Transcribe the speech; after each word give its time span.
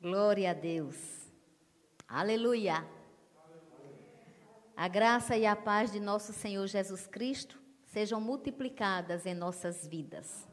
Glória 0.00 0.52
a 0.52 0.54
Deus. 0.54 0.96
Aleluia. 2.08 2.88
A 4.74 4.88
graça 4.88 5.36
e 5.36 5.44
a 5.44 5.54
paz 5.54 5.92
de 5.92 6.00
nosso 6.00 6.32
Senhor 6.32 6.66
Jesus 6.66 7.06
Cristo 7.06 7.60
sejam 7.84 8.18
multiplicadas 8.18 9.26
em 9.26 9.34
nossas 9.34 9.86
vidas. 9.86 10.48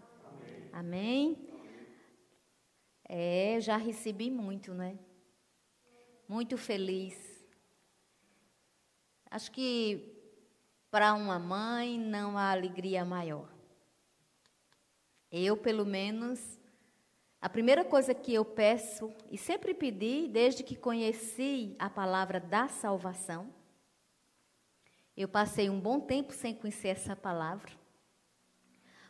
Amém. 0.74 1.48
É, 3.08 3.58
já 3.62 3.78
recebi 3.78 4.30
muito, 4.30 4.74
né? 4.74 5.00
Muito 6.28 6.58
feliz. 6.58 7.18
Acho 9.32 9.50
que 9.50 10.14
para 10.92 11.14
uma 11.14 11.40
mãe 11.40 11.98
não 11.98 12.38
há 12.38 12.52
alegria 12.52 13.06
maior. 13.06 13.48
Eu, 15.32 15.56
pelo 15.56 15.86
menos, 15.86 16.60
a 17.40 17.48
primeira 17.48 17.86
coisa 17.86 18.16
que 18.16 18.34
eu 18.34 18.44
peço, 18.44 19.14
e 19.30 19.38
sempre 19.38 19.74
pedi, 19.74 20.28
desde 20.28 20.64
que 20.64 20.76
conheci 20.76 21.76
a 21.78 21.90
palavra 21.90 22.40
da 22.40 22.68
salvação, 22.68 23.54
eu 25.16 25.28
passei 25.28 25.70
um 25.70 25.80
bom 25.80 26.00
tempo 26.00 26.34
sem 26.34 26.54
conhecer 26.54 26.90
essa 26.90 27.16
palavra. 27.16 27.72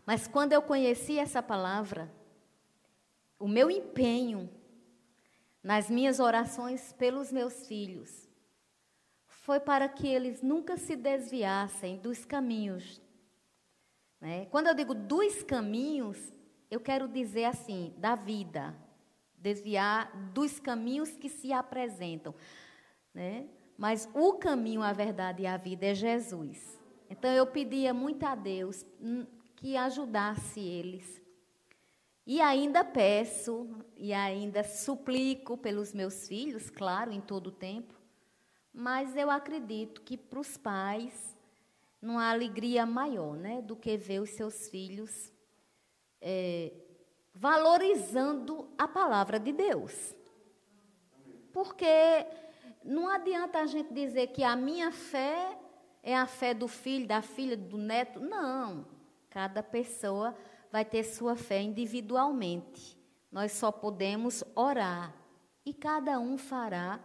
Mas 0.05 0.27
quando 0.27 0.53
eu 0.53 0.61
conheci 0.61 1.17
essa 1.17 1.41
palavra, 1.41 2.11
o 3.39 3.47
meu 3.47 3.69
empenho 3.69 4.49
nas 5.61 5.89
minhas 5.89 6.19
orações 6.19 6.93
pelos 6.93 7.31
meus 7.31 7.67
filhos 7.67 8.27
foi 9.27 9.59
para 9.59 9.87
que 9.87 10.07
eles 10.07 10.41
nunca 10.41 10.75
se 10.77 10.95
desviassem 10.95 11.97
dos 11.97 12.25
caminhos. 12.25 13.01
Né? 14.19 14.45
Quando 14.47 14.67
eu 14.67 14.73
digo 14.73 14.93
dos 14.93 15.43
caminhos, 15.43 16.33
eu 16.69 16.79
quero 16.79 17.07
dizer 17.07 17.45
assim, 17.45 17.93
da 17.97 18.15
vida, 18.15 18.75
desviar 19.37 20.11
dos 20.33 20.59
caminhos 20.59 21.11
que 21.11 21.29
se 21.29 21.53
apresentam. 21.53 22.33
Né? 23.13 23.47
Mas 23.77 24.09
o 24.13 24.33
caminho, 24.33 24.81
a 24.81 24.91
verdade 24.91 25.43
e 25.43 25.47
a 25.47 25.57
vida 25.57 25.85
é 25.85 25.93
Jesus. 25.93 26.79
Então 27.09 27.31
eu 27.31 27.45
pedia 27.47 27.93
muito 27.93 28.23
a 28.25 28.35
Deus 28.35 28.85
hum, 28.99 29.25
que 29.55 29.77
ajudasse 29.77 30.59
eles. 30.59 31.21
E 32.25 32.41
ainda 32.41 32.83
peço 32.83 33.69
e 33.95 34.11
ainda 34.11 34.63
suplico 34.63 35.57
pelos 35.57 35.93
meus 35.93 36.27
filhos, 36.27 36.69
claro, 36.69 37.11
em 37.11 37.21
todo 37.21 37.47
o 37.47 37.51
tempo. 37.51 37.93
Mas 38.73 39.15
eu 39.15 39.31
acredito 39.31 40.01
que 40.01 40.17
para 40.17 40.39
os 40.39 40.57
pais 40.57 41.37
não 42.01 42.19
há 42.19 42.29
alegria 42.29 42.85
maior 42.85 43.37
né, 43.37 43.61
do 43.61 43.75
que 43.75 43.95
ver 43.95 44.19
os 44.19 44.31
seus 44.31 44.67
filhos 44.67 45.31
é, 46.21 46.71
valorizando 47.33 48.67
a 48.77 48.87
palavra 48.87 49.39
de 49.39 49.51
Deus. 49.51 50.15
Porque 51.53 51.85
não 52.83 53.07
adianta 53.09 53.59
a 53.59 53.65
gente 53.65 53.93
dizer 53.93 54.27
que 54.27 54.43
a 54.43 54.55
minha 54.55 54.91
fé 54.91 55.57
é 56.01 56.15
a 56.15 56.25
fé 56.25 56.53
do 56.53 56.67
filho, 56.67 57.07
da 57.07 57.21
filha, 57.21 57.57
do 57.57 57.77
neto. 57.77 58.19
Não. 58.19 58.85
Cada 59.29 59.61
pessoa 59.61 60.35
vai 60.71 60.85
ter 60.85 61.03
sua 61.03 61.35
fé 61.35 61.61
individualmente. 61.61 62.97
Nós 63.31 63.51
só 63.51 63.71
podemos 63.71 64.43
orar. 64.55 65.13
E 65.65 65.73
cada 65.73 66.19
um 66.19 66.37
fará 66.37 66.99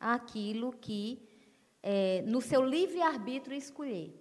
aquilo 0.00 0.72
que, 0.72 1.22
é, 1.82 2.22
no 2.26 2.40
seu 2.40 2.64
livre-arbítrio, 2.64 3.56
escolher. 3.56 4.14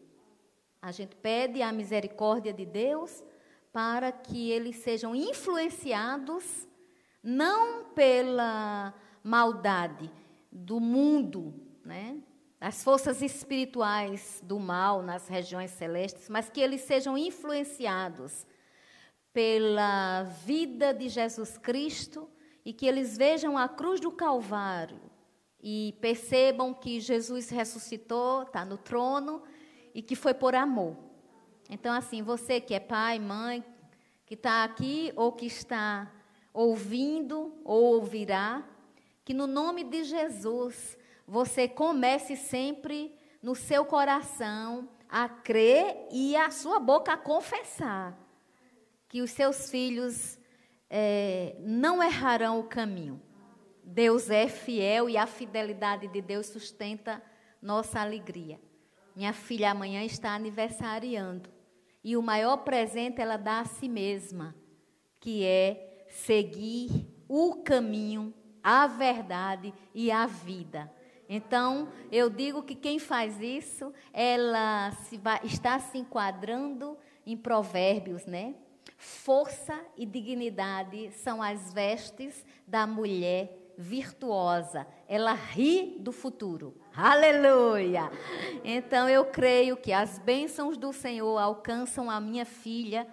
A 0.82 0.92
gente 0.92 1.16
pede 1.16 1.61
a 1.61 1.72
misericórdia 1.72 2.54
de 2.54 2.66
Deus 2.66 3.23
para 3.78 4.11
que 4.11 4.50
eles 4.50 4.78
sejam 4.78 5.14
influenciados 5.16 6.67
não 7.22 7.92
pela 7.94 8.92
maldade 9.23 10.10
do 10.52 10.80
mundo, 10.80 11.54
né? 11.86 12.17
das 12.60 12.83
forças 12.83 13.21
espirituais 13.21 14.42
do 14.43 14.60
mal 14.60 15.04
nas 15.04 15.27
regiões 15.27 15.70
celestes, 15.70 16.27
mas 16.27 16.49
que 16.49 16.60
eles 16.60 16.82
sejam 16.82 17.15
influenciados 17.15 18.48
pela 19.32 20.23
vida 20.23 20.92
de 20.92 21.08
Jesus 21.08 21.55
Cristo 21.59 22.27
e 22.65 22.73
que 22.73 22.88
eles 22.88 23.15
vejam 23.15 23.55
a 23.59 23.70
cruz 23.70 23.99
do 23.99 24.11
Calvário 24.11 24.99
e 25.61 25.95
percebam 26.02 26.73
que 26.73 26.99
Jesus 26.99 27.52
ressuscitou, 27.52 28.42
está 28.42 28.65
no 28.65 28.80
trono 28.80 29.44
e 29.94 30.02
que 30.02 30.15
foi 30.15 30.33
por 30.33 30.55
amor. 30.55 31.07
Então, 31.70 31.94
assim, 31.94 32.22
você 32.22 32.61
que 32.61 32.73
é 32.73 32.80
pai, 32.80 33.20
mãe, 33.20 33.64
que 34.26 34.33
está 34.33 34.64
aqui 34.64 35.11
ou 35.16 35.32
que 35.32 35.45
está 35.45 36.11
ouvindo 36.54 37.54
ou 37.64 37.95
ouvirá, 37.95 38.64
que 39.23 39.33
no 39.33 39.48
nome 39.48 39.83
de 39.83 40.04
Jesus 40.04 40.98
você 41.27 41.67
comece 41.67 42.36
sempre 42.36 43.14
no 43.42 43.56
seu 43.56 43.86
coração 43.86 44.89
a 45.10 45.27
crer 45.27 46.08
e 46.11 46.36
a 46.36 46.50
sua 46.50 46.80
boca 46.80 47.14
a 47.14 47.17
confessar 47.17 48.17
que 49.08 49.22
os 49.22 49.32
seus 49.32 49.70
filhos 49.70 50.38
é, 50.89 51.56
não 51.60 52.04
errarão 52.04 52.60
o 52.60 52.64
caminho. 52.64 53.22
Deus 53.83 54.30
é 54.30 54.48
fiel 54.48 55.10
e 55.10 55.17
a 55.17 55.26
fidelidade 55.26 56.08
de 56.08 56.22
Deus 56.22 56.48
sustenta 56.48 57.22
nossa 57.61 58.02
alegria. 58.02 58.60
Minha 59.16 59.33
filha 59.33 59.72
amanhã 59.72 60.04
está 60.04 60.36
aniversariando. 60.36 61.57
E 62.08 62.16
o 62.16 62.22
maior 62.22 62.56
presente 62.60 63.20
ela 63.20 63.36
dá 63.36 63.60
a 63.60 63.66
si 63.66 63.90
mesma, 63.90 64.56
que 65.20 65.44
é 65.44 66.06
seguir 66.08 67.06
o 67.28 67.56
caminho, 67.56 68.34
a 68.64 68.88
verdade 68.88 69.73
e 69.94 70.10
a 70.10 70.26
vida. 70.26 70.90
Então, 71.28 71.90
eu 72.10 72.30
digo 72.30 72.64
que 72.64 72.76
quem 72.76 72.98
faz 72.98 73.42
isso, 73.42 73.92
ela 74.14 74.94
se 75.04 75.18
vai, 75.18 75.42
está 75.44 75.78
se 75.80 75.98
enquadrando 75.98 76.98
em 77.26 77.36
provérbios, 77.36 78.26
né? 78.26 78.56
Força 78.95 79.78
e 79.98 80.06
dignidade 80.06 81.12
são 81.12 81.44
as 81.44 81.74
vestes 81.74 82.45
da 82.66 82.88
mulher 82.88 83.74
virtuosa. 83.78 84.88
Ela 85.10 85.34
ri 85.34 85.98
do 86.00 86.14
futuro. 86.14 86.74
Aleluia! 86.99 88.09
Então 88.63 89.08
eu 89.08 89.23
creio 89.25 89.77
que 89.77 89.93
as 89.93 90.17
bênçãos 90.17 90.77
do 90.77 90.91
Senhor 90.91 91.37
alcançam 91.37 92.09
a 92.09 92.19
minha 92.19 92.43
filha, 92.43 93.08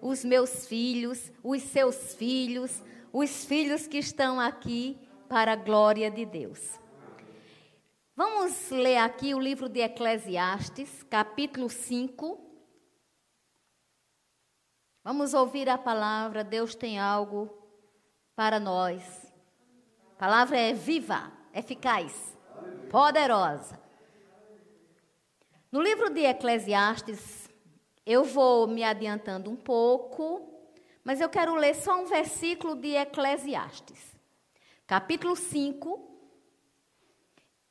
os 0.00 0.24
meus 0.24 0.66
filhos, 0.66 1.30
os 1.44 1.60
seus 1.60 2.14
filhos, 2.14 2.82
os 3.12 3.44
filhos 3.44 3.86
que 3.86 3.98
estão 3.98 4.40
aqui 4.40 4.98
para 5.28 5.52
a 5.52 5.56
glória 5.56 6.10
de 6.10 6.24
Deus. 6.24 6.80
Vamos 8.16 8.70
ler 8.70 8.96
aqui 8.96 9.34
o 9.34 9.38
livro 9.38 9.68
de 9.68 9.80
Eclesiastes, 9.80 11.02
capítulo 11.02 11.68
5. 11.68 12.40
Vamos 15.04 15.34
ouvir 15.34 15.68
a 15.68 15.76
palavra. 15.76 16.42
Deus 16.42 16.74
tem 16.74 16.98
algo 16.98 17.50
para 18.34 18.58
nós. 18.58 19.30
A 20.16 20.18
palavra 20.18 20.56
é 20.56 20.72
viva, 20.72 21.30
eficaz 21.52 22.37
poderosa. 22.88 23.78
No 25.70 25.82
livro 25.82 26.10
de 26.10 26.20
Eclesiastes, 26.20 27.48
eu 28.04 28.24
vou 28.24 28.66
me 28.66 28.82
adiantando 28.82 29.50
um 29.50 29.56
pouco, 29.56 30.50
mas 31.04 31.20
eu 31.20 31.28
quero 31.28 31.54
ler 31.54 31.74
só 31.74 32.00
um 32.00 32.06
versículo 32.06 32.74
de 32.74 32.94
Eclesiastes. 32.94 34.16
Capítulo 34.86 35.36
5, 35.36 36.08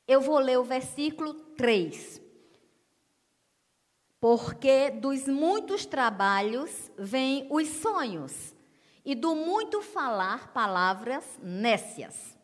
eu 0.07 0.21
vou 0.21 0.37
ler 0.37 0.59
o 0.59 0.63
versículo 0.63 1.33
3. 1.33 2.21
Porque 4.19 4.91
dos 4.91 5.27
muitos 5.27 5.85
trabalhos 5.85 6.91
vêm 6.97 7.47
os 7.49 7.67
sonhos, 7.67 8.55
e 9.03 9.15
do 9.15 9.35
muito 9.35 9.81
falar 9.81 10.51
palavras 10.53 11.23
nécias. 11.41 12.37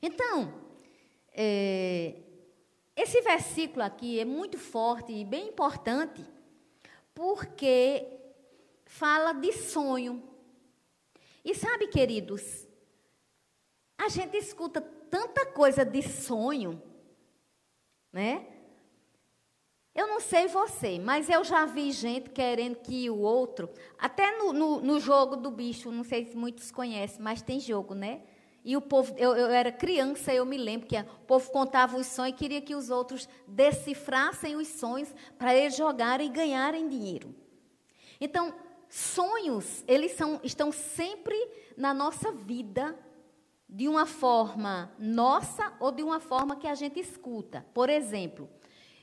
Então, 0.00 0.67
é, 1.40 2.16
esse 2.96 3.20
versículo 3.20 3.84
aqui 3.84 4.18
é 4.18 4.24
muito 4.24 4.58
forte 4.58 5.12
e 5.12 5.24
bem 5.24 5.50
importante, 5.50 6.26
porque 7.14 8.04
fala 8.84 9.32
de 9.32 9.52
sonho. 9.52 10.20
E 11.44 11.54
sabe, 11.54 11.86
queridos, 11.86 12.66
a 13.96 14.08
gente 14.08 14.36
escuta 14.36 14.80
tanta 14.80 15.46
coisa 15.46 15.84
de 15.84 16.02
sonho, 16.02 16.82
né? 18.12 18.44
Eu 19.94 20.08
não 20.08 20.18
sei 20.18 20.48
você, 20.48 20.98
mas 20.98 21.30
eu 21.30 21.44
já 21.44 21.66
vi 21.66 21.92
gente 21.92 22.30
querendo 22.30 22.80
que 22.80 23.08
o 23.08 23.18
outro, 23.18 23.70
até 23.96 24.36
no, 24.36 24.52
no, 24.52 24.80
no 24.80 24.98
jogo 24.98 25.36
do 25.36 25.52
bicho, 25.52 25.92
não 25.92 26.02
sei 26.02 26.24
se 26.24 26.36
muitos 26.36 26.72
conhecem, 26.72 27.22
mas 27.22 27.42
tem 27.42 27.60
jogo, 27.60 27.94
né? 27.94 28.22
E 28.68 28.76
o 28.76 28.82
povo, 28.82 29.14
eu, 29.16 29.34
eu, 29.34 29.46
era 29.46 29.72
criança, 29.72 30.30
eu 30.30 30.44
me 30.44 30.58
lembro 30.58 30.86
que 30.86 30.94
o 30.94 31.26
povo 31.26 31.50
contava 31.50 31.96
os 31.96 32.06
sonhos 32.06 32.34
e 32.34 32.38
queria 32.38 32.60
que 32.60 32.74
os 32.74 32.90
outros 32.90 33.26
decifrassem 33.46 34.56
os 34.56 34.68
sonhos 34.68 35.08
para 35.38 35.54
eles 35.54 35.74
jogarem 35.74 36.26
e 36.26 36.30
ganharem 36.30 36.86
dinheiro. 36.86 37.34
Então, 38.20 38.52
sonhos, 38.90 39.82
eles 39.88 40.12
são, 40.12 40.38
estão 40.44 40.70
sempre 40.70 41.34
na 41.78 41.94
nossa 41.94 42.30
vida, 42.30 42.94
de 43.66 43.88
uma 43.88 44.04
forma 44.04 44.92
nossa 44.98 45.72
ou 45.80 45.90
de 45.90 46.02
uma 46.02 46.20
forma 46.20 46.54
que 46.54 46.66
a 46.66 46.74
gente 46.74 47.00
escuta. 47.00 47.64
Por 47.72 47.88
exemplo, 47.88 48.50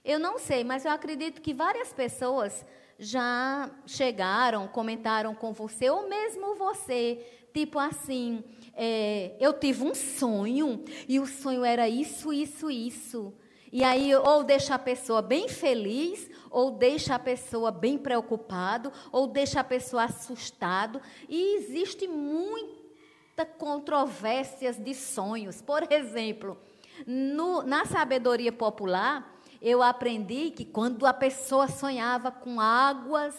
eu 0.04 0.20
não 0.20 0.38
sei, 0.38 0.64
mas 0.64 0.86
eu 0.86 0.92
acredito 0.92 1.42
que 1.42 1.56
várias 1.56 1.92
pessoas 1.92 2.64
já 3.00 3.72
chegaram, 3.88 4.68
comentaram 4.68 5.34
com 5.34 5.54
você, 5.54 5.90
ou 5.90 6.08
mesmo 6.08 6.54
você, 6.54 7.48
tipo 7.52 7.80
assim, 7.80 8.44
é, 8.76 9.36
eu 9.40 9.54
tive 9.54 9.84
um 9.84 9.96
sonho 9.96 10.84
e 11.08 11.20
o 11.20 11.26
sonho 11.26 11.64
era 11.64 11.88
isso, 11.88 12.34
isso, 12.34 12.70
isso. 12.70 13.34
E 13.72 13.84
aí, 13.84 14.16
ou 14.16 14.44
deixa 14.44 14.76
a 14.76 14.80
pessoa 14.80 15.22
bem 15.22 15.50
feliz, 15.50 16.30
ou 16.50 16.72
deixa 16.72 17.16
a 17.16 17.20
pessoa 17.20 17.72
bem 17.72 17.98
preocupado, 17.98 18.92
ou 19.12 19.28
deixa 19.28 19.60
a 19.60 19.64
pessoa 19.64 20.06
assustado. 20.06 21.02
E 21.28 21.58
existe 21.58 22.08
muita 22.08 23.46
controvérsias 23.58 24.78
de 24.78 24.94
sonhos. 24.94 25.62
Por 25.62 25.92
exemplo, 25.92 26.58
no, 27.06 27.64
na 27.64 27.86
sabedoria 27.86 28.52
popular, 28.52 29.40
eu 29.62 29.82
aprendi 29.82 30.52
que 30.52 30.64
quando 30.64 31.06
a 31.06 31.14
pessoa 31.14 31.68
sonhava 31.68 32.32
com 32.32 32.62
águas 32.62 33.36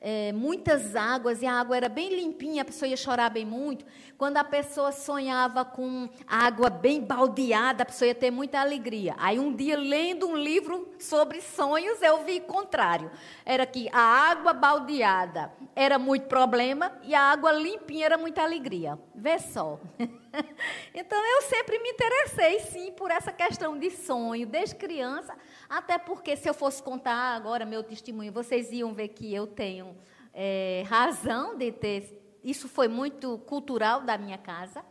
é, 0.00 0.32
muitas 0.32 0.94
águas 0.94 1.42
e 1.42 1.46
a 1.46 1.52
água 1.54 1.76
era 1.76 1.88
bem 1.88 2.14
limpinha, 2.14 2.62
a 2.62 2.64
pessoa 2.64 2.88
ia 2.88 2.96
chorar 2.96 3.30
bem 3.30 3.44
muito. 3.44 3.84
Quando 4.16 4.36
a 4.36 4.44
pessoa 4.44 4.92
sonhava 4.92 5.64
com 5.64 6.08
água 6.26 6.70
bem 6.70 7.00
baldeada, 7.00 7.82
a 7.82 7.86
pessoa 7.86 8.08
ia 8.08 8.14
ter 8.14 8.30
muita 8.30 8.60
alegria. 8.60 9.14
Aí 9.18 9.38
um 9.38 9.54
dia, 9.54 9.76
lendo 9.76 10.28
um 10.28 10.36
livro 10.36 10.88
sobre 10.98 11.40
sonhos, 11.40 12.00
eu 12.00 12.24
vi 12.24 12.38
o 12.38 12.42
contrário. 12.42 13.10
Era 13.44 13.66
que 13.66 13.88
a 13.92 14.00
água 14.00 14.52
baldeada 14.52 15.52
era 15.74 15.98
muito 15.98 16.26
problema 16.26 16.92
e 17.02 17.14
a 17.14 17.22
água 17.22 17.52
limpinha 17.52 18.06
era 18.06 18.18
muita 18.18 18.42
alegria. 18.42 18.98
Vê 19.14 19.38
só. 19.38 19.80
então 20.94 21.18
eu 21.24 21.42
sempre 21.42 21.78
me 21.78 21.90
interessei, 21.90 22.60
sim, 22.60 22.92
por 22.92 23.10
essa 23.10 23.32
questão 23.32 23.78
de 23.78 23.90
sonho, 23.90 24.46
desde 24.46 24.74
criança, 24.74 25.36
até 25.68 25.98
porque 25.98 26.36
se 26.36 26.48
eu 26.48 26.54
fosse 26.54 26.82
contar 26.82 27.34
agora 27.34 27.64
meu 27.64 27.82
testemunho, 27.82 28.32
vocês 28.32 28.72
iam 28.72 28.92
ver 28.94 29.08
que 29.08 29.34
eu 29.34 29.46
tenho 29.46 29.96
é, 30.32 30.84
razão 30.86 31.56
de 31.56 31.72
ter. 31.72 32.38
Isso 32.42 32.68
foi 32.68 32.88
muito 32.88 33.38
cultural 33.38 34.02
da 34.02 34.16
minha 34.16 34.38
casa, 34.38 34.84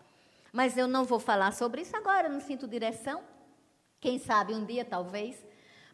mas 0.52 0.78
eu 0.78 0.88
não 0.88 1.06
vou 1.06 1.20
falar 1.20 1.54
sobre 1.54 1.82
isso 1.82 1.96
agora, 1.96 2.30
não 2.30 2.40
sinto 2.40 2.68
direção. 2.68 3.24
Quem 4.00 4.20
sabe 4.20 4.54
um 4.54 4.66
dia, 4.66 4.86
talvez. 4.86 5.47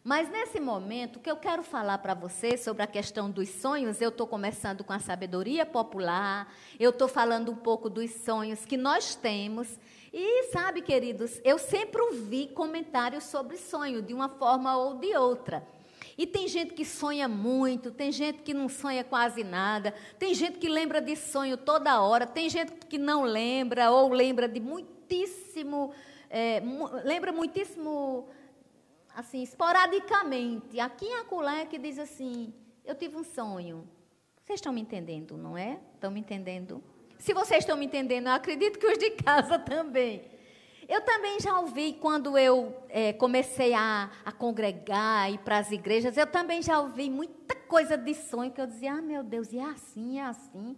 Mas 0.04 0.28
nesse 0.28 0.60
momento, 0.60 1.16
o 1.16 1.18
que 1.18 1.30
eu 1.30 1.36
quero 1.38 1.62
falar 1.62 1.96
para 1.96 2.12
você 2.12 2.58
sobre 2.58 2.82
a 2.82 2.86
questão 2.86 3.30
dos 3.30 3.48
sonhos, 3.48 4.02
eu 4.02 4.10
estou 4.10 4.26
começando 4.26 4.84
com 4.84 4.92
a 4.92 4.98
sabedoria 4.98 5.64
popular, 5.64 6.54
eu 6.78 6.90
estou 6.90 7.08
falando 7.08 7.50
um 7.50 7.56
pouco 7.56 7.88
dos 7.88 8.10
sonhos 8.10 8.66
que 8.66 8.76
nós 8.76 9.14
temos. 9.14 9.78
E 10.12 10.50
sabe, 10.52 10.82
queridos, 10.82 11.40
eu 11.42 11.58
sempre 11.58 12.02
ouvi 12.02 12.48
comentários 12.48 13.24
sobre 13.24 13.56
sonho, 13.56 14.02
de 14.02 14.12
uma 14.12 14.28
forma 14.28 14.76
ou 14.76 14.96
de 14.98 15.16
outra. 15.16 15.66
E 16.18 16.26
tem 16.26 16.48
gente 16.48 16.74
que 16.74 16.84
sonha 16.84 17.26
muito, 17.26 17.90
tem 17.90 18.12
gente 18.12 18.42
que 18.42 18.52
não 18.52 18.68
sonha 18.68 19.02
quase 19.02 19.42
nada, 19.42 19.94
tem 20.18 20.34
gente 20.34 20.58
que 20.58 20.68
lembra 20.68 21.00
de 21.00 21.16
sonho 21.16 21.56
toda 21.56 22.02
hora, 22.02 22.26
tem 22.26 22.50
gente 22.50 22.72
que 22.90 22.98
não 22.98 23.22
lembra 23.22 23.90
ou 23.90 24.10
lembra 24.10 24.46
de 24.46 24.60
muitíssimo, 24.60 25.94
é, 26.28 26.62
lembra 27.04 27.32
muitíssimo 27.32 28.28
assim, 29.14 29.42
esporadicamente, 29.42 30.78
aqui 30.80 31.06
em 31.06 31.14
acolé, 31.16 31.66
que 31.66 31.78
diz 31.78 31.98
assim: 31.98 32.52
Eu 32.84 32.94
tive 32.94 33.16
um 33.16 33.24
sonho. 33.24 33.88
Vocês 34.42 34.58
estão 34.58 34.72
me 34.72 34.80
entendendo, 34.80 35.36
não 35.36 35.56
é? 35.56 35.80
Estão 35.94 36.10
me 36.10 36.20
entendendo? 36.20 36.82
Se 37.18 37.32
vocês 37.32 37.60
estão 37.60 37.76
me 37.76 37.86
entendendo, 37.86 38.26
eu 38.26 38.32
acredito 38.32 38.78
que 38.78 38.86
os 38.86 38.98
de 38.98 39.10
casa 39.12 39.58
também. 39.60 40.22
Eu 40.86 41.00
também 41.00 41.40
já 41.40 41.58
ouvi, 41.58 41.94
quando 41.94 42.36
eu 42.36 42.76
é, 42.90 43.14
comecei 43.14 43.72
a, 43.72 44.10
a 44.22 44.30
congregar, 44.30 45.32
ir 45.32 45.38
para 45.38 45.56
as 45.56 45.70
igrejas, 45.70 46.18
eu 46.18 46.26
também 46.26 46.60
já 46.60 46.78
ouvi 46.78 47.08
muita 47.08 47.54
coisa 47.54 47.96
de 47.96 48.14
sonho 48.14 48.50
que 48.50 48.60
eu 48.60 48.66
dizia: 48.66 48.92
Ah, 48.92 49.00
meu 49.00 49.22
Deus, 49.22 49.52
e 49.52 49.58
é 49.58 49.64
assim, 49.64 50.18
é 50.18 50.24
assim. 50.24 50.76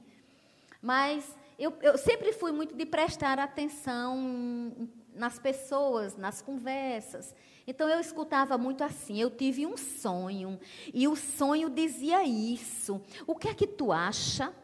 Mas 0.81 1.37
eu, 1.59 1.73
eu 1.83 1.99
sempre 1.99 2.33
fui 2.33 2.53
muito 2.53 2.77
de 2.77 2.87
prestar 2.87 3.41
atenção 3.41 4.89
nas 5.13 5.39
pessoas, 5.39 6.17
nas 6.17 6.41
conversas. 6.41 7.35
Então 7.67 7.89
eu 7.89 7.99
escutava 7.99 8.57
muito 8.57 8.85
assim: 8.85 9.21
eu 9.21 9.31
tive 9.31 9.67
um 9.67 9.77
sonho, 9.77 10.59
e 10.95 11.09
o 11.09 11.17
sonho 11.17 11.69
dizia 11.69 12.23
isso. 12.25 13.01
O 13.27 13.35
que 13.35 13.49
é 13.49 13.55
que 13.55 13.67
tu 13.67 13.93
acha? 13.93 14.55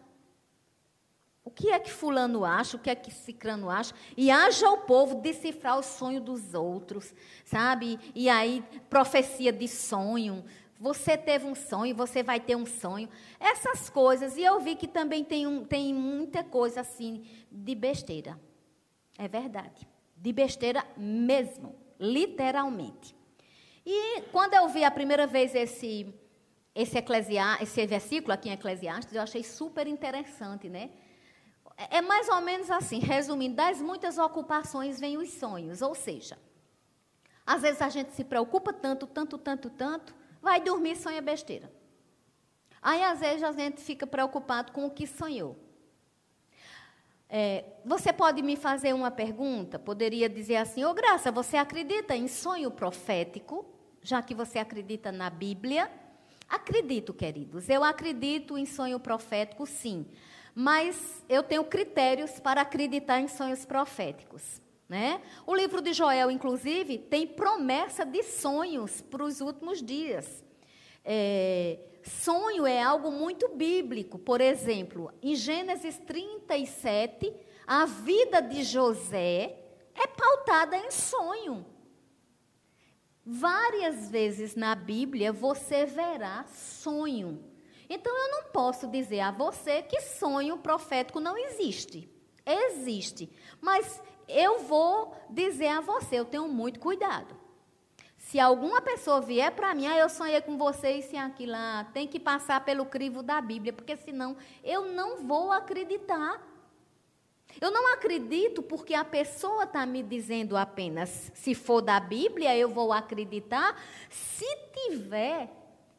O 1.45 1.51
que 1.51 1.71
é 1.71 1.79
que 1.81 1.91
fulano 1.91 2.45
acha? 2.45 2.77
O 2.77 2.81
que 2.81 2.89
é 2.89 2.95
que 2.95 3.11
cicrano 3.11 3.69
acha? 3.69 3.93
E 4.17 4.31
haja 4.31 4.71
o 4.71 4.79
povo 4.83 5.17
decifrar 5.17 5.77
o 5.77 5.83
sonho 5.83 6.21
dos 6.21 6.55
outros, 6.55 7.13
sabe? 7.45 7.99
E 8.15 8.29
aí, 8.29 8.65
profecia 8.89 9.53
de 9.53 9.67
sonho. 9.67 10.45
Você 10.79 11.17
teve 11.17 11.45
um 11.45 11.55
sonho, 11.55 11.97
você 11.97 12.23
vai 12.23 12.39
ter 12.39 12.57
um 12.57 12.67
sonho. 12.67 13.09
Essas 13.41 13.91
coisas. 13.91 14.37
E 14.37 14.43
eu 14.43 14.61
vi 14.61 14.77
que 14.77 14.87
também 14.87 15.25
tem, 15.25 15.47
um, 15.47 15.65
tem 15.65 15.93
muita 15.93 16.45
coisa 16.45 16.81
assim 16.81 17.25
de 17.51 17.75
besteira. 17.75 18.41
É 19.19 19.27
verdade. 19.27 19.87
De 20.17 20.33
besteira 20.33 20.87
mesmo 20.97 21.82
literalmente. 22.03 23.17
E 23.87 24.23
quando 24.33 24.55
eu 24.55 24.69
vi 24.69 24.85
a 24.85 24.91
primeira 24.91 25.27
vez 25.27 25.55
esse 25.55 26.13
esse, 26.75 26.97
eclesia, 26.97 27.59
esse 27.61 27.87
versículo 27.87 28.33
aqui 28.33 28.49
em 28.49 28.53
Eclesiastes, 28.53 29.15
eu 29.15 29.23
achei 29.23 29.45
super 29.45 29.87
interessante, 29.87 30.69
né? 30.69 30.91
É, 31.77 31.99
é 31.99 32.01
mais 32.01 32.29
ou 32.29 32.41
menos 32.41 32.71
assim, 32.71 32.99
resumindo, 32.99 33.57
das 33.57 33.81
muitas 33.81 34.19
ocupações 34.19 34.99
vêm 34.99 35.19
os 35.19 35.31
sonhos, 35.35 35.83
ou 35.83 35.95
seja, 35.95 36.39
às 37.47 37.63
vezes 37.63 37.83
a 37.83 37.89
gente 37.89 38.13
se 38.13 38.25
preocupa 38.25 38.73
tanto, 38.73 39.07
tanto, 39.07 39.37
tanto, 39.37 39.69
tanto, 39.69 40.15
vai 40.41 40.61
dormir 40.61 40.93
e 40.93 40.97
sonha 40.97 41.21
besteira. 41.21 41.71
Aí 42.81 43.03
às 43.03 43.21
vezes 43.21 43.43
a 43.43 43.53
gente 43.53 43.81
fica 43.81 44.07
preocupado 44.07 44.73
com 44.73 44.87
o 44.87 44.91
que 44.91 45.07
sonhou. 45.07 45.57
É, 47.35 47.65
você 47.83 48.13
pode 48.13 48.43
me 48.43 48.57
fazer 48.57 48.93
uma 48.93 49.11
pergunta? 49.11 49.79
Poderia 49.79 50.29
dizer 50.29 50.57
assim: 50.57 50.85
Ô 50.85 50.91
oh, 50.91 50.95
Graça, 50.95 51.33
você 51.33 51.57
acredita 51.57 52.15
em 52.15 52.29
sonho 52.29 52.71
profético? 52.71 53.65
Já 54.03 54.21
que 54.21 54.35
você 54.35 54.59
acredita 54.59 55.11
na 55.11 55.31
Bíblia? 55.31 55.91
Acredito, 56.47 57.15
queridos. 57.15 57.71
Eu 57.71 57.83
acredito 57.83 58.59
em 58.59 58.67
sonho 58.67 59.01
profético, 59.01 59.67
sim. 59.67 60.05
Mas 60.55 61.25
eu 61.27 61.43
tenho 61.43 61.65
critérios 61.65 62.39
para 62.39 62.61
acreditar 62.61 63.19
em 63.19 63.29
sonhos 63.29 63.65
proféticos. 63.65 64.61
Né? 64.87 65.23
O 65.47 65.55
livro 65.55 65.81
de 65.81 65.95
Joel, 65.95 66.31
inclusive, 66.31 66.99
tem 66.99 67.27
promessa 67.27 68.05
de 68.05 68.23
sonhos 68.25 69.01
para 69.01 69.25
os 69.25 69.41
últimos 69.41 69.83
dias. 69.83 70.45
É, 71.03 71.79
sonho 72.03 72.67
é 72.67 72.83
algo 72.83 73.11
muito 73.11 73.49
bíblico. 73.49 74.19
Por 74.19 74.41
exemplo, 74.41 75.13
em 75.23 75.35
Gênesis 75.35 75.99
37, 75.99 77.33
a 77.67 77.85
vida 77.87 78.41
de 78.41 78.63
José 78.63 79.59
é 79.95 80.07
pautada 80.07 80.77
em 80.77 80.91
sonho. 80.91 81.65
Várias 83.25 84.11
vezes 84.11 84.57
na 84.57 84.75
Bíblia 84.75 85.33
você 85.33 85.87
verá 85.87 86.45
sonho. 86.45 87.45
Então 87.89 88.17
eu 88.17 88.31
não 88.31 88.51
posso 88.51 88.89
dizer 88.89 89.21
a 89.21 89.31
você 89.31 89.83
que 89.83 90.01
sonho 90.01 90.59
profético 90.59 91.21
não 91.21 91.37
existe. 91.37 92.11
Existe. 92.45 93.31
Mas 93.61 94.03
eu 94.27 94.61
vou 94.61 95.15
dizer 95.31 95.69
a 95.69 95.81
você, 95.81 96.17
eu 96.17 96.25
tenho 96.25 96.49
muito 96.49 96.81
cuidado. 96.81 97.42
Se 98.33 98.41
alguma 98.41 98.81
pessoa 98.81 99.21
vier 99.21 99.53
para 99.53 99.75
mim, 99.75 99.87
ah, 99.87 99.99
eu 99.99 100.09
sonhei 100.09 100.41
com 100.41 100.57
você 100.57 100.93
e 100.93 101.03
se 101.03 101.19
aquilo 101.19 101.53
lá, 101.53 101.85
tem 101.93 102.09
que 102.09 102.19
passar 102.19 102.65
pelo 102.65 102.87
crivo 102.87 103.23
da 103.23 103.39
Bíblia, 103.43 103.75
porque 103.75 103.95
senão 103.95 104.39
eu 104.65 104.87
não 104.87 105.23
vou 105.23 105.53
acreditar. 105.53 106.41
Eu 107.61 107.71
não 107.71 107.93
acredito 107.93 108.63
porque 108.63 108.95
a 108.95 109.05
pessoa 109.05 109.65
está 109.65 109.85
me 109.85 110.03
dizendo 110.03 110.57
apenas, 110.57 111.31
se 111.35 111.55
for 111.55 111.83
da 111.83 112.01
Bíblia, 112.01 112.57
eu 112.57 112.71
vou 112.71 112.91
acreditar, 112.91 113.79
se 114.09 114.47
tiver 114.73 115.51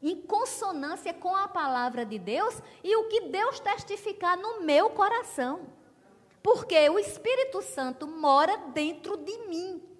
em 0.02 0.20
consonância 0.20 1.14
com 1.14 1.36
a 1.36 1.46
palavra 1.46 2.04
de 2.04 2.18
Deus 2.18 2.60
e 2.82 2.96
o 2.96 3.04
que 3.04 3.28
Deus 3.28 3.60
testificar 3.60 4.36
no 4.36 4.60
meu 4.62 4.90
coração. 4.90 5.68
Porque 6.42 6.88
o 6.88 6.98
Espírito 6.98 7.62
Santo 7.62 8.08
mora 8.08 8.56
dentro 8.74 9.16
de 9.18 9.38
mim. 9.46 9.93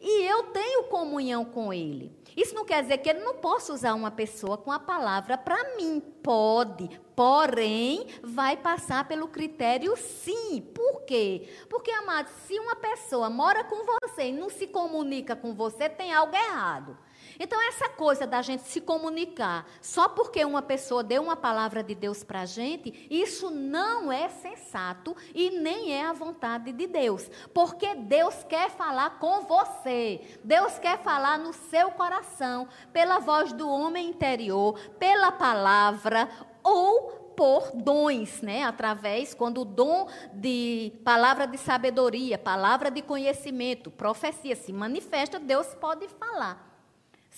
E 0.00 0.22
eu 0.24 0.44
tenho 0.44 0.84
comunhão 0.84 1.44
com 1.44 1.72
ele. 1.72 2.16
Isso 2.36 2.54
não 2.54 2.64
quer 2.64 2.82
dizer 2.82 2.98
que 2.98 3.08
ele 3.08 3.20
não 3.20 3.34
possa 3.34 3.72
usar 3.72 3.94
uma 3.94 4.10
pessoa 4.10 4.56
com 4.56 4.70
a 4.70 4.78
palavra 4.78 5.36
para 5.36 5.76
mim. 5.76 6.00
Pode, 6.22 6.88
porém, 7.16 8.06
vai 8.22 8.56
passar 8.56 9.08
pelo 9.08 9.28
critério 9.28 9.96
sim. 9.96 10.60
Por 10.60 11.02
quê? 11.02 11.48
Porque, 11.68 11.90
amado, 11.90 12.28
se 12.46 12.58
uma 12.60 12.76
pessoa 12.76 13.28
mora 13.28 13.64
com 13.64 13.84
você 13.84 14.28
e 14.28 14.32
não 14.32 14.48
se 14.48 14.66
comunica 14.68 15.34
com 15.34 15.52
você, 15.54 15.88
tem 15.88 16.12
algo 16.12 16.34
errado. 16.36 16.96
Então, 17.38 17.60
essa 17.68 17.88
coisa 17.88 18.26
da 18.26 18.42
gente 18.42 18.62
se 18.62 18.80
comunicar 18.80 19.66
só 19.80 20.08
porque 20.08 20.44
uma 20.44 20.60
pessoa 20.60 21.04
deu 21.04 21.22
uma 21.22 21.36
palavra 21.36 21.82
de 21.82 21.94
Deus 21.94 22.24
para 22.24 22.42
a 22.42 22.46
gente, 22.46 23.06
isso 23.08 23.50
não 23.50 24.10
é 24.10 24.28
sensato 24.28 25.16
e 25.34 25.50
nem 25.50 25.92
é 25.92 26.04
a 26.04 26.12
vontade 26.12 26.72
de 26.72 26.86
Deus. 26.86 27.30
Porque 27.54 27.94
Deus 27.94 28.42
quer 28.44 28.70
falar 28.70 29.18
com 29.18 29.42
você, 29.42 30.20
Deus 30.42 30.78
quer 30.78 30.98
falar 30.98 31.38
no 31.38 31.52
seu 31.52 31.90
coração, 31.92 32.68
pela 32.92 33.18
voz 33.18 33.52
do 33.52 33.68
homem 33.68 34.08
interior, 34.08 34.78
pela 34.98 35.30
palavra 35.30 36.28
ou 36.62 37.28
por 37.36 37.70
dons, 37.72 38.42
né? 38.42 38.64
Através, 38.64 39.32
quando 39.32 39.60
o 39.60 39.64
dom 39.64 40.08
de 40.34 40.92
palavra 41.04 41.46
de 41.46 41.56
sabedoria, 41.56 42.36
palavra 42.36 42.90
de 42.90 43.00
conhecimento, 43.00 43.92
profecia 43.92 44.56
se 44.56 44.72
manifesta, 44.72 45.38
Deus 45.38 45.72
pode 45.76 46.08
falar. 46.08 46.77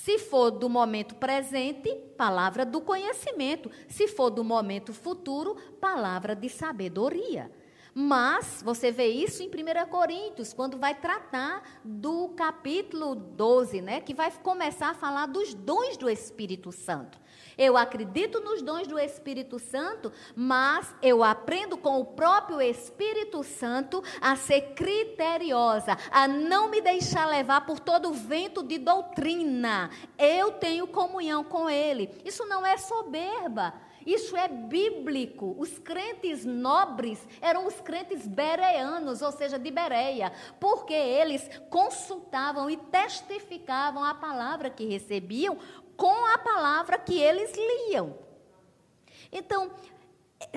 Se 0.03 0.19
for 0.19 0.51
do 0.51 0.67
momento 0.67 1.15
presente, 1.15 1.95
palavra 2.17 2.65
do 2.65 2.81
conhecimento. 2.81 3.71
Se 3.87 4.09
for 4.09 4.31
do 4.31 4.43
momento 4.43 4.95
futuro, 4.95 5.57
palavra 5.79 6.35
de 6.35 6.49
sabedoria. 6.49 7.53
Mas 7.93 8.63
você 8.65 8.91
vê 8.91 9.09
isso 9.09 9.43
em 9.43 9.49
1 9.49 9.87
Coríntios, 9.91 10.55
quando 10.55 10.79
vai 10.79 10.95
tratar 10.95 11.81
do 11.85 12.31
capítulo 12.31 13.15
12, 13.15 13.83
né, 13.83 14.01
que 14.01 14.15
vai 14.15 14.31
começar 14.31 14.89
a 14.89 14.95
falar 14.95 15.27
dos 15.27 15.53
dons 15.53 15.99
do 15.99 16.09
Espírito 16.09 16.73
Santo. 16.73 17.20
Eu 17.61 17.77
acredito 17.77 18.41
nos 18.41 18.63
dons 18.63 18.87
do 18.87 18.99
Espírito 18.99 19.59
Santo, 19.59 20.11
mas 20.35 20.95
eu 21.03 21.23
aprendo 21.23 21.77
com 21.77 22.01
o 22.01 22.07
próprio 22.07 22.59
Espírito 22.59 23.45
Santo 23.45 24.03
a 24.19 24.35
ser 24.35 24.73
criteriosa, 24.73 25.95
a 26.11 26.27
não 26.27 26.71
me 26.71 26.81
deixar 26.81 27.27
levar 27.27 27.67
por 27.67 27.79
todo 27.79 28.09
o 28.09 28.15
vento 28.15 28.63
de 28.63 28.79
doutrina. 28.79 29.91
Eu 30.19 30.53
tenho 30.53 30.87
comunhão 30.87 31.45
com 31.45 31.69
Ele. 31.69 32.09
Isso 32.25 32.47
não 32.47 32.65
é 32.65 32.79
soberba. 32.79 33.75
Isso 34.07 34.37
é 34.37 34.49
bíblico. 34.49 35.55
Os 35.59 35.79
crentes 35.79 36.45
nobres 36.45 37.27
eram 37.41 37.67
os 37.67 37.81
crentes 37.81 38.27
bereanos, 38.27 39.23
ou 39.23 39.33
seja, 39.33 39.59
de 39.59 39.71
Bereia, 39.71 40.33
porque 40.59 40.95
eles 40.95 41.49
consultavam 41.69 42.71
e 42.71 42.77
testificavam 42.77 44.03
a 44.03 44.15
palavra 44.15 44.71
que 44.71 44.87
recebiam 44.87 45.59
com 46.01 46.25
a 46.33 46.39
palavra 46.39 46.99
que 46.99 47.21
eles 47.21 47.53
liam. 47.55 48.19
Então, 49.31 49.71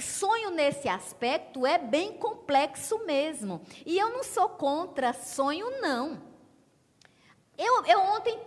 sonho 0.02 0.52
nesse 0.52 0.88
aspecto 0.88 1.66
é 1.66 1.78
bem 1.78 2.14
complexo 2.14 3.06
mesmo. 3.06 3.62
E 3.86 4.00
eu 4.00 4.10
não 4.10 4.24
sou 4.24 4.48
contra 4.48 5.12
sonho, 5.12 5.82
não. 5.82 6.24
Eu, 7.58 7.86
eu 7.86 8.00
ontem 8.00 8.40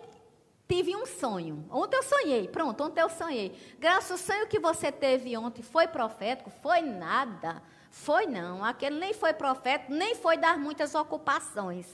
tive 0.67 0.97
um 0.97 1.05
sonho. 1.05 1.67
Ontem 1.71 1.99
eu 1.99 2.03
sonhei, 2.03 2.49
pronto, 2.49 2.83
ontem 2.83 3.03
eu 3.03 3.11
sonhei. 3.11 3.77
Graças 3.79 4.13
ao 4.13 4.17
sonho 4.17 4.49
que 4.49 4.59
você 4.59 4.91
teve 4.91 5.37
ontem 5.37 5.63
foi 5.63 5.87
profético? 5.87 6.49
Foi 6.63 6.81
nada. 6.81 7.63
Foi 7.97 8.27
não. 8.27 8.63
Aquele 8.63 9.01
nem 9.01 9.15
foi 9.15 9.33
profético, 9.33 9.93
nem 9.93 10.15
foi 10.15 10.37
dar 10.37 10.59
muitas 10.59 10.95
ocupações. 10.95 11.87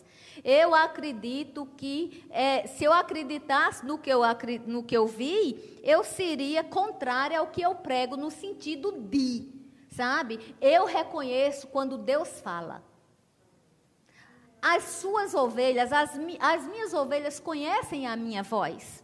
Eu 0.44 0.74
acredito 0.74 1.64
que, 1.76 2.26
é, 2.28 2.66
se 2.66 2.82
eu 2.84 2.92
acreditasse 2.92 3.86
no 3.86 3.96
que 3.96 4.10
eu, 4.10 4.20
no 4.66 4.82
que 4.82 4.96
eu 4.96 5.06
vi, 5.06 5.80
eu 5.82 6.02
seria 6.02 6.64
contrária 6.64 7.38
ao 7.38 7.46
que 7.46 7.62
eu 7.62 7.76
prego 7.76 8.16
no 8.16 8.32
sentido 8.32 8.92
de, 8.92 9.48
sabe? 9.90 10.56
Eu 10.60 10.86
reconheço 10.86 11.68
quando 11.68 11.96
Deus 11.96 12.40
fala. 12.40 12.82
As 14.60 14.82
suas 14.82 15.34
ovelhas, 15.34 15.92
as, 15.92 16.10
as 16.40 16.66
minhas 16.66 16.92
ovelhas 16.92 17.38
conhecem 17.38 18.08
a 18.08 18.16
minha 18.16 18.42
voz. 18.42 19.02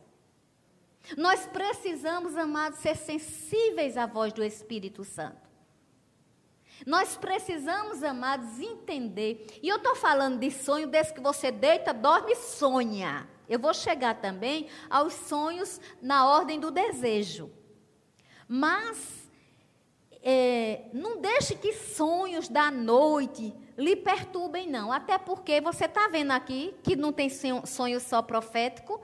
Nós 1.17 1.47
precisamos, 1.47 2.37
amados, 2.37 2.81
ser 2.81 2.97
sensíveis 2.97 3.97
à 3.97 4.05
voz 4.05 4.33
do 4.33 4.43
Espírito 4.43 5.05
Santo. 5.05 5.48
Nós 6.87 7.17
precisamos, 7.17 8.03
amados, 8.03 8.61
entender. 8.61 9.47
E 9.63 9.69
eu 9.69 9.77
estou 9.77 9.95
falando 9.97 10.39
de 10.39 10.51
sonho 10.51 10.87
desde 10.87 11.15
que 11.15 11.21
você 11.21 11.51
deita, 11.51 11.93
dorme 11.93 12.33
e 12.33 12.37
sonha. 12.37 13.29
Eu 13.49 13.59
vou 13.59 13.73
chegar 13.73 14.21
também 14.21 14.69
aos 14.91 15.15
sonhos 15.15 15.81
na 16.01 16.29
ordem 16.29 16.61
do 16.61 16.71
desejo. 16.71 17.51
Mas 18.47 19.29
é, 20.23 20.83
não 20.93 21.21
deixe 21.21 21.55
que 21.55 21.73
sonhos 21.73 22.49
da 22.49 22.71
noite 22.71 23.55
lhe 23.77 23.97
perturbem, 23.97 24.69
não. 24.69 24.93
Até 24.93 25.17
porque 25.17 25.61
você 25.61 25.87
está 25.87 26.09
vendo 26.09 26.33
aqui 26.33 26.75
que 26.83 26.97
não 26.97 27.13
tem 27.13 27.31
sonho 27.31 28.01
só 28.01 28.21
profético. 28.21 29.01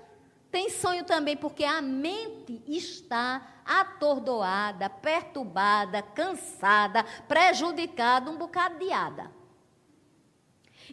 Tem 0.55 0.71
sonho 0.71 1.03
também 1.03 1.37
porque 1.37 1.65
a 1.65 1.83
mente 1.83 2.63
está 2.65 3.61
atordoada, 3.65 4.89
perturbada, 4.89 6.01
cansada, 6.01 7.03
prejudicada, 7.27 8.31
um 8.31 8.37
bocado 8.37 8.79
de 8.79 8.93
ada. 8.93 9.33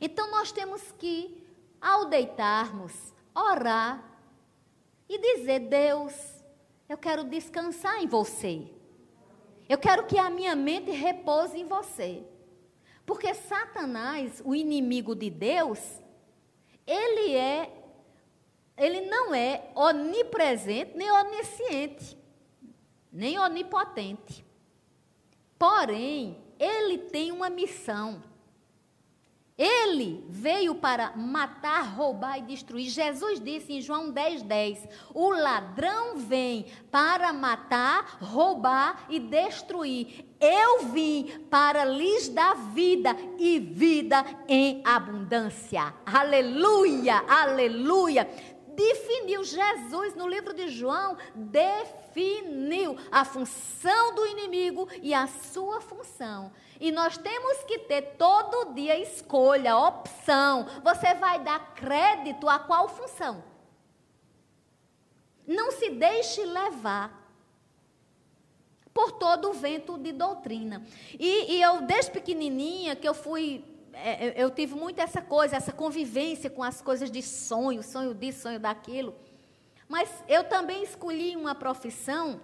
Então 0.01 0.32
nós 0.32 0.51
temos 0.51 0.91
que, 0.94 1.46
ao 1.80 2.06
deitarmos, 2.06 3.13
orar 3.36 4.03
e 5.08 5.20
dizer: 5.20 5.60
Deus, 5.60 6.12
eu 6.89 6.98
quero 6.98 7.24
descansar 7.24 8.01
em 8.01 8.08
você. 8.08 8.68
Eu 9.70 9.77
quero 9.77 10.08
que 10.08 10.18
a 10.18 10.32
minha 10.32 10.56
mente 10.56 10.89
repouse 10.89 11.56
em 11.56 11.68
você. 11.68 12.24
Porque 13.06 13.32
Satanás, 13.36 14.41
o 14.44 14.56
inimigo 14.56 15.13
de 15.13 15.30
Deus, 15.30 16.01
ele 16.88 17.36
é 17.36 17.81
ele 18.84 19.02
não 19.02 19.34
é 19.34 19.70
onipresente 19.76 20.98
nem 20.98 21.12
onisciente 21.12 22.22
nem 23.12 23.38
onipotente. 23.38 24.46
Porém, 25.60 26.38
ele 26.58 26.98
tem 26.98 27.32
uma 27.32 27.50
missão. 27.50 28.24
Ele 29.58 30.26
veio 30.28 30.74
para 30.74 31.16
matar, 31.16 31.84
roubar 31.94 32.40
e 32.40 32.42
destruir. 32.42 32.90
Jesus 32.90 33.40
disse 33.40 33.74
em 33.74 33.82
João 33.82 34.10
10, 34.10 34.42
10: 34.42 34.88
O 35.14 35.30
ladrão 35.30 36.18
vem 36.18 36.66
para 36.90 37.32
matar, 37.32 38.18
roubar 38.20 39.06
e 39.08 39.20
destruir. 39.20 40.26
Eu 40.40 40.86
vim 40.86 41.46
para 41.52 41.86
lhes 41.86 42.30
dar 42.30 42.56
vida 42.56 43.16
e 43.38 43.60
vida 43.60 44.26
em 44.48 44.82
abundância. 44.84 45.94
Aleluia, 46.08 47.24
aleluia 47.28 48.28
definiu 48.75 49.44
Jesus 49.44 50.16
no 50.16 50.28
livro 50.28 50.54
de 50.54 50.68
João, 50.70 51.18
definiu 51.36 52.98
a 53.12 53.24
função 53.25 54.16
do 54.16 54.25
inimigo 54.28 54.88
e 55.01 55.13
a 55.13 55.28
sua 55.28 55.82
função. 55.82 56.51
E 56.80 56.92
nós 56.92 57.18
temos 57.18 57.63
que 57.63 57.80
ter 57.80 58.16
todo 58.18 58.74
dia 58.74 59.00
escolha, 59.00 59.78
opção. 59.78 60.66
Você 60.84 61.13
vai 61.13 61.40
dar 61.40 61.74
crédito 61.75 62.50
a 62.50 62.60
qual 62.60 62.90
função? 62.90 63.44
Não 65.46 65.72
se 65.72 65.90
deixe 65.90 66.44
levar 66.46 67.22
por 68.94 69.12
todo 69.13 69.50
o 69.50 69.54
vento 69.54 69.98
de 69.98 70.12
doutrina. 70.12 70.84
E, 71.18 71.56
e 71.56 71.62
eu, 71.62 71.82
desde 71.82 72.12
pequenininha, 72.12 72.96
que 72.96 73.08
eu 73.08 73.13
fui 73.13 73.63
eu 74.36 74.50
tive 74.50 74.75
muito 74.75 75.00
essa 75.00 75.21
coisa, 75.21 75.55
essa 75.55 75.71
convivência 75.71 76.50
com 76.50 76.63
as 76.63 76.81
coisas 76.81 77.12
de 77.12 77.21
sonho, 77.21 77.83
sonho 77.83 78.13
disso, 78.13 78.41
sonho 78.41 78.60
daquilo. 78.60 79.13
Mas 79.88 80.10
eu 80.27 80.43
também 80.43 80.83
escolhi 80.83 81.36
uma 81.36 81.53
profissão, 81.53 82.39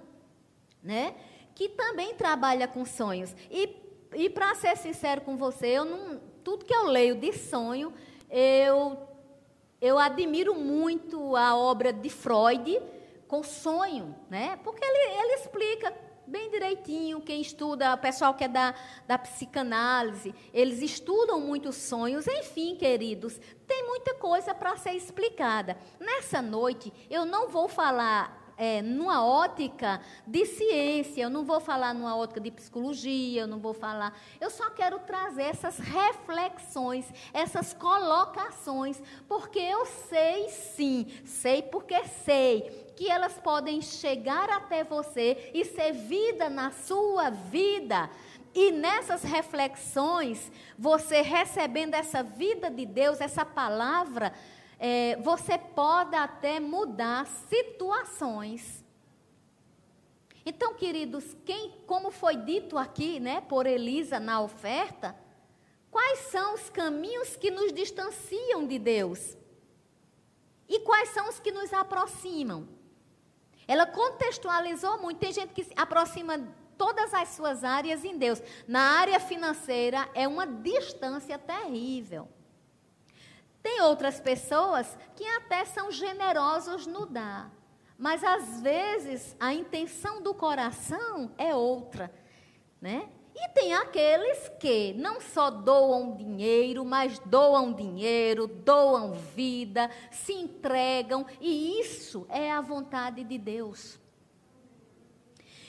né, 0.84 1.16
que 1.56 1.70
também 1.70 2.14
trabalha 2.14 2.68
com 2.68 2.86
sonhos. 2.86 3.34
E, 3.50 3.76
e 4.14 4.30
para 4.30 4.54
ser 4.56 4.76
sincero 4.78 5.22
com 5.22 5.38
você, 5.38 5.68
eu 5.68 5.86
não, 5.86 6.20
tudo 6.44 6.66
que 6.66 6.74
eu 6.74 6.86
leio 6.88 7.16
de 7.16 7.34
sonho, 7.34 7.94
eu, 8.30 8.98
eu 9.80 9.98
admiro 9.98 10.56
muito 10.56 11.36
a 11.36 11.56
obra 11.56 11.94
de 11.94 12.10
Freud 12.10 12.82
com 13.28 13.44
sonho, 13.44 14.16
né? 14.30 14.58
Porque 14.64 14.84
ele, 14.84 15.20
ele 15.20 15.34
explica 15.36 15.94
bem 16.28 16.50
direitinho. 16.50 17.22
Quem 17.22 17.42
estuda, 17.42 17.94
o 17.94 17.98
pessoal 17.98 18.34
que 18.34 18.44
é 18.44 18.48
da, 18.48 18.76
da 19.08 19.18
psicanálise, 19.18 20.36
eles 20.54 20.82
estudam 20.82 21.40
muitos 21.40 21.76
sonhos. 21.76 22.28
Enfim, 22.28 22.76
queridos, 22.76 23.40
tem 23.66 23.86
muita 23.86 24.14
coisa 24.16 24.54
para 24.54 24.76
ser 24.78 24.94
explicada. 24.94 25.78
Nessa 26.00 26.42
noite, 26.42 26.92
eu 27.10 27.26
não 27.26 27.48
vou 27.50 27.68
falar 27.68 28.47
é, 28.58 28.82
numa 28.82 29.24
ótica 29.24 30.02
de 30.26 30.46
ciência, 30.46 31.22
eu 31.22 31.30
não 31.30 31.46
vou 31.46 31.60
falar 31.60 31.94
numa 31.94 32.18
ótica 32.18 32.40
de 32.42 32.50
psicologia, 32.50 33.42
eu 33.42 33.48
não 33.48 33.60
vou 33.60 33.74
falar. 33.74 34.20
Eu 34.42 34.50
só 34.50 34.70
quero 34.72 35.00
trazer 35.00 35.44
essas 35.44 35.78
reflexões, 35.78 37.06
essas 37.32 37.74
colocações, 37.74 39.00
porque 39.28 39.60
eu 39.60 39.86
sei 39.86 40.50
sim, 40.50 41.06
sei 41.24 41.62
porque 41.62 42.04
sei 42.26 42.94
que 42.96 43.10
elas 43.10 43.34
podem 43.34 43.80
chegar 43.80 44.50
até 44.50 44.84
você 44.84 45.52
e 45.54 45.64
ser 45.64 45.94
vida 45.94 46.50
na 46.50 46.72
sua 46.72 47.30
vida. 47.30 48.10
E 48.56 48.72
nessas 48.72 49.22
reflexões, 49.22 50.52
você 50.76 51.22
recebendo 51.22 51.94
essa 51.94 52.24
vida 52.24 52.72
de 52.72 52.88
Deus, 52.88 53.22
essa 53.22 53.46
palavra, 53.46 54.34
é, 54.80 55.16
você 55.18 55.58
pode 55.58 56.16
até 56.16 56.60
mudar 56.60 57.26
situações. 57.26 58.86
Então, 60.46 60.74
queridos, 60.76 61.36
quem, 61.46 61.72
como 61.86 62.10
foi 62.12 62.38
dito 62.38 62.78
aqui, 62.78 63.20
né, 63.20 63.42
por 63.42 63.66
Elisa 63.66 64.20
na 64.20 64.40
oferta, 64.40 65.16
quais 65.92 66.20
são 66.32 66.54
os 66.54 66.70
caminhos 66.70 67.36
que 67.36 67.52
nos 67.52 67.74
distanciam 67.74 68.66
de 68.66 68.80
Deus? 68.80 69.36
E 70.70 70.80
quais 70.82 71.10
são 71.10 71.28
os 71.30 71.40
que 71.40 71.52
nos 71.52 71.74
aproximam? 71.74 72.68
Ela 73.68 73.86
contextualizou 73.86 75.02
muito. 75.02 75.20
Tem 75.20 75.34
gente 75.34 75.54
que 75.54 75.64
se 75.64 75.74
aproxima 75.76 76.40
todas 76.78 77.14
as 77.14 77.30
suas 77.30 77.64
áreas 77.64 78.06
em 78.06 78.18
Deus. 78.18 78.42
Na 78.68 79.00
área 79.00 79.20
financeira 79.20 80.10
é 80.14 80.28
uma 80.28 80.46
distância 80.46 81.38
terrível. 81.38 82.30
Tem 83.68 83.82
outras 83.82 84.18
pessoas 84.18 84.98
que 85.14 85.26
até 85.26 85.66
são 85.66 85.92
generosos 85.92 86.88
no 86.88 87.06
dar, 87.06 87.52
mas 87.98 88.24
às 88.24 88.62
vezes 88.62 89.36
a 89.38 89.54
intenção 89.54 90.24
do 90.24 90.34
coração 90.34 91.34
é 91.38 91.54
outra, 91.54 92.10
né? 92.80 93.10
E 93.36 93.50
tem 93.50 93.74
aqueles 93.74 94.48
que 94.58 94.94
não 94.94 95.20
só 95.20 95.52
doam 95.52 96.16
dinheiro, 96.16 96.86
mas 96.86 97.20
doam 97.20 97.74
dinheiro, 97.74 98.48
doam 98.48 99.12
vida, 99.12 99.92
se 100.12 100.32
entregam, 100.32 101.26
e 101.42 101.82
isso 101.82 102.26
é 102.30 102.50
a 102.50 102.62
vontade 102.62 103.22
de 103.22 103.38
Deus. 103.38 104.00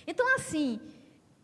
Então, 0.06 0.36
assim, 0.36 0.80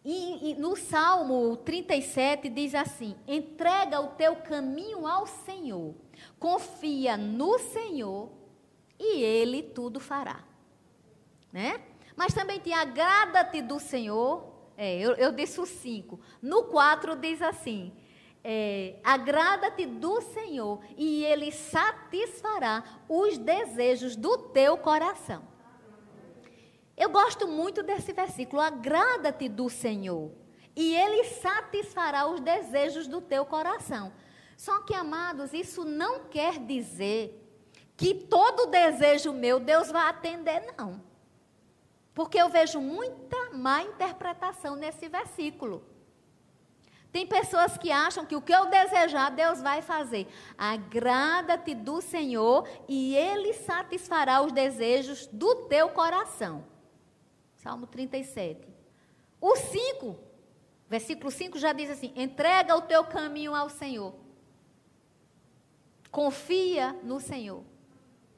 e, 0.04 0.52
e 0.52 0.54
no 0.54 0.76
Salmo 0.76 1.56
37 1.56 2.48
diz 2.48 2.76
assim: 2.76 3.16
entrega 3.26 4.00
o 4.00 4.10
teu 4.10 4.36
caminho 4.36 5.04
ao 5.04 5.26
Senhor, 5.26 6.03
confia 6.38 7.16
no 7.16 7.58
Senhor 7.58 8.30
e 8.98 9.22
Ele 9.22 9.62
tudo 9.62 10.00
fará. 10.00 10.44
Né? 11.52 11.80
Mas 12.16 12.34
também 12.34 12.60
tem 12.60 12.74
agrada-te 12.74 13.62
do 13.62 13.78
Senhor 13.78 14.54
é, 14.76 14.98
eu, 14.98 15.12
eu 15.12 15.32
disse 15.32 15.60
o 15.60 15.66
5. 15.66 16.20
No 16.42 16.64
4 16.64 17.16
diz 17.16 17.40
assim: 17.40 17.92
é, 18.42 18.96
agrada-te 19.04 19.86
do 19.86 20.20
Senhor 20.20 20.80
e 20.96 21.24
Ele 21.24 21.50
satisfará 21.52 22.82
os 23.08 23.38
desejos 23.38 24.16
do 24.16 24.36
teu 24.36 24.76
coração. 24.76 25.42
Eu 26.96 27.10
gosto 27.10 27.46
muito 27.46 27.82
desse 27.82 28.12
versículo: 28.12 28.60
agrada-te 28.60 29.48
do 29.48 29.68
Senhor 29.68 30.32
e 30.74 30.94
Ele 30.94 31.24
satisfará 31.24 32.26
os 32.26 32.40
desejos 32.40 33.06
do 33.06 33.20
teu 33.20 33.44
coração. 33.44 34.12
Só 34.56 34.80
que, 34.82 34.94
amados, 34.94 35.52
isso 35.52 35.84
não 35.84 36.24
quer 36.24 36.58
dizer 36.58 37.40
que 37.96 38.14
todo 38.14 38.66
desejo 38.66 39.32
meu 39.32 39.60
Deus 39.60 39.90
vai 39.90 40.08
atender, 40.08 40.74
não. 40.76 41.02
Porque 42.12 42.38
eu 42.38 42.48
vejo 42.48 42.80
muita 42.80 43.50
má 43.52 43.82
interpretação 43.82 44.76
nesse 44.76 45.08
versículo. 45.08 45.84
Tem 47.10 47.26
pessoas 47.26 47.78
que 47.78 47.92
acham 47.92 48.26
que 48.26 48.34
o 48.34 48.42
que 48.42 48.52
eu 48.52 48.66
desejar, 48.66 49.30
Deus 49.30 49.62
vai 49.62 49.80
fazer. 49.80 50.26
Agrada-te 50.58 51.72
do 51.72 52.00
Senhor 52.00 52.68
e 52.88 53.14
Ele 53.14 53.52
satisfará 53.52 54.42
os 54.42 54.50
desejos 54.50 55.28
do 55.28 55.66
teu 55.66 55.90
coração. 55.90 56.64
Salmo 57.54 57.86
37. 57.86 58.68
O 59.40 59.54
5, 59.54 60.18
versículo 60.88 61.30
5 61.30 61.58
já 61.58 61.72
diz 61.72 61.90
assim: 61.90 62.12
entrega 62.16 62.74
o 62.74 62.82
teu 62.82 63.04
caminho 63.04 63.54
ao 63.54 63.68
Senhor. 63.68 64.23
Confia 66.14 66.92
no 67.02 67.18
Senhor. 67.18 67.64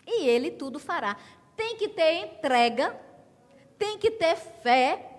E 0.06 0.26
Ele 0.26 0.50
tudo 0.50 0.78
fará. 0.78 1.16
Tem 1.54 1.76
que 1.76 1.88
ter 1.88 2.24
entrega 2.24 3.06
tem 3.78 3.98
que 3.98 4.10
ter 4.10 4.36
fé. 4.36 5.12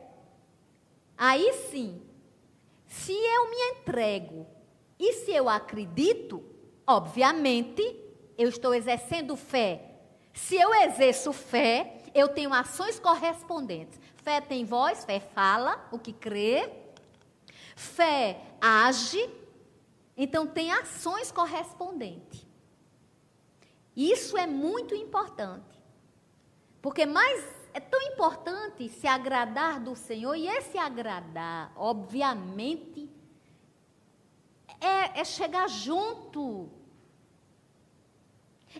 Aí 1.18 1.54
sim, 1.72 2.02
se 2.86 3.12
eu 3.12 3.50
me 3.50 3.58
entrego 3.72 4.46
e 5.00 5.14
se 5.14 5.32
eu 5.32 5.50
acredito, 5.50 6.44
obviamente, 6.86 7.82
eu 8.38 8.50
estou 8.50 8.74
exercendo 8.74 9.36
fé. 9.36 9.96
Se 10.34 10.56
eu 10.56 10.74
exerço 10.74 11.34
fé, 11.34 12.04
eu 12.14 12.28
tenho 12.28 12.54
ações 12.54 13.00
correspondentes. 13.00 14.00
Fé 14.18 14.40
tem 14.42 14.64
voz, 14.64 15.04
fé 15.06 15.20
fala 15.20 15.88
o 15.92 15.98
que 15.98 16.14
crê. 16.14 16.72
Fé 17.76 18.40
age, 18.60 19.30
então 20.16 20.46
tem 20.46 20.72
ações 20.72 21.32
correspondentes. 21.32 22.47
Isso 23.98 24.38
é 24.38 24.46
muito 24.46 24.94
importante. 24.94 25.82
Porque 26.84 27.04
mais 27.04 27.44
é 27.74 27.80
tão 27.80 28.00
importante 28.04 28.88
se 28.90 29.08
agradar 29.08 29.80
do 29.80 29.96
Senhor, 29.96 30.36
e 30.36 30.48
esse 30.48 30.78
agradar, 30.78 31.72
obviamente, 31.76 33.10
é, 34.80 35.20
é 35.20 35.24
chegar 35.26 35.68
junto. 35.68 36.70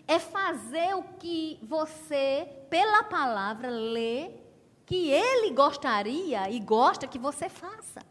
É 0.06 0.20
fazer 0.20 0.94
o 0.94 1.02
que 1.02 1.58
você, 1.62 2.48
pela 2.70 3.02
palavra, 3.02 3.68
lê, 3.68 4.30
que 4.86 5.10
ele 5.10 5.50
gostaria 5.50 6.48
e 6.48 6.60
gosta 6.60 7.08
que 7.08 7.18
você 7.18 7.48
faça. 7.48 8.06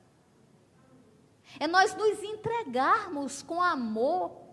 É 1.57 1.67
nós 1.67 1.95
nos 1.95 2.21
entregarmos 2.21 3.41
com 3.41 3.61
amor. 3.61 4.47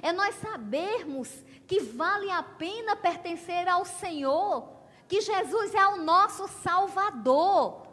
É 0.00 0.12
nós 0.12 0.34
sabermos 0.36 1.44
que 1.72 1.80
vale 1.80 2.30
a 2.30 2.42
pena 2.42 2.94
pertencer 2.94 3.66
ao 3.66 3.82
Senhor 3.86 4.68
que 5.08 5.22
Jesus 5.22 5.74
é 5.74 5.86
o 5.86 6.02
nosso 6.02 6.46
Salvador. 6.46 7.86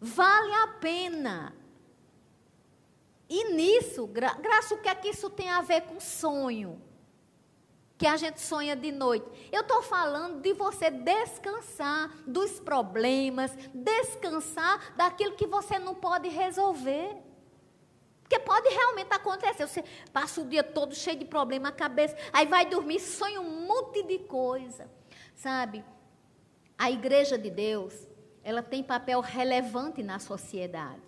Vale 0.00 0.54
a 0.54 0.68
pena. 0.68 1.54
E 3.28 3.52
nisso, 3.52 4.06
gra 4.06 4.32
graça, 4.32 4.74
o 4.74 4.78
que 4.78 4.88
é 4.88 4.94
que 4.94 5.08
isso 5.08 5.28
tem 5.28 5.50
a 5.50 5.60
ver 5.60 5.82
com 5.82 6.00
sonho? 6.00 6.80
Que 7.98 8.06
a 8.06 8.16
gente 8.16 8.40
sonha 8.40 8.74
de 8.74 8.90
noite. 8.90 9.26
Eu 9.52 9.60
estou 9.60 9.82
falando 9.82 10.40
de 10.40 10.54
você 10.54 10.90
descansar 10.90 12.10
dos 12.26 12.58
problemas, 12.58 13.54
descansar 13.74 14.94
daquilo 14.96 15.36
que 15.36 15.46
você 15.46 15.78
não 15.78 15.94
pode 15.94 16.30
resolver. 16.30 17.18
Porque 18.26 18.40
pode 18.40 18.68
realmente 18.68 19.12
acontecer. 19.12 19.66
Você 19.66 19.84
passa 20.12 20.40
o 20.40 20.44
dia 20.44 20.64
todo 20.64 20.94
cheio 20.94 21.16
de 21.16 21.24
problema, 21.24 21.70
cabeça, 21.70 22.16
aí 22.32 22.44
vai 22.44 22.66
dormir, 22.66 22.98
sonha 22.98 23.40
um 23.40 23.66
monte 23.66 24.02
de 24.02 24.18
coisa. 24.18 24.90
Sabe? 25.36 25.84
A 26.76 26.90
igreja 26.90 27.38
de 27.38 27.50
Deus, 27.50 27.94
ela 28.42 28.62
tem 28.62 28.82
papel 28.82 29.20
relevante 29.20 30.02
na 30.02 30.18
sociedade. 30.18 31.00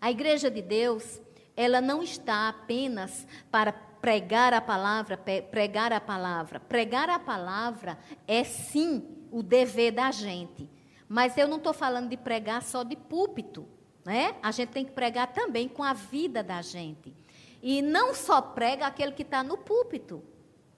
A 0.00 0.10
igreja 0.10 0.50
de 0.50 0.62
Deus, 0.62 1.20
ela 1.54 1.82
não 1.82 2.02
está 2.02 2.48
apenas 2.48 3.26
para 3.50 3.72
pregar 3.72 4.54
a 4.54 4.60
palavra, 4.60 5.18
pregar 5.50 5.92
a 5.92 6.00
palavra. 6.00 6.58
Pregar 6.58 7.10
a 7.10 7.18
palavra 7.18 7.98
é 8.26 8.44
sim 8.44 9.26
o 9.30 9.42
dever 9.42 9.92
da 9.92 10.10
gente. 10.10 10.70
Mas 11.06 11.36
eu 11.36 11.46
não 11.46 11.58
estou 11.58 11.74
falando 11.74 12.08
de 12.08 12.16
pregar 12.16 12.62
só 12.62 12.82
de 12.82 12.96
púlpito, 12.96 13.68
né? 14.06 14.36
A 14.40 14.52
gente 14.52 14.68
tem 14.68 14.84
que 14.84 14.92
pregar 14.92 15.32
também 15.32 15.68
com 15.68 15.82
a 15.82 15.92
vida 15.92 16.40
da 16.40 16.62
gente. 16.62 17.12
E 17.60 17.82
não 17.82 18.14
só 18.14 18.40
prega 18.40 18.86
aquele 18.86 19.10
que 19.10 19.22
está 19.22 19.42
no 19.42 19.58
púlpito. 19.58 20.22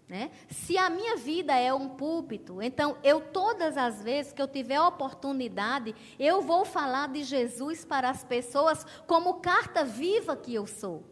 Né? 0.08 0.30
Se 0.48 0.78
a 0.78 0.88
minha 0.88 1.16
vida 1.16 1.54
é 1.54 1.72
um 1.74 1.90
púlpito, 1.90 2.62
então 2.62 2.96
eu 3.04 3.20
todas 3.20 3.76
as 3.76 4.02
vezes 4.02 4.32
que 4.32 4.40
eu 4.40 4.48
tiver 4.48 4.80
oportunidade, 4.80 5.94
eu 6.18 6.40
vou 6.40 6.64
falar 6.64 7.08
de 7.08 7.22
Jesus 7.22 7.84
para 7.84 8.08
as 8.08 8.24
pessoas 8.24 8.86
como 9.06 9.34
carta 9.34 9.84
viva 9.84 10.34
que 10.34 10.54
eu 10.54 10.66
sou. 10.66 11.04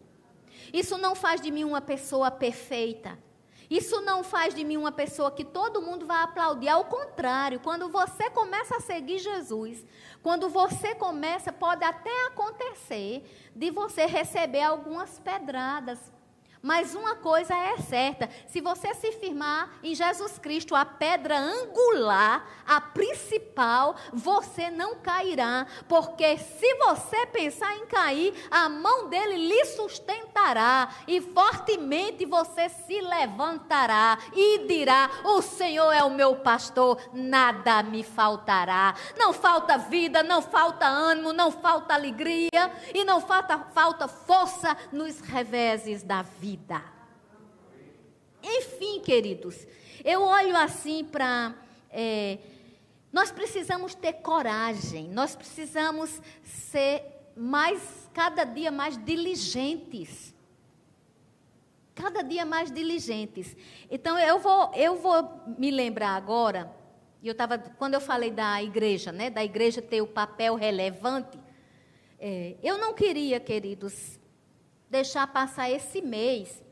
Isso 0.73 0.97
não 0.97 1.15
faz 1.15 1.43
de 1.43 1.51
mim 1.51 1.65
uma 1.65 1.83
pessoa 1.83 2.31
perfeita. 2.31 3.19
Isso 3.71 4.01
não 4.01 4.23
faz 4.23 4.55
de 4.55 4.65
mim 4.65 4.77
uma 4.77 4.93
pessoa 4.93 5.31
que 5.31 5.45
todo 5.45 5.83
mundo 5.83 6.07
vai 6.07 6.23
aplaudir. 6.23 6.69
Ao 6.69 6.85
contrário, 6.85 7.61
quando 7.61 7.89
você 7.89 8.31
começa 8.31 8.77
a 8.77 8.81
seguir 8.81 9.19
Jesus, 9.19 9.85
quando 10.23 10.49
você 10.49 10.95
começa, 10.95 11.53
pode 11.53 11.85
até 11.85 12.27
acontecer 12.27 13.25
de 13.55 13.71
você 13.71 14.07
receber 14.07 14.63
algumas 14.63 15.19
pedradas, 15.19 15.99
mas 16.63 16.95
uma 16.95 17.15
coisa 17.17 17.55
é 17.55 17.77
certa: 17.79 18.29
se 18.49 18.61
você 18.61 18.95
se 18.95 19.13
firmar 19.13 19.71
em 19.83 19.95
Jesus 19.95 20.39
Cristo, 20.39 20.75
a 20.75 20.85
pedra 20.85 21.39
angular, 21.39 22.47
a 22.67 22.81
principal, 22.81 23.97
você 24.13 24.71
não 24.71 24.97
cairá. 24.97 25.67
Porque 25.89 26.37
se 26.39 26.75
você 26.75 27.27
pensar 27.27 27.77
em 27.77 27.87
cair, 27.87 28.35
a 28.51 28.69
mão 28.69 29.09
dele 29.09 29.37
lhe 29.37 29.65
sustentará 29.67 30.89
e 31.07 31.21
fortemente 31.21 32.25
você 32.25 32.69
se 32.69 33.01
levantará 33.01 34.19
e 34.33 34.67
dirá: 34.67 35.11
O 35.25 35.43
Senhor 35.43 35.93
é 35.93 36.03
o 36.03 36.11
meu 36.11 36.37
pastor, 36.37 37.01
nada 37.13 37.83
me 37.83 38.03
faltará. 38.03 38.95
Não 39.17 39.33
falta 39.33 39.79
vida, 39.79 40.23
não 40.23 40.43
falta 40.43 40.87
ânimo, 40.87 41.33
não 41.33 41.51
falta 41.51 41.95
alegria 41.95 42.73
e 42.95 43.05
não 43.05 43.21
falta, 43.21 43.59
falta 43.73 44.09
força 44.09 44.77
nos 44.91 45.21
reveses 45.21 46.03
da 46.03 46.23
vida 46.23 46.46
vida. 46.47 46.81
Enfim, 48.41 49.01
queridos, 49.01 49.67
eu 50.05 50.23
olho 50.23 50.57
assim 50.57 51.05
para. 51.05 51.57
É, 51.91 52.39
nós 53.13 53.33
precisamos 53.33 53.95
ter 53.95 54.13
coragem, 54.15 55.09
nós 55.09 55.35
precisamos 55.35 56.21
ser 56.45 57.03
mais, 57.37 58.09
cada 58.15 58.45
dia 58.45 58.71
mais 58.71 58.97
diligentes. 58.97 60.33
Cada 61.95 62.23
dia 62.23 62.45
mais 62.45 62.71
diligentes. 62.71 63.57
Então, 63.91 64.19
eu 64.19 64.39
vou, 64.39 64.71
eu 64.75 64.97
vou 64.97 65.41
me 65.59 65.71
lembrar 65.71 66.11
agora, 66.11 66.71
eu 67.25 67.35
tava, 67.35 67.59
quando 67.59 67.95
eu 67.95 68.01
falei 68.01 68.31
da 68.31 68.63
igreja, 68.63 69.11
né, 69.11 69.31
da 69.31 69.43
igreja 69.43 69.81
ter 69.83 70.03
o 70.03 70.07
papel 70.07 70.55
relevante, 70.55 71.41
é, 72.21 72.55
eu 72.63 72.79
não 72.79 72.93
queria, 72.93 73.41
queridos, 73.41 74.21
deixar 74.97 75.27
passar 75.27 75.71
esse 75.71 76.01
mês 76.01 76.63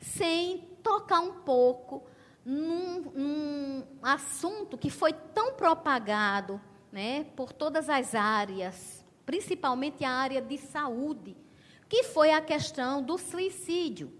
sem 0.00 0.58
tocar 0.80 1.20
um 1.20 1.40
pouco 1.42 2.06
num, 2.44 3.00
num 3.12 3.84
assunto 4.00 4.78
que 4.78 4.90
foi 4.90 5.12
tão 5.12 5.54
propagado 5.54 6.60
né, 6.92 7.24
por 7.34 7.52
todas 7.52 7.88
as 7.88 8.14
áreas, 8.14 9.04
principalmente 9.26 10.04
a 10.04 10.10
área 10.10 10.40
de 10.40 10.56
saúde, 10.56 11.36
que 11.88 12.04
foi 12.04 12.30
a 12.30 12.40
questão 12.40 13.02
do 13.02 13.18
suicídio. 13.18 14.12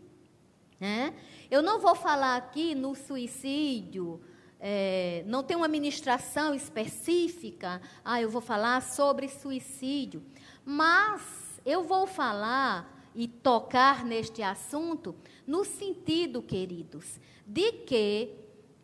Né? 0.81 1.15
Eu 1.49 1.63
não 1.63 1.79
vou 1.79 1.95
falar 1.95 2.37
aqui 2.37 2.75
no 2.75 2.97
suicídio, 2.97 4.21
é, 4.59 5.23
não 5.27 5.45
tem 5.45 5.57
uma 5.57 5.69
ministração 5.69 6.53
específica, 6.55 7.81
ah, 8.05 8.21
eu 8.21 8.29
vou 8.29 8.41
falar 8.41 8.83
sobre 8.83 9.29
suicídio, 9.29 10.25
mas 10.65 11.23
eu 11.65 11.85
vou 11.85 12.05
falar 12.05 12.98
e 13.15 13.27
tocar 13.27 14.05
neste 14.05 14.43
assunto 14.43 15.15
no 15.47 15.65
sentido, 15.65 16.43
queridos, 16.43 17.19
de 17.47 17.73
que 17.73 18.35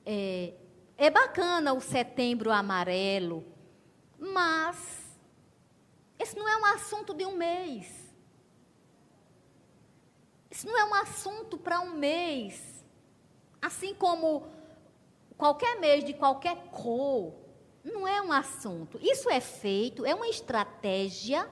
é, 0.04 0.54
é 0.96 1.10
bacana 1.10 1.72
o 1.72 1.80
setembro 1.80 2.50
amarelo, 2.50 3.44
mas 4.18 5.04
esse 6.18 6.36
não 6.36 6.48
é 6.48 6.56
um 6.56 6.64
assunto 6.66 7.12
de 7.12 7.26
um 7.26 7.36
mês. 7.36 8.04
Isso 10.50 10.66
não 10.66 10.78
é 10.78 10.84
um 10.84 10.94
assunto 10.94 11.58
para 11.58 11.80
um 11.80 11.94
mês. 11.94 12.84
Assim 13.60 13.94
como 13.94 14.46
qualquer 15.36 15.80
mês 15.80 16.04
de 16.04 16.14
qualquer 16.14 16.70
cor, 16.70 17.34
não 17.82 18.06
é 18.06 18.22
um 18.22 18.32
assunto. 18.32 18.98
Isso 19.02 19.28
é 19.28 19.40
feito, 19.40 20.06
é 20.06 20.14
uma 20.14 20.28
estratégia. 20.28 21.50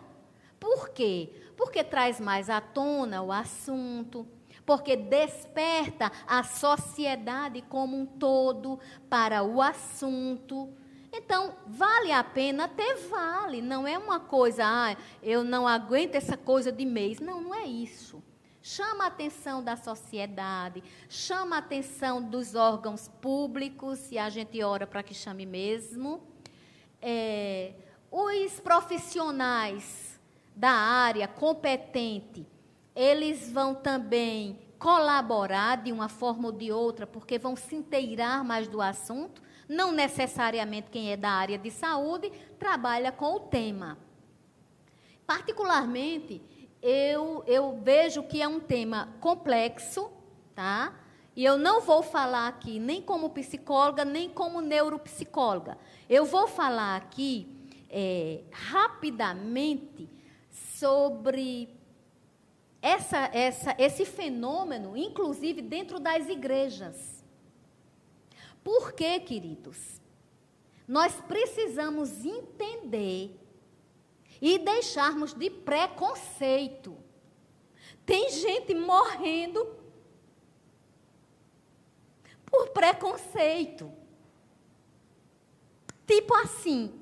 Por 0.62 0.90
quê? 0.90 1.28
Porque 1.56 1.82
traz 1.82 2.20
mais 2.20 2.48
à 2.48 2.60
tona 2.60 3.20
o 3.20 3.32
assunto 3.32 4.24
porque 4.64 4.94
desperta 4.94 6.12
a 6.24 6.44
sociedade 6.44 7.62
como 7.62 7.98
um 7.98 8.06
todo 8.06 8.78
para 9.10 9.42
o 9.42 9.60
assunto. 9.60 10.72
Então, 11.12 11.56
vale 11.66 12.12
a 12.12 12.22
pena 12.22 12.68
ter 12.68 12.94
vale, 13.08 13.60
não 13.60 13.88
é 13.88 13.98
uma 13.98 14.20
coisa, 14.20 14.62
ah, 14.64 14.96
eu 15.20 15.42
não 15.42 15.66
aguento 15.66 16.14
essa 16.14 16.36
coisa 16.36 16.70
de 16.70 16.86
mês. 16.86 17.18
Não, 17.18 17.40
não 17.40 17.52
é 17.52 17.64
isso. 17.64 18.22
Chama 18.62 19.02
a 19.02 19.08
atenção 19.08 19.64
da 19.64 19.76
sociedade, 19.76 20.84
chama 21.08 21.56
a 21.56 21.58
atenção 21.58 22.22
dos 22.22 22.54
órgãos 22.54 23.08
públicos, 23.20 24.12
e 24.12 24.16
a 24.16 24.30
gente 24.30 24.62
ora 24.62 24.86
para 24.86 25.02
que 25.02 25.12
chame 25.12 25.44
mesmo. 25.44 26.22
É, 27.00 27.74
os 28.08 28.60
profissionais 28.60 30.11
da 30.54 30.70
área 30.70 31.26
competente 31.26 32.46
eles 32.94 33.50
vão 33.50 33.74
também 33.74 34.58
colaborar 34.78 35.82
de 35.82 35.92
uma 35.92 36.08
forma 36.08 36.48
ou 36.48 36.52
de 36.52 36.72
outra, 36.72 37.06
porque 37.06 37.38
vão 37.38 37.56
se 37.56 37.74
inteirar 37.74 38.44
mais 38.44 38.68
do 38.68 38.80
assunto. 38.80 39.42
Não 39.68 39.92
necessariamente 39.92 40.90
quem 40.90 41.12
é 41.12 41.16
da 41.16 41.30
área 41.30 41.56
de 41.56 41.70
saúde 41.70 42.30
trabalha 42.58 43.10
com 43.10 43.36
o 43.36 43.40
tema. 43.40 43.96
Particularmente, 45.26 46.42
eu, 46.82 47.42
eu 47.46 47.80
vejo 47.82 48.24
que 48.24 48.42
é 48.42 48.48
um 48.48 48.60
tema 48.60 49.08
complexo, 49.20 50.10
tá? 50.54 50.92
E 51.34 51.44
eu 51.44 51.56
não 51.56 51.80
vou 51.80 52.02
falar 52.02 52.48
aqui 52.48 52.78
nem 52.78 53.00
como 53.00 53.30
psicóloga, 53.30 54.04
nem 54.04 54.28
como 54.28 54.60
neuropsicóloga. 54.60 55.78
Eu 56.10 56.26
vou 56.26 56.46
falar 56.46 56.96
aqui 56.96 57.48
é, 57.88 58.42
rapidamente 58.50 60.10
sobre 60.82 61.68
essa, 62.82 63.30
essa, 63.32 63.76
esse 63.78 64.04
fenômeno, 64.04 64.96
inclusive 64.96 65.62
dentro 65.62 66.00
das 66.00 66.28
igrejas. 66.28 67.24
Por 68.64 68.92
quê, 68.92 69.20
queridos? 69.20 70.00
Nós 70.88 71.14
precisamos 71.28 72.24
entender 72.24 73.38
e 74.40 74.58
deixarmos 74.58 75.32
de 75.32 75.48
preconceito. 75.48 76.96
Tem 78.04 78.28
gente 78.30 78.74
morrendo 78.74 79.76
por 82.44 82.70
preconceito. 82.70 83.92
Tipo 86.04 86.34
assim, 86.34 87.01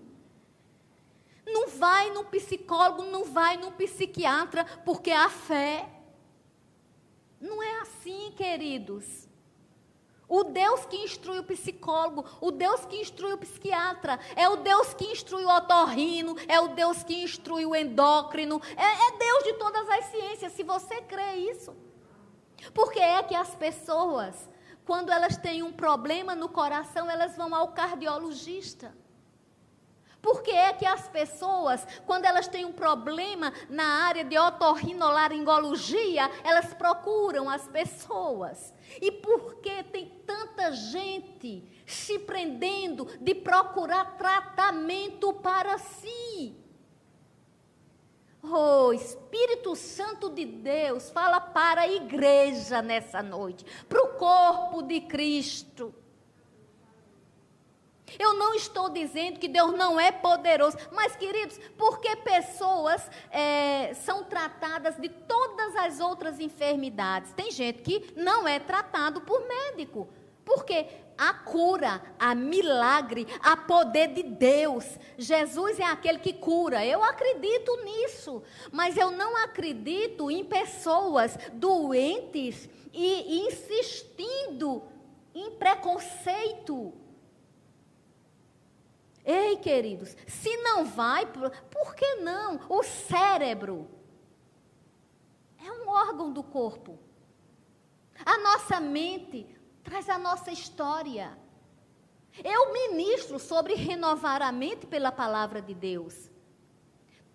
não 1.52 1.68
vai 1.68 2.10
no 2.10 2.24
psicólogo, 2.24 3.02
não 3.04 3.24
vai 3.24 3.56
no 3.56 3.72
psiquiatra, 3.72 4.64
porque 4.84 5.10
a 5.10 5.28
fé. 5.28 5.88
Não 7.40 7.62
é 7.62 7.80
assim, 7.80 8.32
queridos. 8.36 9.28
O 10.28 10.44
Deus 10.44 10.86
que 10.86 10.96
instrui 10.96 11.40
o 11.40 11.44
psicólogo, 11.44 12.24
o 12.40 12.52
Deus 12.52 12.84
que 12.84 13.00
instrui 13.00 13.32
o 13.32 13.38
psiquiatra, 13.38 14.20
é 14.36 14.48
o 14.48 14.58
Deus 14.58 14.94
que 14.94 15.04
instrui 15.06 15.44
o 15.44 15.56
otorrino, 15.56 16.36
é 16.46 16.60
o 16.60 16.68
Deus 16.68 17.02
que 17.02 17.24
instrui 17.24 17.66
o 17.66 17.74
endócrino, 17.74 18.62
é, 18.76 19.08
é 19.08 19.18
Deus 19.18 19.42
de 19.42 19.54
todas 19.54 19.88
as 19.88 20.04
ciências, 20.04 20.52
se 20.52 20.62
você 20.62 21.02
crê 21.02 21.34
isso. 21.34 21.74
Porque 22.72 23.00
é 23.00 23.20
que 23.24 23.34
as 23.34 23.56
pessoas, 23.56 24.48
quando 24.84 25.10
elas 25.10 25.36
têm 25.36 25.64
um 25.64 25.72
problema 25.72 26.36
no 26.36 26.48
coração, 26.48 27.10
elas 27.10 27.36
vão 27.36 27.52
ao 27.52 27.72
cardiologista. 27.72 28.94
Por 30.22 30.42
que 30.42 30.50
é 30.50 30.72
que 30.72 30.84
as 30.84 31.08
pessoas, 31.08 31.86
quando 32.06 32.26
elas 32.26 32.46
têm 32.46 32.64
um 32.64 32.72
problema 32.72 33.52
na 33.68 34.04
área 34.04 34.22
de 34.22 34.38
otorrinolaringologia, 34.38 36.30
elas 36.44 36.74
procuram 36.74 37.48
as 37.48 37.66
pessoas? 37.68 38.74
E 39.00 39.10
por 39.10 39.56
que 39.56 39.82
tem 39.84 40.08
tanta 40.26 40.72
gente 40.72 41.64
se 41.86 42.18
prendendo 42.18 43.06
de 43.20 43.34
procurar 43.34 44.16
tratamento 44.18 45.32
para 45.32 45.78
si? 45.78 46.56
Oh, 48.42 48.92
Espírito 48.92 49.76
Santo 49.76 50.30
de 50.30 50.46
Deus, 50.46 51.10
fala 51.10 51.40
para 51.40 51.82
a 51.82 51.88
igreja 51.88 52.80
nessa 52.80 53.22
noite, 53.22 53.64
para 53.86 54.02
o 54.02 54.14
corpo 54.14 54.82
de 54.82 55.02
Cristo. 55.02 55.94
Eu 58.18 58.34
não 58.34 58.54
estou 58.54 58.88
dizendo 58.88 59.38
que 59.38 59.48
Deus 59.48 59.72
não 59.72 59.98
é 59.98 60.10
poderoso, 60.12 60.76
mas, 60.92 61.16
queridos, 61.16 61.58
porque 61.76 62.16
pessoas 62.16 63.08
é, 63.30 63.94
são 63.94 64.24
tratadas 64.24 64.96
de 64.96 65.08
todas 65.08 65.76
as 65.76 66.00
outras 66.00 66.40
enfermidades? 66.40 67.32
Tem 67.32 67.50
gente 67.50 67.82
que 67.82 68.12
não 68.16 68.46
é 68.46 68.58
tratado 68.58 69.20
por 69.20 69.46
médico. 69.46 70.08
Porque 70.44 70.86
a 71.16 71.34
cura, 71.34 72.02
a 72.18 72.34
milagre, 72.34 73.26
a 73.40 73.56
poder 73.56 74.08
de 74.08 74.22
Deus. 74.22 74.98
Jesus 75.18 75.78
é 75.78 75.84
aquele 75.84 76.18
que 76.18 76.32
cura. 76.32 76.84
Eu 76.84 77.04
acredito 77.04 77.76
nisso. 77.84 78.42
Mas 78.72 78.96
eu 78.96 79.10
não 79.10 79.36
acredito 79.36 80.30
em 80.30 80.42
pessoas 80.44 81.38
doentes 81.52 82.68
e 82.92 83.46
insistindo 83.46 84.82
em 85.34 85.50
preconceito. 85.52 86.94
Ei, 89.30 89.58
queridos, 89.58 90.16
se 90.26 90.56
não 90.56 90.84
vai, 90.84 91.24
por 91.24 91.94
que 91.94 92.16
não? 92.16 92.58
O 92.68 92.82
cérebro 92.82 93.88
é 95.64 95.70
um 95.70 95.88
órgão 95.88 96.32
do 96.32 96.42
corpo. 96.42 96.98
A 98.26 98.38
nossa 98.38 98.80
mente 98.80 99.46
traz 99.84 100.08
a 100.08 100.18
nossa 100.18 100.50
história. 100.50 101.38
Eu 102.42 102.72
ministro 102.72 103.38
sobre 103.38 103.74
renovar 103.74 104.42
a 104.42 104.50
mente 104.50 104.84
pela 104.84 105.12
palavra 105.12 105.62
de 105.62 105.74
Deus. 105.74 106.28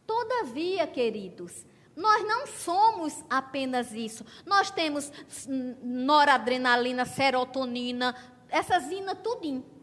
Todavia, 0.05 0.86
queridos, 0.88 1.65
nós 1.95 2.27
não 2.27 2.45
somos 2.45 3.23
apenas 3.29 3.93
isso. 3.93 4.25
Nós 4.45 4.69
temos 4.69 5.10
noradrenalina, 5.81 7.05
serotonina, 7.05 8.13
essas 8.49 8.84
zina 8.84 9.15
tudinho 9.15 9.74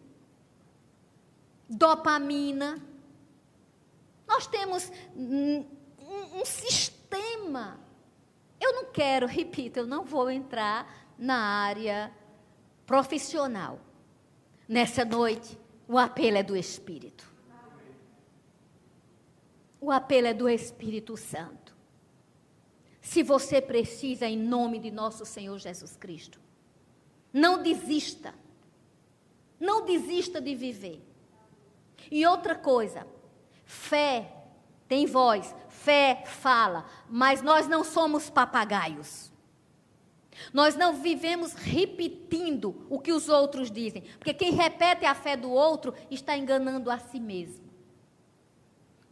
dopamina. 1.73 2.81
Nós 4.27 4.47
temos 4.47 4.91
um, 5.17 5.67
um, 6.01 6.45
sistema. 6.45 7.81
Eu 8.61 8.73
não 8.75 8.85
quero, 8.93 9.27
repito, 9.27 9.81
eu 9.81 9.87
não 9.87 10.05
vou 10.05 10.31
entrar 10.31 11.13
na 11.19 11.37
área 11.37 12.13
profissional. 12.87 13.81
Nessa 14.69 15.05
noite, 15.05 15.59
o 15.89 15.99
apelo 15.99 16.37
é 16.37 16.43
do 16.43 16.57
Espírito. 16.57 17.31
O 19.81 19.91
apelo 19.91 20.29
é 20.29 20.35
do 20.35 20.49
Espírito 20.49 21.17
Santo. 21.17 21.75
Se 23.01 23.23
você 23.23 23.61
precisa, 23.61 24.27
em 24.27 24.39
nome 24.39 24.79
de 24.79 24.93
nosso 24.93 25.27
Senhor 25.27 25.59
Jesus 25.59 25.97
Cristo, 25.97 26.41
não 27.33 27.61
desista. 27.61 28.33
Não 29.59 29.85
desista 29.85 30.41
de 30.41 30.55
viver. 30.55 31.03
E 32.15 32.27
outra 32.27 32.55
coisa, 32.55 33.07
fé 33.65 34.31
tem 34.87 35.07
voz, 35.07 35.55
fé 35.71 36.25
fala, 36.27 36.85
mas 37.09 37.41
nós 37.41 37.67
não 37.67 37.83
somos 37.83 38.29
papagaios. 38.29 39.33
Nós 40.53 40.77
não 40.77 40.93
vivemos 40.93 41.55
repetindo 41.55 42.87
o 42.91 42.99
que 42.99 43.13
os 43.13 43.31
outros 43.31 43.71
dizem, 43.71 44.03
porque 44.19 44.35
quem 44.35 44.53
repete 44.53 45.07
a 45.07 45.15
fé 45.15 45.39
do 45.39 45.51
outro 45.51 45.95
está 46.11 46.37
enganando 46.37 46.91
a 46.91 46.99
si 46.99 47.19
mesmo. 47.19 47.65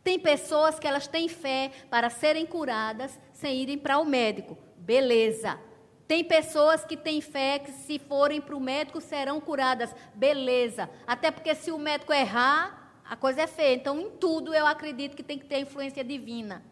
Tem 0.05 0.19
pessoas 0.19 0.79
que 0.79 0.87
elas 0.87 1.07
têm 1.07 1.27
fé 1.27 1.71
para 1.89 2.11
serem 2.11 2.45
curadas 2.45 3.19
sem 3.33 3.63
irem 3.63 3.79
para 3.79 3.99
o 3.99 4.05
médico. 4.05 4.59
Beleza. 4.77 5.59
Tem 6.07 6.23
pessoas 6.23 6.85
que 6.85 6.99
têm 6.99 7.23
fé 7.23 7.61
que 7.61 7.73
se 7.73 7.99
forem 7.99 8.43
para 8.43 8.57
o 8.57 8.61
médico 8.61 9.01
serão 9.01 9.41
curadas. 9.41 9.95
Beleza. 10.15 10.91
Até 11.07 11.31
porque 11.31 11.55
se 11.55 11.71
o 11.71 11.79
médico 11.79 12.13
errar, 12.13 12.80
a 13.11 13.17
coisa 13.17 13.43
é 13.43 13.47
feia. 13.49 13.75
Então, 13.75 14.01
em 14.01 14.09
tudo 14.09 14.55
eu 14.55 14.65
acredito 14.65 15.17
que 15.17 15.23
tem 15.25 15.37
que 15.37 15.45
ter 15.45 15.59
influência 15.59 16.05
divina. 16.05 16.63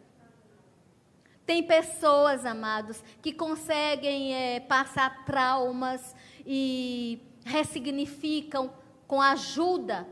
Tem 1.44 1.64
pessoas, 1.64 2.46
amados, 2.46 3.03
que 3.20 3.33
conseguem 3.33 4.33
é, 4.33 4.61
passar 4.61 5.24
traumas 5.24 6.14
e 6.46 7.20
ressignificam 7.44 8.72
com 9.09 9.20
a 9.20 9.33
ajuda 9.33 10.07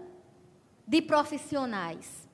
de 0.85 1.01
profissionais. 1.01 2.29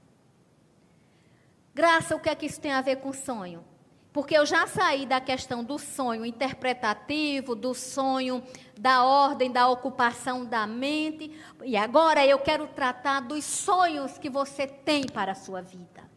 Graça, 1.75 2.17
o 2.17 2.21
que 2.21 2.31
é 2.31 2.35
que 2.35 2.47
isso 2.47 2.63
tem 2.63 2.73
a 2.73 2.81
ver 2.81 2.97
com 2.97 3.13
sonho? 3.13 3.63
Porque 4.12 4.37
eu 4.37 4.44
já 4.44 4.66
saí 4.66 5.07
da 5.07 5.20
questão 5.20 5.64
do 5.64 5.79
sonho 5.79 6.27
interpretativo, 6.27 7.55
do 7.55 7.72
sonho 7.72 8.42
da 8.79 9.05
ordem, 9.05 9.51
da 9.51 9.68
ocupação 9.68 10.44
da 10.44 10.66
mente, 10.66 11.35
e 11.64 11.77
agora 11.77 12.27
eu 12.27 12.38
quero 12.38 12.66
tratar 12.68 13.20
dos 13.20 13.44
sonhos 13.44 14.18
que 14.18 14.29
você 14.29 14.66
tem 14.66 15.07
para 15.07 15.33
a 15.33 15.37
sua 15.37 15.62
vida. 15.62 16.11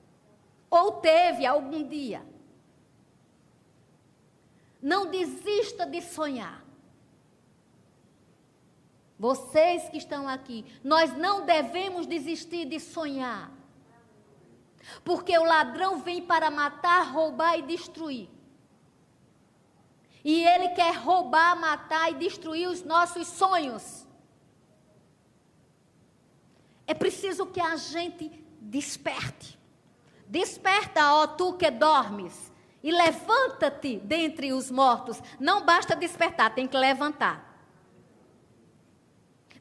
Ou 0.69 0.93
teve 0.93 1.45
algum 1.45 1.87
dia. 1.87 2.21
Não 4.81 5.09
desista 5.09 5.85
de 5.85 6.01
sonhar. 6.01 6.65
Vocês 9.17 9.87
que 9.87 9.97
estão 9.97 10.27
aqui, 10.27 10.65
nós 10.83 11.15
não 11.15 11.45
devemos 11.45 12.05
desistir 12.05 12.65
de 12.65 12.79
sonhar. 12.79 13.51
Porque 15.03 15.37
o 15.37 15.43
ladrão 15.43 15.99
vem 15.99 16.21
para 16.21 16.49
matar, 16.49 17.11
roubar 17.11 17.57
e 17.57 17.61
destruir. 17.61 18.29
E 20.23 20.43
ele 20.43 20.69
quer 20.69 20.95
roubar, 20.95 21.55
matar 21.55 22.11
e 22.11 22.15
destruir 22.15 22.67
os 22.67 22.83
nossos 22.83 23.27
sonhos. 23.27 24.07
É 26.87 26.93
preciso 26.93 27.45
que 27.45 27.61
a 27.61 27.75
gente 27.75 28.29
desperte. 28.59 29.59
Desperta, 30.27 31.13
ó 31.13 31.27
tu 31.27 31.53
que 31.53 31.69
dormes 31.69 32.51
e 32.81 32.91
levanta-te 32.91 33.97
dentre 33.97 34.53
os 34.53 34.69
mortos. 34.69 35.21
Não 35.39 35.65
basta 35.65 35.95
despertar, 35.95 36.53
tem 36.53 36.67
que 36.67 36.77
levantar. 36.77 37.55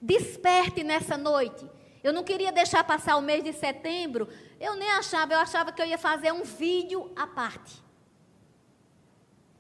Desperte 0.01 0.83
nessa 0.83 1.17
noite. 1.17 1.67
Eu 2.05 2.13
não 2.13 2.23
queria 2.23 2.53
deixar 2.53 2.85
passar 2.85 3.17
o 3.17 3.23
mês 3.23 3.43
de 3.43 3.55
setembro. 3.55 4.29
Eu 4.61 4.77
nem 4.77 4.91
achava, 4.91 5.33
eu 5.33 5.39
achava 5.39 5.73
que 5.73 5.81
eu 5.81 5.87
ia 5.87 5.97
fazer 5.97 6.33
um 6.33 6.43
vídeo 6.43 7.11
à 7.17 7.27
parte. 7.27 7.83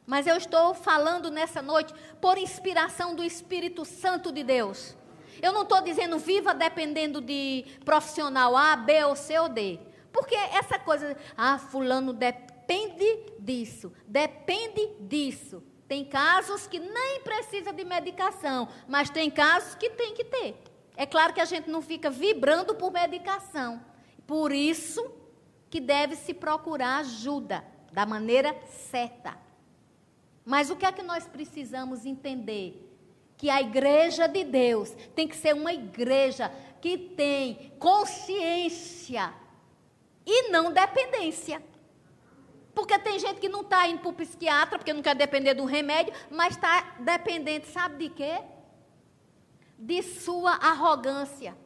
Mas 0.06 0.26
eu 0.26 0.36
estou 0.36 0.74
falando 0.74 1.30
nessa 1.30 1.62
noite 1.62 1.94
por 2.20 2.36
inspiração 2.36 3.14
do 3.14 3.24
Espírito 3.24 3.86
Santo 3.86 4.30
de 4.30 4.44
Deus. 4.44 4.94
Eu 5.40 5.54
não 5.54 5.62
estou 5.62 5.80
dizendo 5.80 6.18
viva 6.18 6.52
dependendo 6.52 7.22
de 7.22 7.64
profissional 7.82 8.54
A, 8.54 8.76
B 8.76 9.02
ou 9.04 9.16
C 9.16 9.38
ou 9.38 9.48
D. 9.48 9.80
Porque 10.12 10.34
essa 10.34 10.78
coisa, 10.78 11.16
ah, 11.34 11.58
fulano 11.58 12.12
depende 12.12 13.24
disso, 13.38 13.90
depende 14.06 14.86
disso. 15.00 15.62
Tem 15.88 16.04
casos 16.04 16.66
que 16.66 16.78
nem 16.78 17.20
precisa 17.20 17.72
de 17.72 17.84
medicação, 17.84 18.68
mas 18.86 19.08
tem 19.08 19.30
casos 19.30 19.74
que 19.74 19.88
tem 19.88 20.12
que 20.12 20.24
ter. 20.24 20.73
É 20.96 21.06
claro 21.06 21.32
que 21.32 21.40
a 21.40 21.44
gente 21.44 21.68
não 21.68 21.82
fica 21.82 22.10
vibrando 22.10 22.74
por 22.74 22.92
medicação. 22.92 23.80
Por 24.26 24.52
isso 24.52 25.04
que 25.68 25.80
deve 25.80 26.14
se 26.14 26.32
procurar 26.32 26.98
ajuda 26.98 27.64
da 27.92 28.06
maneira 28.06 28.54
certa. 28.68 29.36
Mas 30.44 30.70
o 30.70 30.76
que 30.76 30.86
é 30.86 30.92
que 30.92 31.02
nós 31.02 31.26
precisamos 31.26 32.04
entender? 32.04 32.90
Que 33.36 33.50
a 33.50 33.60
igreja 33.60 34.28
de 34.28 34.44
Deus 34.44 34.90
tem 35.14 35.26
que 35.26 35.36
ser 35.36 35.54
uma 35.54 35.72
igreja 35.72 36.50
que 36.80 36.96
tem 36.96 37.72
consciência 37.78 39.34
e 40.24 40.50
não 40.50 40.72
dependência. 40.72 41.62
Porque 42.74 42.98
tem 42.98 43.18
gente 43.18 43.40
que 43.40 43.48
não 43.48 43.62
está 43.62 43.86
indo 43.86 44.00
para 44.00 44.10
o 44.10 44.14
psiquiatra 44.14 44.78
porque 44.78 44.92
não 44.92 45.02
quer 45.02 45.14
depender 45.14 45.54
do 45.54 45.64
remédio, 45.64 46.12
mas 46.30 46.54
está 46.54 46.96
dependente, 47.00 47.68
sabe 47.68 48.08
de 48.08 48.14
quê? 48.14 48.42
De 49.78 50.02
sua 50.02 50.52
arrogância, 50.52 51.56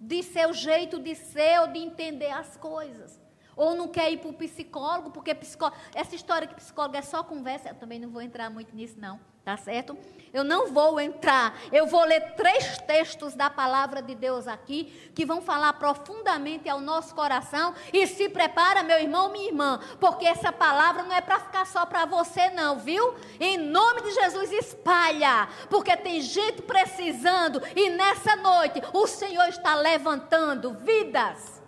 de 0.00 0.22
seu 0.22 0.52
jeito 0.52 0.98
de 0.98 1.14
ser 1.14 1.60
ou 1.60 1.68
de 1.68 1.78
entender 1.78 2.30
as 2.30 2.56
coisas. 2.56 3.20
Ou 3.56 3.74
não 3.74 3.88
quer 3.88 4.12
ir 4.12 4.18
para 4.18 4.30
o 4.30 4.34
psicólogo, 4.34 5.10
porque 5.10 5.34
psicólogo, 5.34 5.76
essa 5.94 6.14
história 6.14 6.46
que 6.46 6.54
psicólogo 6.54 6.96
é 6.96 7.02
só 7.02 7.24
conversa, 7.24 7.70
eu 7.70 7.74
também 7.74 7.98
não 7.98 8.08
vou 8.08 8.22
entrar 8.22 8.48
muito 8.48 8.74
nisso, 8.74 8.98
não. 8.98 9.18
Tá 9.48 9.56
certo? 9.56 9.96
Eu 10.30 10.44
não 10.44 10.70
vou 10.74 11.00
entrar. 11.00 11.58
Eu 11.72 11.86
vou 11.86 12.04
ler 12.04 12.34
três 12.34 12.76
textos 12.86 13.34
da 13.34 13.48
palavra 13.48 14.02
de 14.02 14.14
Deus 14.14 14.46
aqui 14.46 15.10
que 15.14 15.24
vão 15.24 15.40
falar 15.40 15.72
profundamente 15.72 16.68
ao 16.68 16.82
nosso 16.82 17.14
coração. 17.14 17.74
E 17.90 18.06
se 18.06 18.28
prepara, 18.28 18.82
meu 18.82 18.98
irmão, 18.98 19.32
minha 19.32 19.46
irmã, 19.46 19.80
porque 19.98 20.26
essa 20.26 20.52
palavra 20.52 21.02
não 21.02 21.16
é 21.16 21.22
para 21.22 21.40
ficar 21.40 21.66
só 21.66 21.86
para 21.86 22.04
você, 22.04 22.50
não, 22.50 22.78
viu? 22.78 23.14
Em 23.40 23.56
nome 23.56 24.02
de 24.02 24.10
Jesus, 24.10 24.52
espalha, 24.52 25.48
porque 25.70 25.96
tem 25.96 26.20
gente 26.20 26.60
precisando 26.60 27.62
e 27.74 27.88
nessa 27.88 28.36
noite 28.36 28.82
o 28.92 29.06
Senhor 29.06 29.48
está 29.48 29.74
levantando 29.76 30.74
vidas. 30.74 31.62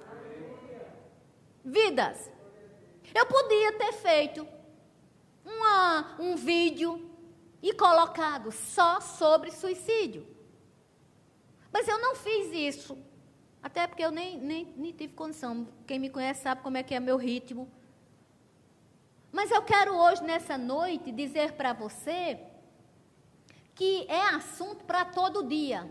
Vidas. 1.65 2.31
Eu 3.15 3.25
podia 3.25 3.73
ter 3.73 3.93
feito 3.95 4.47
uma, 5.43 6.17
um 6.19 6.37
vídeo 6.37 7.10
e 7.63 7.73
colocado 7.75 8.51
só 8.51 9.01
sobre 9.01 9.51
suicídio. 9.51 10.27
Mas 11.73 11.87
eu 11.87 11.99
não 11.99 12.15
fiz 12.15 12.53
isso. 12.53 12.99
Até 13.63 13.87
porque 13.87 14.05
eu 14.05 14.11
nem, 14.11 14.39
nem, 14.39 14.75
nem 14.77 14.93
tive 14.93 15.13
condição. 15.13 15.69
Quem 15.87 15.99
me 15.99 16.09
conhece 16.09 16.43
sabe 16.43 16.63
como 16.63 16.77
é 16.77 16.83
que 16.83 16.95
é 16.95 17.01
meu 17.01 17.17
ritmo. 17.17 17.71
Mas 19.31 19.51
eu 19.51 19.63
quero 19.63 19.95
hoje, 19.95 20.23
nessa 20.25 20.57
noite, 20.57 21.13
dizer 21.13 21.53
para 21.53 21.73
você 21.73 22.41
que 23.75 24.05
é 24.09 24.29
assunto 24.35 24.85
para 24.85 25.05
todo 25.05 25.47
dia. 25.47 25.89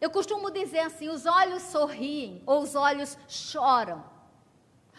Eu 0.00 0.10
costumo 0.10 0.50
dizer 0.50 0.80
assim: 0.80 1.08
os 1.08 1.26
olhos 1.26 1.62
sorriem 1.62 2.42
ou 2.46 2.62
os 2.62 2.74
olhos 2.74 3.18
choram. 3.28 4.04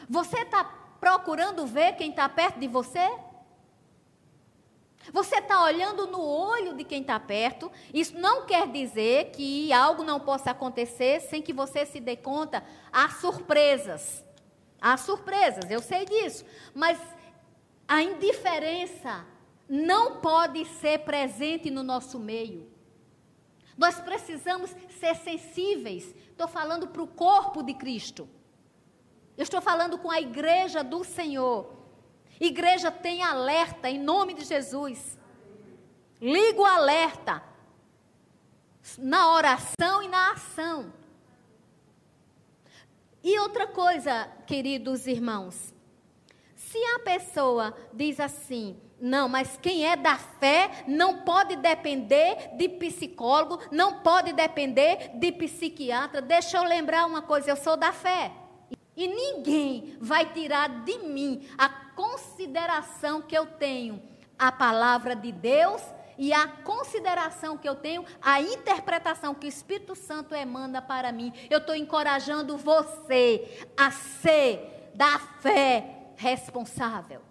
Você 0.09 0.39
está 0.39 0.63
procurando 0.99 1.65
ver 1.65 1.93
quem 1.93 2.09
está 2.09 2.27
perto 2.27 2.59
de 2.59 2.67
você? 2.67 3.07
Você 5.13 5.37
está 5.37 5.63
olhando 5.63 6.07
no 6.07 6.21
olho 6.21 6.75
de 6.75 6.83
quem 6.83 7.01
está 7.01 7.19
perto. 7.19 7.71
Isso 7.93 8.17
não 8.17 8.45
quer 8.45 8.67
dizer 8.67 9.31
que 9.31 9.71
algo 9.71 10.03
não 10.03 10.19
possa 10.19 10.51
acontecer 10.51 11.21
sem 11.21 11.41
que 11.41 11.53
você 11.53 11.85
se 11.85 11.99
dê 11.99 12.15
conta. 12.15 12.63
Há 12.91 13.09
surpresas. 13.09 14.23
Há 14.81 14.97
surpresas, 14.97 15.69
eu 15.69 15.81
sei 15.81 16.05
disso. 16.05 16.45
Mas 16.73 16.99
a 17.87 18.01
indiferença 18.01 19.25
não 19.67 20.17
pode 20.17 20.65
ser 20.65 20.99
presente 20.99 21.69
no 21.69 21.83
nosso 21.83 22.19
meio. 22.19 22.69
Nós 23.77 23.99
precisamos 23.99 24.75
ser 24.99 25.15
sensíveis. 25.15 26.13
Estou 26.31 26.47
falando 26.47 26.87
para 26.87 27.01
o 27.01 27.07
corpo 27.07 27.61
de 27.61 27.73
Cristo. 27.73 28.27
Eu 29.37 29.43
estou 29.43 29.61
falando 29.61 29.97
com 29.97 30.09
a 30.09 30.19
igreja 30.19 30.83
do 30.83 31.03
Senhor. 31.03 31.76
Igreja, 32.39 32.91
tem 32.91 33.23
alerta 33.23 33.89
em 33.89 33.99
nome 33.99 34.33
de 34.33 34.45
Jesus. 34.45 35.17
Liga 36.21 36.61
o 36.61 36.65
alerta 36.65 37.43
na 38.97 39.33
oração 39.33 40.01
e 40.03 40.07
na 40.07 40.31
ação. 40.31 40.93
E 43.23 43.37
outra 43.39 43.67
coisa, 43.67 44.29
queridos 44.45 45.07
irmãos, 45.07 45.73
se 46.55 46.77
a 46.95 46.99
pessoa 46.99 47.75
diz 47.93 48.19
assim: 48.19 48.79
Não, 48.99 49.27
mas 49.27 49.57
quem 49.61 49.85
é 49.85 49.95
da 49.95 50.17
fé 50.17 50.85
não 50.87 51.19
pode 51.19 51.55
depender 51.55 52.55
de 52.55 52.69
psicólogo, 52.69 53.59
não 53.71 53.99
pode 53.99 54.31
depender 54.33 55.11
de 55.15 55.31
psiquiatra. 55.31 56.21
Deixa 56.21 56.57
eu 56.57 56.63
lembrar 56.63 57.05
uma 57.05 57.21
coisa: 57.21 57.49
eu 57.49 57.55
sou 57.55 57.75
da 57.75 57.91
fé. 57.91 58.31
E 58.95 59.07
ninguém 59.07 59.95
vai 59.99 60.31
tirar 60.33 60.83
de 60.83 60.97
mim 60.99 61.47
a 61.57 61.86
consideração 61.97 63.23
que 63.23 63.35
eu 63.35 63.47
tenho 63.47 63.99
a 64.37 64.51
palavra 64.51 65.15
de 65.15 65.31
Deus 65.31 65.81
e 66.15 66.31
a 66.31 66.47
consideração 66.47 67.57
que 67.57 67.67
eu 67.67 67.75
tenho, 67.75 68.05
a 68.21 68.39
interpretação 68.39 69.33
que 69.33 69.47
o 69.47 69.49
Espírito 69.49 69.95
Santo 69.95 70.35
emana 70.35 70.79
para 70.79 71.11
mim. 71.11 71.33
Eu 71.49 71.57
estou 71.57 71.75
encorajando 71.75 72.55
você 72.55 73.65
a 73.75 73.89
ser 73.89 74.91
da 74.93 75.17
fé 75.19 76.11
responsável. 76.15 77.21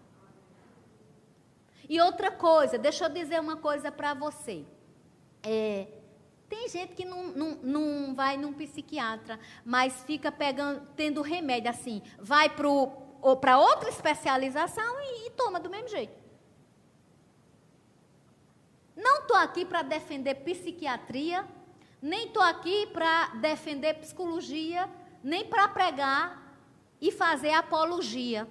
E 1.88 2.00
outra 2.00 2.32
coisa, 2.32 2.76
deixa 2.76 3.04
eu 3.04 3.08
dizer 3.08 3.40
uma 3.40 3.56
coisa 3.56 3.92
para 3.92 4.14
você. 4.14 4.64
É, 5.44 5.86
tem 6.48 6.68
gente 6.68 6.94
que 6.94 7.04
não, 7.04 7.28
não, 7.28 7.50
não 7.62 8.14
vai 8.14 8.36
num 8.36 8.52
psiquiatra, 8.52 9.38
mas 9.64 10.02
fica 10.04 10.32
pegando, 10.32 10.86
tendo 10.96 11.22
remédio 11.22 11.70
assim, 11.70 12.02
vai 12.18 12.48
para 12.48 12.68
outra 13.30 13.88
especialização 13.88 15.00
e, 15.00 15.26
e 15.26 15.30
toma 15.30 15.58
do 15.58 15.70
mesmo 15.70 15.88
jeito. 15.88 16.14
Não 18.94 19.20
estou 19.20 19.36
aqui 19.36 19.64
para 19.64 19.82
defender 19.82 20.36
psiquiatria, 20.36 21.46
nem 22.00 22.26
estou 22.26 22.42
aqui 22.42 22.86
para 22.86 23.28
defender 23.36 23.94
psicologia, 23.94 24.88
nem 25.22 25.44
para 25.44 25.68
pregar 25.68 26.56
e 27.00 27.10
fazer 27.10 27.50
apologia. 27.50 28.48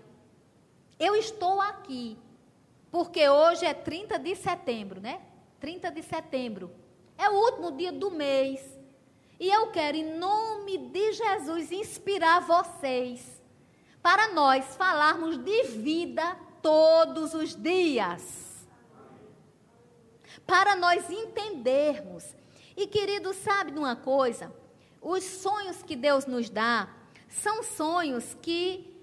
Eu 0.99 1.15
estou 1.15 1.61
aqui 1.61 2.17
porque 2.91 3.27
hoje 3.27 3.65
é 3.65 3.73
30 3.73 4.19
de 4.19 4.35
setembro, 4.35 5.01
né? 5.01 5.21
30 5.59 5.91
de 5.91 6.03
setembro. 6.03 6.71
É 7.17 7.29
o 7.29 7.33
último 7.33 7.71
dia 7.71 7.91
do 7.91 8.11
mês. 8.11 8.61
E 9.39 9.49
eu 9.49 9.67
quero, 9.71 9.97
em 9.97 10.17
nome 10.17 10.77
de 10.77 11.11
Jesus, 11.13 11.71
inspirar 11.71 12.39
vocês 12.41 13.43
para 14.05 14.33
nós 14.33 14.75
falarmos 14.75 15.35
de 15.35 15.63
vida 15.63 16.37
todos 16.61 17.33
os 17.33 17.55
dias. 17.55 18.67
Para 20.45 20.75
nós 20.75 21.09
entendermos. 21.09 22.23
E, 22.77 22.85
querido, 22.85 23.33
sabe 23.33 23.71
de 23.71 23.79
uma 23.79 23.95
coisa? 23.95 24.53
Os 25.01 25.23
sonhos 25.23 25.81
que 25.81 25.95
Deus 25.95 26.27
nos 26.27 26.51
dá 26.51 26.87
são 27.27 27.63
sonhos 27.63 28.37
que 28.43 28.95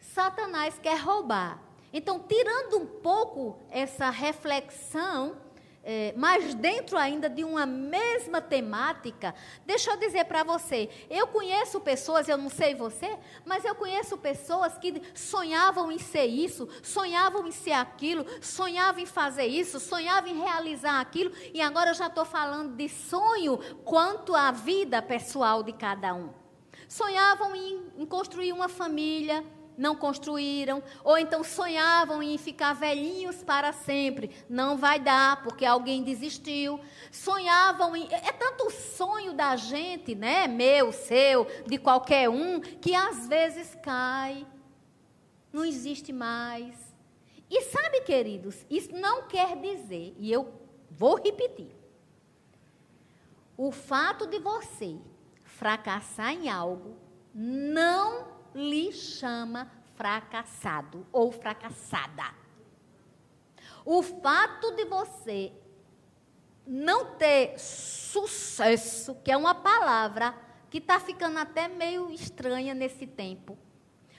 Satanás 0.00 0.78
quer 0.78 0.96
roubar. 0.98 1.62
Então, 1.92 2.18
tirando 2.18 2.78
um 2.78 2.86
pouco 2.86 3.58
essa 3.68 4.08
reflexão, 4.08 5.36
é, 5.90 6.12
mas 6.14 6.54
dentro 6.54 6.98
ainda 6.98 7.30
de 7.30 7.42
uma 7.42 7.64
mesma 7.64 8.42
temática, 8.42 9.34
deixa 9.64 9.90
eu 9.90 9.96
dizer 9.96 10.26
para 10.26 10.44
você: 10.44 10.90
eu 11.08 11.26
conheço 11.28 11.80
pessoas, 11.80 12.28
eu 12.28 12.36
não 12.36 12.50
sei 12.50 12.74
você, 12.74 13.18
mas 13.46 13.64
eu 13.64 13.74
conheço 13.74 14.18
pessoas 14.18 14.76
que 14.76 15.02
sonhavam 15.14 15.90
em 15.90 15.98
ser 15.98 16.26
isso, 16.26 16.68
sonhavam 16.82 17.46
em 17.46 17.50
ser 17.50 17.72
aquilo, 17.72 18.26
sonhavam 18.42 19.00
em 19.00 19.06
fazer 19.06 19.46
isso, 19.46 19.80
sonhavam 19.80 20.28
em 20.28 20.38
realizar 20.38 21.00
aquilo, 21.00 21.32
e 21.54 21.62
agora 21.62 21.88
eu 21.88 21.94
já 21.94 22.08
estou 22.08 22.26
falando 22.26 22.76
de 22.76 22.90
sonho 22.90 23.56
quanto 23.82 24.34
à 24.34 24.50
vida 24.50 25.00
pessoal 25.00 25.62
de 25.62 25.72
cada 25.72 26.12
um. 26.12 26.28
Sonhavam 26.86 27.56
em, 27.56 27.82
em 27.96 28.04
construir 28.04 28.52
uma 28.52 28.68
família, 28.68 29.42
não 29.78 29.94
construíram, 29.94 30.82
ou 31.04 31.16
então 31.16 31.44
sonhavam 31.44 32.22
em 32.22 32.36
ficar 32.36 32.74
velhinhos 32.74 33.44
para 33.44 33.72
sempre. 33.72 34.30
Não 34.48 34.76
vai 34.76 34.98
dar, 34.98 35.42
porque 35.42 35.64
alguém 35.64 36.02
desistiu. 36.02 36.80
Sonhavam 37.12 37.96
em. 37.96 38.08
É 38.12 38.32
tanto 38.32 38.68
sonho 38.70 39.32
da 39.32 39.54
gente, 39.54 40.14
né? 40.14 40.48
Meu, 40.48 40.92
seu, 40.92 41.46
de 41.64 41.78
qualquer 41.78 42.28
um, 42.28 42.60
que 42.60 42.94
às 42.94 43.28
vezes 43.28 43.74
cai. 43.82 44.44
Não 45.52 45.64
existe 45.64 46.12
mais. 46.12 46.74
E 47.48 47.62
sabe, 47.62 48.02
queridos, 48.02 48.66
isso 48.68 48.92
não 48.92 49.26
quer 49.26 49.56
dizer, 49.56 50.14
e 50.18 50.30
eu 50.30 50.52
vou 50.90 51.16
repetir. 51.16 51.74
O 53.56 53.72
fato 53.72 54.26
de 54.26 54.38
você 54.38 54.96
fracassar 55.42 56.32
em 56.32 56.48
algo 56.48 56.96
não 57.34 58.37
lhe 58.58 58.92
chama 58.92 59.70
fracassado 59.94 61.06
ou 61.12 61.30
fracassada. 61.32 62.24
O 63.84 64.02
fato 64.02 64.72
de 64.72 64.84
você 64.84 65.52
não 66.66 67.16
ter 67.16 67.58
sucesso, 67.58 69.14
que 69.24 69.32
é 69.32 69.36
uma 69.36 69.54
palavra 69.54 70.34
que 70.68 70.78
está 70.78 71.00
ficando 71.00 71.38
até 71.38 71.66
meio 71.68 72.10
estranha 72.10 72.74
nesse 72.74 73.06
tempo, 73.06 73.56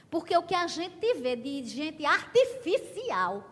porque 0.09 0.35
o 0.35 0.41
que 0.41 0.55
a 0.55 0.65
gente 0.65 1.13
vê 1.15 1.35
de 1.35 1.63
gente 1.65 2.03
artificial, 2.05 3.47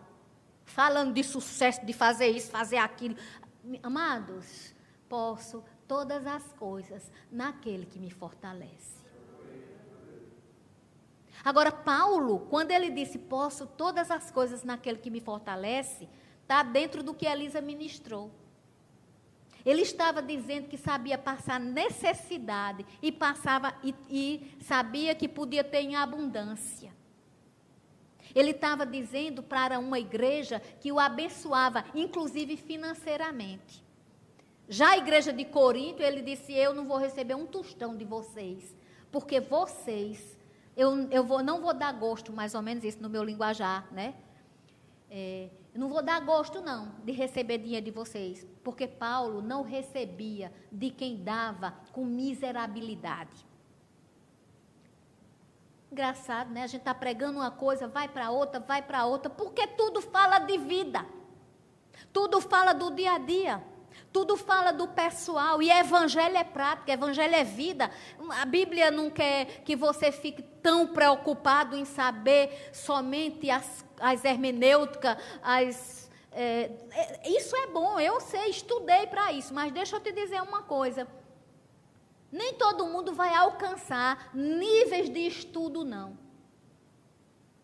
falando 0.64 1.14
de 1.14 1.22
sucesso, 1.22 1.86
de 1.86 1.92
fazer 1.92 2.26
isso, 2.28 2.50
fazer 2.50 2.78
aquilo. 2.78 3.16
Amados, 3.82 4.74
posso 5.08 5.62
todas 5.86 6.26
as 6.26 6.52
coisas 6.54 7.10
naquele 7.30 7.86
que 7.86 7.98
me 7.98 8.10
fortalece. 8.10 8.97
Agora, 11.44 11.70
Paulo, 11.70 12.46
quando 12.50 12.70
ele 12.70 12.90
disse, 12.90 13.18
posso 13.18 13.66
todas 13.66 14.10
as 14.10 14.30
coisas 14.30 14.64
naquele 14.64 14.98
que 14.98 15.10
me 15.10 15.20
fortalece, 15.20 16.08
está 16.42 16.62
dentro 16.62 17.02
do 17.02 17.14
que 17.14 17.26
Elisa 17.26 17.60
ministrou. 17.60 18.30
Ele 19.64 19.82
estava 19.82 20.22
dizendo 20.22 20.68
que 20.68 20.78
sabia 20.78 21.18
passar 21.18 21.60
necessidade 21.60 22.86
e 23.02 23.12
passava 23.12 23.74
e, 23.82 23.94
e 24.08 24.56
sabia 24.62 25.14
que 25.14 25.28
podia 25.28 25.62
ter 25.62 25.80
em 25.80 25.94
abundância. 25.96 26.96
Ele 28.34 28.52
estava 28.52 28.86
dizendo 28.86 29.42
para 29.42 29.78
uma 29.78 29.98
igreja 29.98 30.60
que 30.80 30.92
o 30.92 30.98
abençoava, 30.98 31.84
inclusive 31.94 32.56
financeiramente. 32.56 33.84
Já 34.68 34.90
a 34.90 34.98
igreja 34.98 35.32
de 35.32 35.44
Corinto, 35.44 36.02
ele 36.02 36.22
disse: 36.22 36.52
Eu 36.52 36.74
não 36.74 36.86
vou 36.86 36.98
receber 36.98 37.34
um 37.34 37.46
tostão 37.46 37.96
de 37.96 38.04
vocês, 38.04 38.76
porque 39.10 39.40
vocês 39.40 40.37
eu, 40.78 41.10
eu 41.10 41.24
vou, 41.24 41.42
não 41.42 41.60
vou 41.60 41.74
dar 41.74 41.92
gosto, 41.92 42.32
mais 42.32 42.54
ou 42.54 42.62
menos 42.62 42.84
isso 42.84 43.02
no 43.02 43.10
meu 43.10 43.24
linguajar, 43.24 43.92
né? 43.92 44.14
É, 45.10 45.48
não 45.74 45.88
vou 45.88 46.00
dar 46.00 46.20
gosto, 46.20 46.60
não, 46.60 46.94
de 47.04 47.10
receber 47.10 47.58
dinheiro 47.58 47.84
de 47.84 47.90
vocês, 47.90 48.46
porque 48.62 48.86
Paulo 48.86 49.42
não 49.42 49.62
recebia 49.62 50.52
de 50.70 50.90
quem 50.90 51.16
dava 51.24 51.74
com 51.90 52.04
miserabilidade. 52.04 53.44
Engraçado, 55.90 56.50
né? 56.50 56.62
A 56.62 56.66
gente 56.68 56.82
está 56.82 56.94
pregando 56.94 57.38
uma 57.38 57.50
coisa, 57.50 57.88
vai 57.88 58.06
para 58.06 58.30
outra, 58.30 58.60
vai 58.60 58.80
para 58.80 59.04
outra, 59.04 59.28
porque 59.28 59.66
tudo 59.66 60.00
fala 60.00 60.38
de 60.38 60.58
vida, 60.58 61.04
tudo 62.12 62.40
fala 62.40 62.72
do 62.72 62.94
dia 62.94 63.14
a 63.14 63.18
dia. 63.18 63.64
Tudo 64.18 64.36
fala 64.36 64.72
do 64.72 64.88
pessoal 64.88 65.62
e 65.62 65.70
evangelho 65.70 66.36
é 66.36 66.42
prática, 66.42 66.90
evangelho 66.90 67.36
é 67.36 67.44
vida. 67.44 67.88
A 68.30 68.44
Bíblia 68.44 68.90
não 68.90 69.08
quer 69.10 69.62
que 69.62 69.76
você 69.76 70.10
fique 70.10 70.42
tão 70.42 70.88
preocupado 70.88 71.76
em 71.76 71.84
saber 71.84 72.68
somente 72.72 73.48
as, 73.48 73.84
as 74.00 74.24
hermenêuticas, 74.24 75.16
as, 75.40 76.10
é, 76.32 76.68
é, 76.90 77.30
isso 77.30 77.54
é 77.54 77.68
bom, 77.68 78.00
eu 78.00 78.20
sei, 78.20 78.50
estudei 78.50 79.06
para 79.06 79.32
isso, 79.32 79.54
mas 79.54 79.70
deixa 79.70 79.94
eu 79.94 80.00
te 80.00 80.10
dizer 80.10 80.42
uma 80.42 80.64
coisa. 80.64 81.06
Nem 82.32 82.54
todo 82.54 82.86
mundo 82.86 83.12
vai 83.12 83.32
alcançar 83.32 84.30
níveis 84.34 85.08
de 85.08 85.28
estudo, 85.28 85.84
não. 85.84 86.18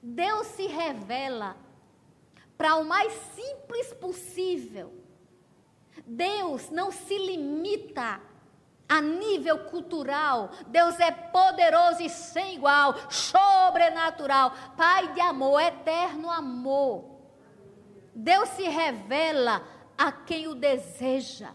Deus 0.01 0.47
se 0.47 0.69
revela 0.69 1.57
para 2.57 2.77
o 2.77 2.85
mais 2.85 3.13
simples 3.35 3.93
possível. 3.95 5.03
Deus 6.07 6.71
não 6.71 6.91
se 6.91 7.17
limita 7.19 8.21
a 8.89 9.01
nível 9.01 9.59
cultural. 9.67 10.51
Deus 10.69 10.99
é 11.01 11.11
poderoso 11.11 12.03
e 12.03 12.09
sem 12.09 12.57
igual, 12.57 12.95
sobrenatural, 13.11 14.53
Pai 14.77 15.13
de 15.13 15.21
amor, 15.21 15.61
eterno 15.61 16.31
amor. 16.31 17.05
Deus 18.15 18.49
se 18.51 18.63
revela 18.63 19.63
a 19.99 20.13
quem 20.13 20.47
o 20.47 20.55
deseja. 20.55 21.51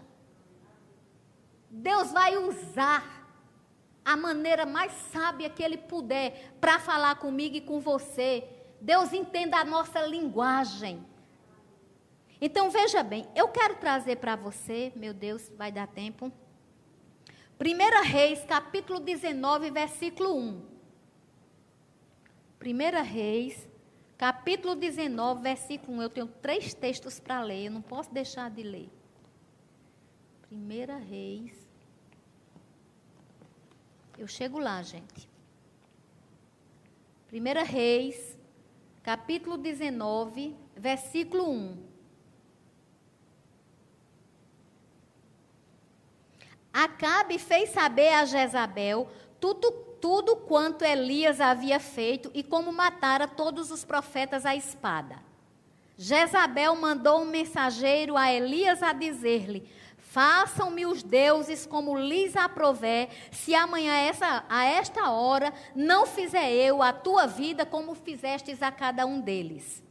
Deus 1.70 2.12
vai 2.12 2.36
usar 2.36 3.20
a 4.04 4.18
maneira 4.18 4.66
mais 4.66 4.92
sábia 5.12 5.50
que 5.50 5.62
Ele 5.62 5.78
puder 5.78 6.56
para 6.60 6.80
falar 6.80 7.16
comigo 7.16 7.56
e 7.56 7.62
com 7.62 7.80
você. 7.80 8.44
Deus 8.82 9.14
entenda 9.14 9.58
a 9.58 9.66
nossa 9.66 10.02
linguagem. 10.02 11.06
Então 12.42 12.70
veja 12.70 13.04
bem, 13.04 13.28
eu 13.36 13.50
quero 13.50 13.76
trazer 13.76 14.16
para 14.16 14.36
você, 14.36 14.94
meu 14.96 15.14
Deus, 15.14 15.52
vai 15.58 15.72
dar 15.72 15.88
tempo. 15.88 16.32
1 17.60 18.04
Reis, 18.08 18.46
capítulo 18.46 19.02
19, 19.02 19.70
versículo 19.72 20.38
1. 20.38 20.62
1 22.62 23.04
Reis, 23.04 23.68
capítulo 24.18 24.74
19, 24.76 25.42
versículo 25.42 25.98
1. 25.98 26.02
Eu 26.02 26.10
tenho 26.10 26.28
três 26.28 26.74
textos 26.74 27.20
para 27.20 27.42
ler, 27.42 27.66
eu 27.66 27.72
não 27.72 27.82
posso 27.82 28.14
deixar 28.14 28.50
de 28.50 28.64
ler. 28.64 28.90
Primeira 30.44 30.96
Reis. 30.96 31.68
Eu 34.18 34.28
chego 34.28 34.60
lá, 34.60 34.82
gente. 34.82 35.30
Primeira 37.28 37.64
Reis, 37.64 38.38
capítulo 39.04 39.58
19, 39.58 40.56
versículo 40.78 41.50
1. 41.50 41.89
Acabe 46.74 47.40
fez 47.40 47.70
saber 47.70 48.10
a 48.10 48.26
Jezabel 48.26 49.08
tudo, 49.40 49.72
tudo 50.00 50.36
quanto 50.36 50.86
Elias 50.86 51.42
havia 51.42 51.80
feito 51.80 52.30
e 52.34 52.44
como 52.44 52.72
matara 52.72 53.28
todos 53.28 53.72
os 53.72 53.84
profetas 53.84 54.46
à 54.46 54.56
espada. 54.56 55.18
Jezabel 55.98 56.76
mandou 56.76 57.22
um 57.22 57.26
mensageiro 57.26 58.16
a 58.16 58.32
Elias 58.32 58.82
a 58.82 58.94
dizer-lhe: 58.94 59.70
Façam-me 59.98 60.86
os 60.86 61.04
deuses 61.04 61.66
como 61.66 61.98
lhes 61.98 62.36
aprover, 62.36 63.10
se 63.32 63.54
amanhã 63.54 63.94
essa, 63.94 64.44
a 64.48 64.64
esta 64.64 65.12
hora 65.12 65.54
não 65.76 66.06
fizer 66.06 66.52
eu 66.52 66.82
a 66.82 66.94
tua 66.94 67.28
vida 67.28 67.66
como 67.66 67.94
fizestes 67.94 68.64
a 68.64 68.72
cada 68.72 69.06
um 69.06 69.20
deles. 69.20 69.84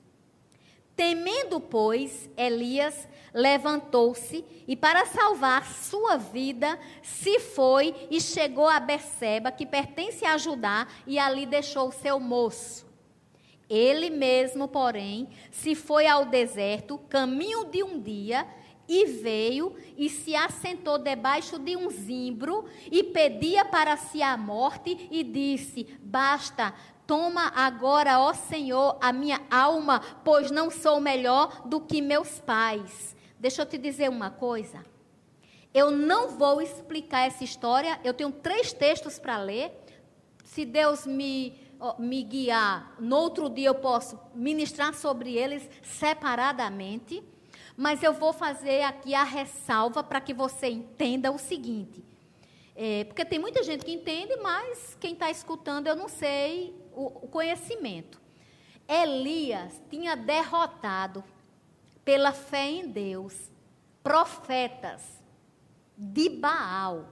Temendo, 0.99 1.61
pois, 1.61 2.29
Elias 2.37 3.07
levantou-se 3.33 4.45
e, 4.67 4.75
para 4.75 5.07
salvar 5.07 5.65
sua 5.65 6.17
vida, 6.17 6.77
se 7.05 7.39
foi 7.39 7.95
e 8.11 8.21
chegou 8.21 8.67
a 8.67 8.81
Berseba, 8.81 9.53
que 9.53 9.65
pertence 9.65 10.27
a 10.27 10.37
Judá, 10.37 10.89
e 11.07 11.17
ali 11.17 11.47
deixou 11.47 11.93
seu 11.93 12.19
moço. 12.19 12.85
Ele 13.71 14.11
mesmo, 14.11 14.67
porém, 14.67 15.29
se 15.53 15.77
foi 15.77 16.09
ao 16.09 16.25
deserto, 16.25 16.99
caminho 17.09 17.67
de 17.67 17.85
um 17.85 18.01
dia, 18.01 18.45
e 18.89 19.05
veio 19.05 19.77
e 19.97 20.09
se 20.09 20.35
assentou 20.35 20.99
debaixo 20.99 21.61
de 21.61 21.77
um 21.77 21.91
zimbro 21.91 22.65
e 22.91 23.05
pedia 23.05 23.65
para 23.65 23.97
si 23.97 24.21
a 24.21 24.37
morte 24.37 25.09
e 25.13 25.23
disse: 25.23 25.87
Basta, 26.01 26.75
Toma 27.09 27.51
agora, 27.57 28.21
ó 28.21 28.35
Senhor, 28.35 28.99
a 29.01 29.15
minha 29.15 29.41
alma, 29.51 30.03
pois 30.23 30.51
não 30.51 30.71
sou 30.71 31.01
melhor 31.01 31.67
do 31.67 31.81
que 31.81 32.03
meus 32.03 32.39
pais. 32.39 33.17
Deixa 33.39 33.63
eu 33.63 33.67
te 33.67 33.79
dizer 33.79 34.11
uma 34.11 34.31
coisa. 34.31 34.85
Eu 35.73 35.91
não 35.91 36.29
vou 36.37 36.61
explicar 36.61 37.27
essa 37.27 37.43
história. 37.43 37.99
Eu 38.05 38.13
tenho 38.13 38.31
três 38.31 38.75
textos 38.75 39.19
para 39.19 39.39
ler. 39.39 39.73
Se 40.45 40.67
Deus 40.67 41.07
me, 41.07 41.59
me 41.99 42.23
guiar, 42.23 42.95
no 43.01 43.17
outro 43.17 43.49
dia 43.49 43.69
eu 43.69 43.77
posso 43.77 44.21
ministrar 44.35 44.93
sobre 44.93 45.35
eles 45.35 45.67
separadamente. 45.83 47.25
Mas 47.75 48.03
eu 48.03 48.13
vou 48.13 48.35
fazer 48.35 48.83
aqui 48.83 49.15
a 49.15 49.25
ressalva 49.25 50.05
para 50.05 50.21
que 50.21 50.35
você 50.35 50.67
entenda 50.67 51.33
o 51.33 51.39
seguinte. 51.39 52.05
É, 52.77 53.05
porque 53.05 53.25
tem 53.25 53.39
muita 53.39 53.63
gente 53.63 53.83
que 53.83 53.93
entende, 53.93 54.37
mas 54.37 54.95
quem 55.01 55.15
está 55.15 55.31
escutando 55.31 55.87
eu 55.87 55.97
não 55.97 56.07
sei 56.07 56.87
o 57.07 57.29
conhecimento. 57.29 58.21
Elias 58.89 59.81
tinha 59.89 60.17
derrotado, 60.17 61.23
pela 62.05 62.33
fé 62.33 62.71
em 62.71 62.89
Deus, 62.89 63.53
profetas 64.03 65.03
de 65.97 66.29
Baal. 66.31 67.11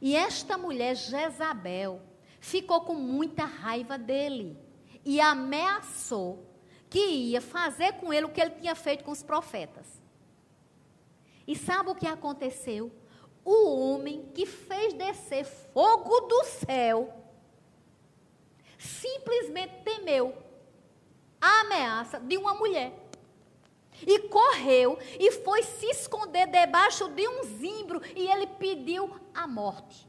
E 0.00 0.16
esta 0.16 0.56
mulher, 0.56 0.96
Jezabel, 0.96 2.00
ficou 2.40 2.80
com 2.80 2.94
muita 2.94 3.44
raiva 3.44 3.98
dele 3.98 4.58
e 5.04 5.20
ameaçou 5.20 6.46
que 6.88 6.98
ia 6.98 7.40
fazer 7.40 7.92
com 7.94 8.12
ele 8.12 8.26
o 8.26 8.30
que 8.30 8.40
ele 8.40 8.52
tinha 8.52 8.74
feito 8.74 9.04
com 9.04 9.10
os 9.10 9.22
profetas. 9.22 10.00
E 11.46 11.54
sabe 11.54 11.90
o 11.90 11.94
que 11.94 12.06
aconteceu? 12.06 12.90
O 13.44 13.76
homem 13.76 14.30
que 14.34 14.46
fez 14.46 14.94
descer 14.94 15.44
fogo 15.44 16.20
do 16.22 16.44
céu 16.44 17.19
simplesmente 18.80 19.82
temeu 19.84 20.34
a 21.40 21.60
ameaça 21.60 22.18
de 22.18 22.36
uma 22.36 22.54
mulher. 22.54 22.92
E 24.06 24.20
correu 24.20 24.98
e 25.18 25.30
foi 25.30 25.62
se 25.62 25.86
esconder 25.86 26.46
debaixo 26.46 27.08
de 27.08 27.28
um 27.28 27.42
zimbro 27.44 28.00
e 28.16 28.26
ele 28.26 28.46
pediu 28.46 29.14
a 29.34 29.46
morte. 29.46 30.08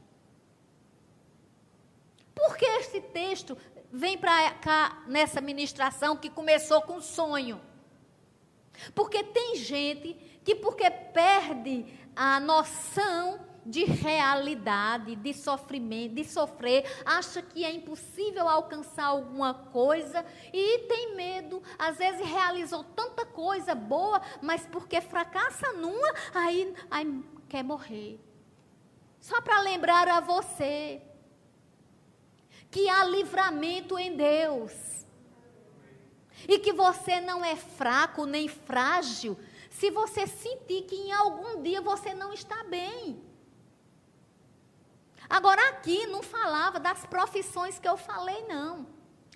Por 2.34 2.56
que 2.56 2.64
este 2.64 3.00
texto 3.02 3.56
vem 3.92 4.16
para 4.16 4.50
cá 4.52 5.02
nessa 5.06 5.42
ministração 5.42 6.16
que 6.16 6.30
começou 6.30 6.80
com 6.80 7.02
sonho? 7.02 7.60
Porque 8.94 9.22
tem 9.22 9.56
gente 9.56 10.14
que, 10.42 10.54
porque 10.54 10.90
perde 10.90 11.84
a 12.16 12.40
noção 12.40 13.51
de 13.64 13.84
realidade, 13.84 15.14
de 15.16 15.32
sofrimento, 15.32 16.14
de 16.14 16.24
sofrer, 16.24 16.84
acha 17.04 17.40
que 17.40 17.64
é 17.64 17.72
impossível 17.72 18.48
alcançar 18.48 19.06
alguma 19.06 19.54
coisa 19.54 20.24
e 20.52 20.80
tem 20.80 21.14
medo. 21.14 21.62
Às 21.78 21.98
vezes 21.98 22.26
realizou 22.26 22.82
tanta 22.84 23.24
coisa 23.24 23.74
boa, 23.74 24.20
mas 24.40 24.66
porque 24.66 25.00
fracassa 25.00 25.72
numa, 25.74 26.14
aí, 26.34 26.74
aí 26.90 27.24
quer 27.48 27.62
morrer. 27.62 28.18
Só 29.20 29.40
para 29.40 29.60
lembrar 29.60 30.08
a 30.08 30.20
você 30.20 31.00
que 32.70 32.88
há 32.88 33.04
livramento 33.04 33.98
em 33.98 34.16
Deus. 34.16 34.72
E 36.48 36.58
que 36.58 36.72
você 36.72 37.20
não 37.20 37.44
é 37.44 37.54
fraco 37.54 38.26
nem 38.26 38.48
frágil 38.48 39.38
se 39.70 39.90
você 39.90 40.26
sentir 40.26 40.82
que 40.82 40.94
em 40.94 41.12
algum 41.12 41.62
dia 41.62 41.80
você 41.80 42.14
não 42.14 42.32
está 42.32 42.64
bem. 42.64 43.31
Agora, 45.32 45.70
aqui 45.70 46.06
não 46.08 46.22
falava 46.22 46.78
das 46.78 47.06
profissões 47.06 47.78
que 47.78 47.88
eu 47.88 47.96
falei, 47.96 48.44
não. 48.46 48.86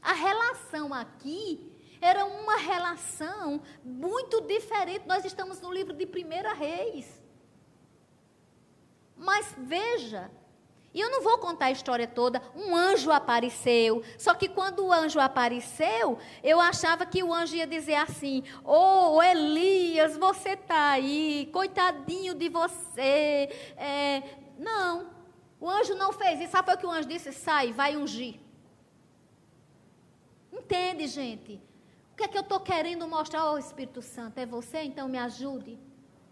A 0.03 0.13
relação 0.13 0.93
aqui 0.93 1.73
era 2.03 2.27
uma 2.27 2.59
relação 2.59 3.63
muito 3.83 4.43
diferente. 4.43 5.07
Nós 5.07 5.25
estamos 5.25 5.59
no 5.59 5.73
livro 5.73 5.95
de 5.95 6.05
Primeira 6.05 6.53
Reis. 6.53 7.07
Mas 9.17 9.55
veja, 9.57 10.31
e 10.93 11.01
eu 11.01 11.11
não 11.11 11.23
vou 11.23 11.39
contar 11.39 11.67
a 11.67 11.71
história 11.71 12.07
toda. 12.07 12.43
Um 12.55 12.77
anjo 12.77 13.11
apareceu. 13.11 14.05
Só 14.19 14.35
que 14.35 14.51
quando 14.51 14.85
o 14.85 14.93
anjo 14.93 15.19
apareceu, 15.19 16.19
eu 16.45 16.61
achava 16.61 17.07
que 17.07 17.23
o 17.23 17.33
anjo 17.33 17.57
ia 17.57 17.67
dizer 17.67 17.95
assim: 17.95 18.45
Ô 18.63 19.15
oh, 19.17 19.23
Elias, 19.23 20.15
você 20.19 20.51
está 20.51 20.91
aí, 20.91 21.49
coitadinho 21.55 22.35
de 22.35 22.51
você. 22.51 23.49
É, 23.79 24.23
não. 24.59 25.16
O 25.67 25.71
anjo 25.79 25.97
não 25.97 26.13
fez 26.13 26.41
isso. 26.41 26.53
Sabe 26.53 26.73
o 26.73 26.79
que 26.79 26.87
o 26.87 26.91
anjo 26.97 27.09
disse? 27.09 27.33
Sai, 27.33 27.73
vai 27.73 27.97
ungir. 27.97 28.37
Entende, 30.53 31.09
gente? 31.09 31.61
O 32.13 32.17
que 32.17 32.23
é 32.23 32.29
que 32.29 32.39
eu 32.39 32.43
estou 32.43 32.61
querendo 32.61 33.09
mostrar 33.09 33.41
ao 33.41 33.59
Espírito 33.59 34.01
Santo? 34.01 34.39
É 34.39 34.47
você? 34.47 34.83
Então 34.83 35.09
me 35.09 35.19
ajude. 35.19 35.77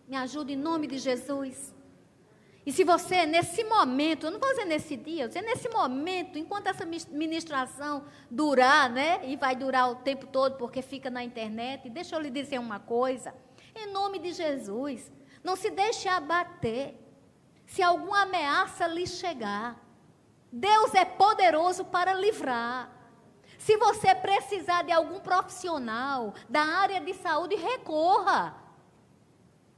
Me 0.07 0.17
ajude 0.17 0.53
em 0.53 0.57
nome 0.57 0.87
de 0.87 0.99
Jesus. 0.99 1.75
E 2.65 2.71
se 2.73 2.85
você, 2.85 3.27
nesse 3.27 3.65
momento, 3.65 4.27
eu 4.27 4.31
não 4.31 4.39
vou 4.39 4.51
dizer 4.51 4.67
nesse 4.67 4.97
dia, 4.97 5.25
eu 5.25 5.29
vou 5.29 5.35
dizer 5.35 5.43
nesse 5.43 5.69
momento, 5.69 6.39
enquanto 6.39 6.69
essa 6.69 6.87
ministração 6.87 8.05
durar, 8.31 8.89
né? 8.89 9.21
E 9.29 9.35
vai 9.35 9.57
durar 9.57 9.91
o 9.91 9.97
tempo 9.97 10.29
todo, 10.29 10.57
porque 10.57 10.81
fica 10.81 11.11
na 11.11 11.25
internet, 11.25 11.91
deixa 11.91 12.15
eu 12.15 12.21
lhe 12.21 12.31
dizer 12.31 12.61
uma 12.61 12.79
coisa. 12.79 13.35
Em 13.75 13.93
nome 13.93 14.21
de 14.21 14.33
Jesus, 14.33 15.11
não 15.43 15.57
se 15.57 15.71
deixe 15.71 16.09
abater 16.09 17.04
se 17.67 17.83
alguma 17.83 18.23
ameaça 18.23 18.87
lhe 18.87 19.07
chegar. 19.07 19.77
Deus 20.53 20.95
é 20.95 21.05
poderoso 21.05 21.85
para 21.85 22.15
livrar. 22.15 22.91
Se 23.59 23.77
você 23.77 24.15
precisar 24.15 24.83
de 24.83 24.93
algum 24.93 25.19
profissional 25.21 26.35
da 26.49 26.63
área 26.63 27.01
de 27.01 27.15
saúde, 27.15 27.57
recorra. 27.57 28.55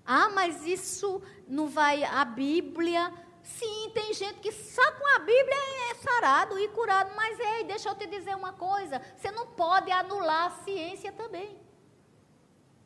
Ah, 0.04 0.28
mas 0.28 0.66
isso 0.66 1.22
não 1.48 1.66
vai. 1.66 2.04
A 2.04 2.24
Bíblia. 2.24 3.12
Sim, 3.42 3.90
tem 3.94 4.12
gente 4.12 4.40
que 4.40 4.50
só 4.50 4.92
com 4.92 5.06
a 5.14 5.20
Bíblia 5.20 5.56
é 5.90 5.94
sarado 5.94 6.58
e 6.58 6.68
curado. 6.68 7.12
Mas, 7.14 7.38
ei, 7.38 7.64
deixa 7.64 7.88
eu 7.88 7.94
te 7.94 8.06
dizer 8.06 8.34
uma 8.34 8.52
coisa: 8.52 9.00
você 9.16 9.30
não 9.30 9.46
pode 9.46 9.90
anular 9.90 10.46
a 10.46 10.64
ciência 10.64 11.12
também. 11.12 11.58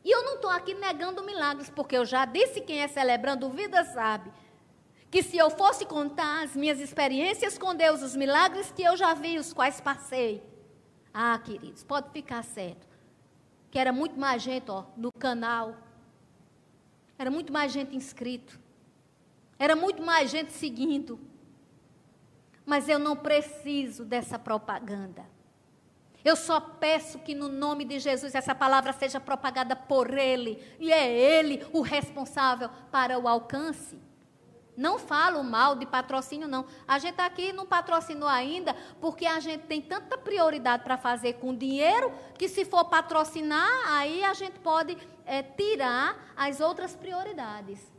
E 0.05 0.11
eu 0.11 0.22
não 0.22 0.36
estou 0.36 0.51
aqui 0.51 0.74
negando 0.74 1.24
milagres, 1.24 1.70
porque 1.70 1.96
eu 1.96 2.05
já 2.05 2.24
disse: 2.24 2.61
quem 2.61 2.82
é 2.82 2.88
celebrando 2.88 3.51
vida 3.51 3.84
sabe 3.84 4.30
que 5.11 5.22
se 5.22 5.36
eu 5.36 5.50
fosse 5.50 5.84
contar 5.84 6.44
as 6.44 6.54
minhas 6.54 6.78
experiências 6.78 7.58
com 7.58 7.74
Deus, 7.74 8.00
os 8.00 8.14
milagres 8.14 8.70
que 8.70 8.82
eu 8.82 8.96
já 8.96 9.12
vi, 9.12 9.38
os 9.38 9.52
quais 9.52 9.80
passei. 9.80 10.42
Ah, 11.12 11.38
queridos, 11.38 11.82
pode 11.82 12.11
ficar 12.11 12.44
certo. 12.44 12.86
Que 13.70 13.78
era 13.78 13.92
muito 13.92 14.18
mais 14.18 14.40
gente 14.40 14.70
ó, 14.70 14.84
no 14.96 15.11
canal. 15.11 15.74
Era 17.18 17.30
muito 17.30 17.52
mais 17.52 17.72
gente 17.72 17.96
inscrito. 17.96 18.58
Era 19.58 19.74
muito 19.74 20.00
mais 20.00 20.30
gente 20.30 20.52
seguindo. 20.52 21.18
Mas 22.64 22.88
eu 22.88 22.98
não 22.98 23.16
preciso 23.16 24.04
dessa 24.04 24.38
propaganda. 24.38 25.26
Eu 26.24 26.36
só 26.36 26.61
peço 26.61 27.18
que 27.18 27.34
no 27.34 27.48
nome 27.48 27.84
de 27.84 27.98
Jesus 27.98 28.34
essa 28.34 28.54
palavra 28.54 28.92
seja 28.92 29.18
propagada 29.18 29.74
por 29.74 30.16
Ele, 30.16 30.62
e 30.78 30.92
é 30.92 31.11
Ele 31.11 31.66
o 31.72 31.80
responsável 31.80 32.68
para 32.92 33.18
o 33.18 33.26
alcance. 33.26 33.98
Não 34.76 34.98
falo 34.98 35.42
mal 35.44 35.74
de 35.74 35.84
patrocínio, 35.84 36.48
não. 36.48 36.64
A 36.86 36.98
gente 36.98 37.20
aqui 37.20 37.52
não 37.52 37.66
patrocinou 37.66 38.28
ainda, 38.28 38.74
porque 39.00 39.26
a 39.26 39.40
gente 39.40 39.64
tem 39.66 39.80
tanta 39.82 40.16
prioridade 40.16 40.84
para 40.84 40.96
fazer 40.96 41.34
com 41.34 41.54
dinheiro, 41.54 42.12
que 42.38 42.48
se 42.48 42.64
for 42.64 42.84
patrocinar, 42.86 43.68
aí 43.88 44.24
a 44.24 44.32
gente 44.32 44.58
pode 44.60 44.96
é, 45.26 45.42
tirar 45.42 46.32
as 46.36 46.60
outras 46.60 46.96
prioridades. 46.96 47.90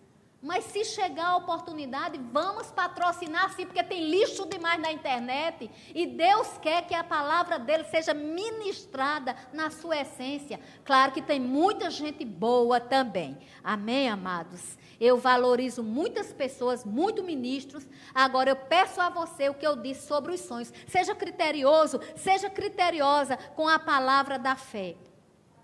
Mas 0.41 0.65
se 0.65 0.83
chegar 0.83 1.27
a 1.27 1.37
oportunidade, 1.37 2.19
vamos 2.31 2.71
patrocinar 2.71 3.53
sim, 3.53 3.63
porque 3.63 3.83
tem 3.83 4.09
lixo 4.09 4.49
demais 4.49 4.81
na 4.81 4.91
internet. 4.91 5.69
E 5.93 6.07
Deus 6.07 6.57
quer 6.57 6.87
que 6.87 6.95
a 6.95 7.03
palavra 7.03 7.59
dele 7.59 7.83
seja 7.83 8.11
ministrada 8.11 9.35
na 9.53 9.69
sua 9.69 10.01
essência. 10.01 10.59
Claro 10.83 11.11
que 11.11 11.21
tem 11.21 11.39
muita 11.39 11.91
gente 11.91 12.25
boa 12.25 12.79
também. 12.79 13.37
Amém, 13.63 14.09
amados? 14.09 14.79
Eu 15.01 15.17
valorizo 15.17 15.81
muitas 15.81 16.31
pessoas, 16.31 16.85
muitos 16.85 17.25
ministros. 17.25 17.87
Agora 18.13 18.51
eu 18.51 18.55
peço 18.55 19.01
a 19.01 19.09
você 19.09 19.49
o 19.49 19.53
que 19.55 19.65
eu 19.65 19.75
disse 19.75 20.05
sobre 20.05 20.31
os 20.31 20.41
sonhos. 20.41 20.71
Seja 20.87 21.15
criterioso, 21.15 21.99
seja 22.15 22.51
criteriosa 22.51 23.35
com 23.55 23.67
a 23.67 23.79
palavra 23.79 24.37
da 24.37 24.55
fé. 24.55 24.95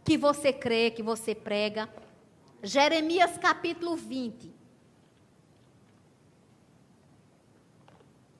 Que 0.03 0.17
você 0.17 0.51
crê, 0.51 0.89
que 0.89 1.03
você 1.03 1.35
prega. 1.35 1.88
Jeremias 2.63 3.38
capítulo 3.38 3.95
20. 3.95 4.51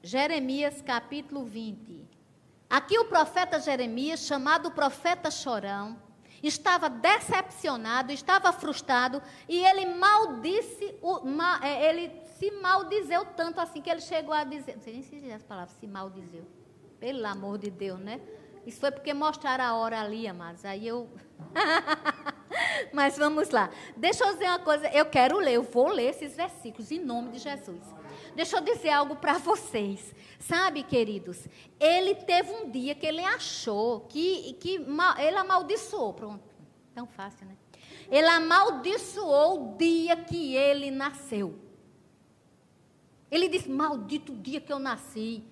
Jeremias 0.02 0.82
capítulo 0.82 1.43
20. 1.45 2.08
Aqui 2.68 2.98
o 2.98 3.06
profeta 3.06 3.60
Jeremias, 3.60 4.22
chamado 4.22 4.72
profeta 4.72 5.30
chorão, 5.30 5.95
estava 6.44 6.90
decepcionado, 6.90 8.12
estava 8.12 8.52
frustrado 8.54 9.22
e 9.48 9.66
ele 9.66 9.86
maldisse, 9.86 10.96
o, 11.02 11.26
ma, 11.26 11.60
é, 11.64 11.90
ele 11.90 12.22
se 12.38 12.52
maldizeu 12.52 13.26
tanto 13.26 13.60
assim 13.60 13.82
que 13.82 13.90
ele 13.90 14.02
chegou 14.02 14.34
a 14.34 14.44
dizer, 14.44 14.76
não 14.76 14.82
sei 14.84 14.94
nem 14.94 15.04
se 15.04 15.20
diz 15.20 15.30
essa 15.30 15.46
palavra, 15.46 15.74
se 15.80 15.88
maldizeu. 15.88 16.46
Pelo 17.00 17.26
amor 17.26 17.58
de 17.58 17.70
Deus, 17.70 18.00
né? 18.00 18.20
Isso 18.66 18.82
foi 18.82 18.92
porque 18.92 19.14
mostraram 19.14 19.64
a 19.64 19.74
hora 19.76 20.02
ali, 20.02 20.28
amados. 20.28 20.66
Aí 20.66 20.86
eu. 20.86 21.10
Mas 22.92 23.18
vamos 23.18 23.50
lá. 23.50 23.70
Deixa 23.96 24.26
eu 24.26 24.34
dizer 24.34 24.46
uma 24.46 24.60
coisa. 24.60 24.88
Eu 24.90 25.06
quero 25.06 25.38
ler, 25.38 25.54
eu 25.54 25.64
vou 25.64 25.88
ler 25.88 26.10
esses 26.10 26.36
versículos 26.36 26.92
em 26.92 27.00
nome 27.00 27.32
de 27.32 27.40
Jesus. 27.40 27.82
Deixa 28.38 28.58
eu 28.58 28.62
dizer 28.62 28.92
algo 28.92 29.16
para 29.16 29.40
vocês. 29.40 30.14
Sabe, 30.38 30.84
queridos, 30.84 31.48
ele 31.80 32.14
teve 32.14 32.52
um 32.52 32.70
dia 32.70 32.94
que 32.94 33.04
ele 33.04 33.24
achou 33.24 34.02
que, 34.02 34.54
que 34.60 34.76
ele 34.76 35.38
amaldiçoou. 35.38 36.14
Pronto, 36.14 36.44
tão 36.94 37.08
fácil, 37.08 37.48
né? 37.48 37.58
Ele 38.12 38.28
amaldiçoou 38.28 39.74
o 39.74 39.76
dia 39.76 40.16
que 40.16 40.56
ele 40.56 40.92
nasceu. 40.92 41.58
Ele 43.32 43.50
disse: 43.50 43.72
Maldito 43.72 44.34
o 44.34 44.38
dia 44.38 44.62
que 44.62 44.72
eu 44.72 44.78
nasci. 44.78 45.44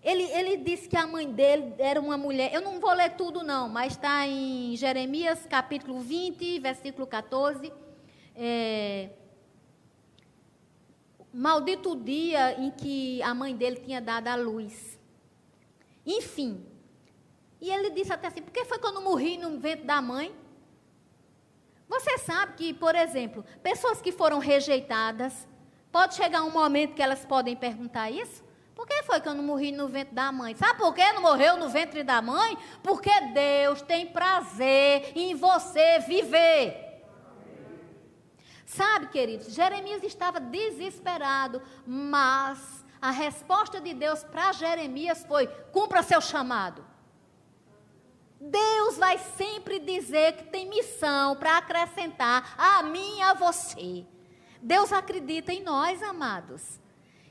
Ele, 0.00 0.22
ele 0.30 0.58
disse 0.58 0.88
que 0.88 0.96
a 0.96 1.08
mãe 1.08 1.28
dele 1.28 1.74
era 1.76 2.00
uma 2.00 2.16
mulher. 2.16 2.54
Eu 2.54 2.60
não 2.60 2.78
vou 2.78 2.92
ler 2.92 3.16
tudo, 3.16 3.42
não, 3.42 3.68
mas 3.68 3.94
está 3.94 4.28
em 4.28 4.76
Jeremias 4.76 5.44
capítulo 5.44 5.98
20, 5.98 6.60
versículo 6.60 7.04
14. 7.04 7.72
É, 8.36 9.10
Maldito 11.32 11.92
o 11.92 11.96
dia 11.96 12.60
em 12.60 12.70
que 12.70 13.22
a 13.22 13.32
mãe 13.32 13.54
dele 13.54 13.76
tinha 13.76 14.00
dado 14.00 14.28
a 14.28 14.34
luz. 14.34 14.98
Enfim. 16.04 16.66
E 17.60 17.70
ele 17.70 17.90
disse 17.90 18.12
até 18.12 18.28
assim: 18.28 18.42
por 18.42 18.52
que 18.52 18.64
foi 18.64 18.78
que 18.78 18.86
eu 18.86 18.92
não 18.92 19.02
morri 19.02 19.38
no 19.38 19.58
ventre 19.58 19.84
da 19.84 20.00
mãe? 20.00 20.34
Você 21.88 22.18
sabe 22.18 22.54
que, 22.54 22.72
por 22.72 22.94
exemplo, 22.94 23.44
pessoas 23.62 24.00
que 24.00 24.12
foram 24.12 24.38
rejeitadas, 24.38 25.48
pode 25.90 26.14
chegar 26.14 26.42
um 26.42 26.50
momento 26.50 26.94
que 26.94 27.02
elas 27.02 27.24
podem 27.24 27.56
perguntar 27.56 28.10
isso? 28.10 28.44
Por 28.74 28.86
que 28.86 29.02
foi 29.02 29.20
que 29.20 29.28
eu 29.28 29.34
não 29.34 29.44
morri 29.44 29.72
no 29.72 29.88
ventre 29.88 30.14
da 30.14 30.32
mãe? 30.32 30.54
Sabe 30.54 30.78
por 30.78 30.94
que 30.94 31.12
não 31.12 31.20
morreu 31.20 31.58
no 31.58 31.68
ventre 31.68 32.02
da 32.02 32.22
mãe? 32.22 32.56
Porque 32.82 33.10
Deus 33.34 33.82
tem 33.82 34.06
prazer 34.06 35.12
em 35.14 35.34
você 35.34 35.98
viver. 35.98 36.89
Sabe, 38.70 39.08
queridos, 39.08 39.52
Jeremias 39.52 40.04
estava 40.04 40.38
desesperado, 40.38 41.60
mas 41.84 42.84
a 43.02 43.10
resposta 43.10 43.80
de 43.80 43.92
Deus 43.92 44.22
para 44.22 44.52
Jeremias 44.52 45.24
foi: 45.26 45.48
cumpra 45.72 46.04
seu 46.04 46.20
chamado. 46.20 46.84
Deus 48.40 48.96
vai 48.96 49.18
sempre 49.18 49.80
dizer 49.80 50.36
que 50.36 50.44
tem 50.44 50.68
missão 50.68 51.34
para 51.34 51.58
acrescentar 51.58 52.54
a 52.56 52.84
mim 52.84 53.18
e 53.18 53.22
a 53.22 53.34
você. 53.34 54.06
Deus 54.62 54.92
acredita 54.92 55.52
em 55.52 55.64
nós, 55.64 56.00
amados. 56.00 56.78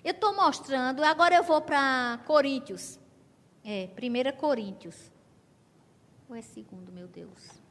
Eu 0.03 0.11
estou 0.11 0.35
mostrando, 0.35 1.01
agora 1.05 1.35
eu 1.35 1.43
vou 1.43 1.61
para 1.61 2.19
Coríntios. 2.25 2.99
É, 3.63 3.89
1 3.97 4.37
Coríntios. 4.37 5.09
Ou 6.27 6.35
é 6.35 6.41
segundo, 6.41 6.91
meu 6.91 7.07
Deus? 7.07 7.61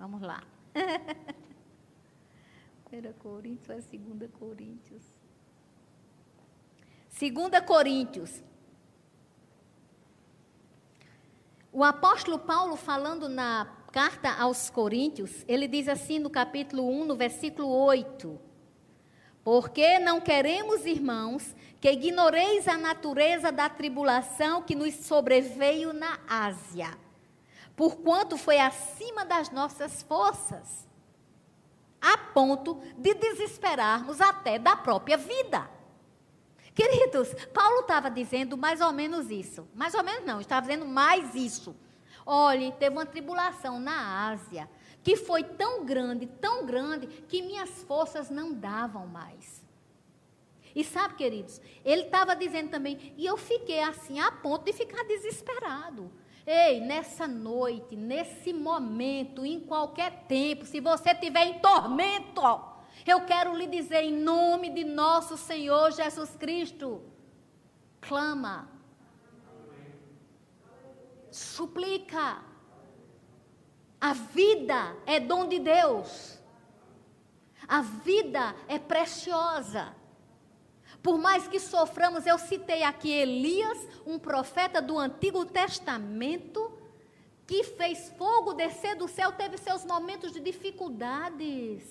Vamos 0.00 0.20
lá. 0.20 0.42
1 2.94 3.12
Coríntios 3.14 3.68
ou 3.68 3.74
é 3.74 3.80
2 3.80 4.30
Coríntios? 4.30 5.02
2 7.18 7.66
Coríntios. 7.66 8.42
O 11.72 11.82
apóstolo 11.82 12.38
Paulo, 12.38 12.76
falando 12.76 13.28
na 13.28 13.66
carta 13.90 14.30
aos 14.30 14.70
Coríntios, 14.70 15.44
ele 15.48 15.66
diz 15.66 15.88
assim 15.88 16.20
no 16.20 16.30
capítulo 16.30 16.88
1, 16.88 17.04
no 17.04 17.16
versículo 17.16 17.68
8: 17.68 18.40
Porque 19.42 19.98
não 19.98 20.20
queremos, 20.20 20.86
irmãos, 20.86 21.54
que 21.80 21.90
ignoreis 21.90 22.68
a 22.68 22.76
natureza 22.76 23.50
da 23.50 23.68
tribulação 23.68 24.62
que 24.62 24.76
nos 24.76 24.94
sobreveio 24.94 25.92
na 25.92 26.20
Ásia, 26.28 26.96
porquanto 27.74 28.36
foi 28.36 28.60
acima 28.60 29.24
das 29.24 29.50
nossas 29.50 30.00
forças 30.04 30.83
a 32.04 32.18
ponto 32.18 32.82
de 32.98 33.14
desesperarmos 33.14 34.20
até 34.20 34.58
da 34.58 34.76
própria 34.76 35.16
vida. 35.16 35.70
Queridos, 36.74 37.32
Paulo 37.54 37.80
estava 37.80 38.10
dizendo 38.10 38.58
mais 38.58 38.82
ou 38.82 38.92
menos 38.92 39.30
isso. 39.30 39.66
Mais 39.74 39.94
ou 39.94 40.04
menos 40.04 40.26
não, 40.26 40.38
estava 40.38 40.66
dizendo 40.66 40.84
mais 40.84 41.34
isso. 41.34 41.74
Olhe, 42.26 42.72
teve 42.72 42.94
uma 42.94 43.06
tribulação 43.06 43.80
na 43.80 44.28
Ásia 44.28 44.68
que 45.02 45.16
foi 45.16 45.44
tão 45.44 45.84
grande, 45.84 46.26
tão 46.26 46.64
grande, 46.66 47.06
que 47.06 47.42
minhas 47.42 47.82
forças 47.84 48.30
não 48.30 48.52
davam 48.52 49.06
mais. 49.06 49.62
E 50.74 50.82
sabe, 50.82 51.14
queridos, 51.14 51.60
ele 51.84 52.02
estava 52.02 52.34
dizendo 52.34 52.70
também, 52.70 53.14
e 53.16 53.24
eu 53.24 53.36
fiquei 53.36 53.80
assim, 53.80 54.18
a 54.18 54.32
ponto 54.32 54.64
de 54.64 54.72
ficar 54.72 55.04
desesperado. 55.04 56.10
Ei, 56.46 56.80
nessa 56.80 57.26
noite, 57.26 57.96
nesse 57.96 58.52
momento, 58.52 59.46
em 59.46 59.60
qualquer 59.60 60.24
tempo, 60.28 60.66
se 60.66 60.78
você 60.78 61.10
estiver 61.12 61.46
em 61.46 61.58
tormento, 61.58 62.42
eu 63.06 63.24
quero 63.24 63.56
lhe 63.56 63.66
dizer 63.66 64.02
em 64.02 64.12
nome 64.12 64.68
de 64.70 64.84
nosso 64.84 65.36
Senhor 65.38 65.90
Jesus 65.92 66.36
Cristo: 66.36 67.02
clama, 68.00 68.68
suplica. 71.30 72.42
A 74.00 74.12
vida 74.12 74.94
é 75.06 75.18
dom 75.18 75.48
de 75.48 75.58
Deus. 75.58 76.38
A 77.66 77.80
vida 77.80 78.54
é 78.68 78.78
preciosa. 78.78 79.96
Por 81.04 81.18
mais 81.18 81.46
que 81.46 81.60
soframos, 81.60 82.24
eu 82.24 82.38
citei 82.38 82.82
aqui 82.82 83.12
Elias, 83.12 83.76
um 84.06 84.18
profeta 84.18 84.80
do 84.80 84.98
Antigo 84.98 85.44
Testamento, 85.44 86.72
que 87.46 87.62
fez 87.62 88.10
fogo 88.16 88.54
descer 88.54 88.96
do 88.96 89.06
céu, 89.06 89.30
teve 89.30 89.58
seus 89.58 89.84
momentos 89.84 90.32
de 90.32 90.40
dificuldades. 90.40 91.82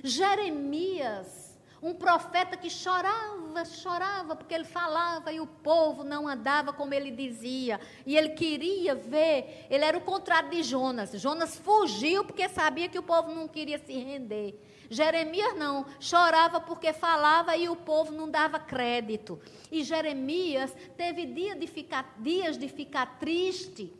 Jeremias, 0.00 1.58
um 1.82 1.92
profeta 1.92 2.56
que 2.56 2.70
chorava, 2.70 3.64
chorava, 3.64 4.36
porque 4.36 4.54
ele 4.54 4.64
falava 4.64 5.32
e 5.32 5.40
o 5.40 5.46
povo 5.48 6.04
não 6.04 6.28
andava 6.28 6.72
como 6.72 6.94
ele 6.94 7.10
dizia. 7.10 7.80
E 8.06 8.16
ele 8.16 8.28
queria 8.28 8.94
ver, 8.94 9.66
ele 9.68 9.84
era 9.84 9.98
o 9.98 10.02
contrário 10.02 10.50
de 10.50 10.62
Jonas. 10.62 11.10
Jonas 11.20 11.56
fugiu 11.56 12.24
porque 12.24 12.48
sabia 12.48 12.88
que 12.88 13.00
o 13.00 13.02
povo 13.02 13.34
não 13.34 13.48
queria 13.48 13.80
se 13.80 13.92
render. 13.94 14.56
Jeremias 14.92 15.56
não, 15.56 15.86
chorava 15.98 16.60
porque 16.60 16.92
falava 16.92 17.56
e 17.56 17.66
o 17.66 17.74
povo 17.74 18.12
não 18.12 18.30
dava 18.30 18.60
crédito. 18.60 19.40
E 19.70 19.82
Jeremias 19.82 20.70
teve 20.98 21.24
dia 21.24 21.56
de 21.56 21.66
ficar, 21.66 22.14
dias 22.18 22.58
de 22.58 22.68
ficar 22.68 23.18
triste. 23.18 23.90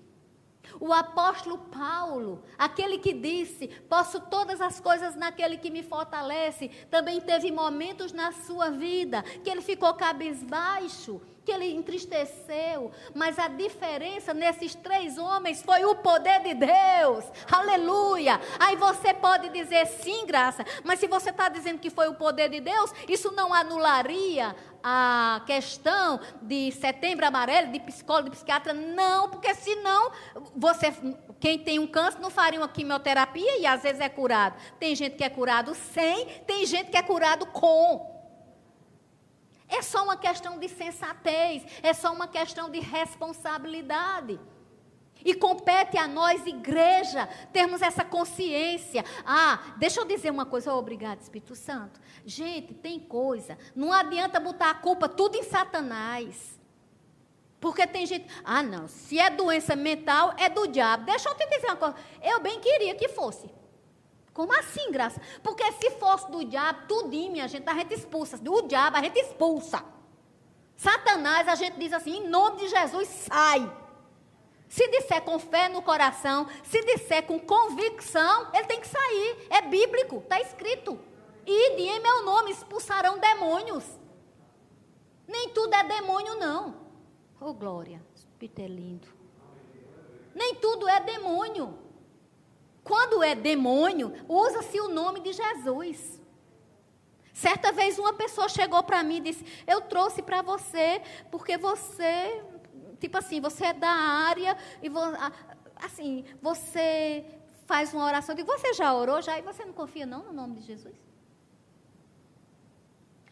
O 0.79 0.93
apóstolo 0.93 1.57
Paulo, 1.57 2.43
aquele 2.59 2.99
que 2.99 3.15
disse: 3.15 3.69
Posso 3.89 4.21
todas 4.21 4.61
as 4.61 4.81
coisas 4.81 5.17
naquele 5.17 5.57
que 5.57 5.71
me 5.71 5.83
fortalece, 5.83 6.69
também 6.91 7.23
teve 7.23 7.51
momentos 7.51 8.13
na 8.13 8.31
sua 8.31 8.71
vida 8.71 9.23
que 9.43 9.49
ele 9.49 9.63
ficou 9.63 9.95
cabisbaixo, 9.95 11.23
que 11.45 11.53
ele 11.53 11.73
entristeceu, 11.73 12.91
mas 13.15 13.39
a 13.39 13.49
diferença 13.49 14.33
nesses 14.33 14.75
três 14.75 15.19
homens 15.19 15.63
foi 15.63 15.85
o 15.85 15.97
poder 15.97 16.41
de 16.41 16.55
Deus. 16.55 17.25
Aleluia! 17.51 18.41
Aí 18.59 18.77
você 18.77 19.13
pode 19.13 19.49
dizer 19.49 19.87
sim, 19.87 20.25
graça, 20.27 20.65
mas 20.85 21.01
se 21.01 21.07
você 21.07 21.31
está 21.31 21.49
dizendo 21.49 21.79
que 21.79 21.91
foi 21.91 22.09
o 22.09 22.15
poder 22.15 22.49
de 22.49 22.61
Deus, 22.61 22.93
isso 23.09 23.33
não 23.33 23.53
anularia 23.53 24.55
a 24.83 25.43
questão 25.47 26.21
de 26.41 26.73
setembro 26.73 27.25
amarelo, 27.25 27.71
de 27.71 27.79
psicólogo, 27.81 28.31
de 28.31 28.37
psiquiatra, 28.37 28.73
não, 28.73 29.29
porque 29.29 29.55
senão 29.55 30.11
você, 30.57 30.93
quem 31.39 31.59
tem 31.59 31.79
um 31.79 31.87
câncer 31.87 32.19
não 32.21 32.31
faria 32.31 32.59
uma 32.59 32.69
quimioterapia 32.69 33.59
e 33.59 33.67
às 33.67 33.83
vezes 33.83 34.01
é 34.01 34.09
curado. 34.09 34.57
Tem 34.79 34.95
gente 34.95 35.17
que 35.17 35.25
é 35.25 35.29
curado 35.29 35.75
sem, 35.75 36.27
tem 36.47 36.67
gente 36.67 36.91
que 36.91 36.97
é 36.97 37.03
curado 37.03 37.47
com. 37.47 38.12
É 39.73 39.81
só 39.81 40.05
uma 40.05 40.19
questão 40.19 40.59
de 40.59 40.69
sensatez, 40.69 41.65
é 41.83 41.95
só 41.95 42.13
uma 42.13 42.29
questão 42.29 42.69
de 42.69 42.79
responsabilidade. 42.79 44.39
E 45.25 45.33
compete 45.35 45.97
a 45.97 46.07
nós, 46.07 46.47
igreja, 46.47 47.27
termos 47.55 47.81
essa 47.81 48.05
consciência. 48.05 49.03
Ah, 49.25 49.75
deixa 49.79 49.99
eu 49.99 50.05
dizer 50.05 50.31
uma 50.31 50.45
coisa, 50.45 50.75
oh, 50.75 50.79
obrigado, 50.79 51.23
Espírito 51.23 51.55
Santo. 51.55 51.99
Gente, 52.27 52.75
tem 52.75 53.01
coisa, 53.01 53.57
não 53.75 53.95
adianta 53.95 54.39
botar 54.39 54.69
a 54.69 54.75
culpa 54.75 55.09
tudo 55.09 55.39
em 55.39 55.43
Satanás. 55.43 56.61
Porque 57.59 57.87
tem 57.87 58.05
gente, 58.05 58.27
ah, 58.45 58.63
não, 58.63 58.87
se 58.89 59.19
é 59.19 59.31
doença 59.31 59.75
mental, 59.75 60.35
é 60.37 60.51
do 60.51 60.67
diabo. 60.67 61.07
Deixa 61.07 61.31
eu 61.31 61.35
te 61.35 61.47
dizer 61.49 61.69
uma 61.69 61.77
coisa, 61.77 61.97
eu 62.23 62.41
bem 62.41 62.61
queria 62.61 62.95
que 62.95 63.09
fosse. 63.09 63.49
Como 64.33 64.59
assim, 64.59 64.91
graça? 64.91 65.21
Porque 65.43 65.71
se 65.73 65.91
fosse 65.93 66.31
do 66.31 66.45
diabo, 66.45 66.87
tudinho, 66.87 67.33
minha 67.33 67.49
gente, 67.49 67.69
a 67.69 67.75
gente 67.75 67.95
expulsa. 67.95 68.39
Do 68.39 68.63
diabo, 68.63 68.97
a 68.97 69.03
gente 69.03 69.19
expulsa. 69.19 69.85
Satanás, 70.77 71.47
a 71.49 71.55
gente 71.55 71.79
diz 71.79 71.93
assim, 71.93 72.19
em 72.19 72.29
nome 72.29 72.59
de 72.59 72.69
Jesus, 72.69 73.09
sai. 73.09 73.71
Se 74.69 74.89
disser 74.89 75.21
com 75.23 75.39
fé 75.39 75.69
no 75.69 75.83
coração, 75.83 76.47
se 76.65 76.81
disser 76.83 77.27
com 77.27 77.39
convicção, 77.39 78.49
ele 78.55 78.65
tem 78.65 78.81
que 78.81 78.89
sair. 78.89 79.47
É 79.51 79.61
bíblico, 79.61 80.17
está 80.19 80.41
escrito. 80.41 80.99
E 81.45 81.73
em 81.83 82.01
meu 82.01 82.25
nome 82.25 82.53
expulsarão 82.53 83.19
demônios. 83.19 83.85
Nem 85.29 85.51
tudo 85.51 85.75
é 85.75 85.85
demônio, 85.85 86.37
não. 86.37 86.75
Oh, 87.39 87.53
glória, 87.53 88.03
Espírito 88.15 88.61
é 88.61 88.67
lindo. 88.67 89.09
Nem 90.35 90.55
tudo 90.55 90.89
é 90.89 91.01
demônio. 91.01 91.79
Quando 92.85 93.23
é 93.23 93.35
demônio, 93.35 94.13
usa-se 94.29 94.81
o 94.81 94.89
nome 94.89 95.21
de 95.21 95.33
Jesus. 95.33 96.21
Certa 97.33 97.73
vez 97.73 97.99
uma 97.99 98.13
pessoa 98.13 98.49
chegou 98.49 98.83
para 98.83 99.03
mim 99.03 99.17
e 99.17 99.21
disse: 99.21 99.45
Eu 99.67 99.81
trouxe 99.81 100.23
para 100.23 100.43
você 100.43 101.01
porque 101.31 101.57
você, 101.57 102.43
tipo 103.01 103.17
assim, 103.17 103.41
você 103.41 103.67
é 103.67 103.73
da 103.73 103.89
área 103.89 104.57
e 104.83 104.91
assim, 105.77 106.25
você 106.41 107.25
faz 107.67 107.95
uma 107.95 108.05
oração. 108.05 108.35
Eu 108.37 108.45
você 108.45 108.75
já 108.75 108.93
orou 108.95 109.23
já 109.23 109.39
e 109.39 109.43
você 109.43 109.65
não 109.65 109.73
confia 109.73 110.05
não 110.05 110.25
no 110.25 110.33
nome 110.33 110.57
de 110.57 110.67
Jesus? 110.67 110.95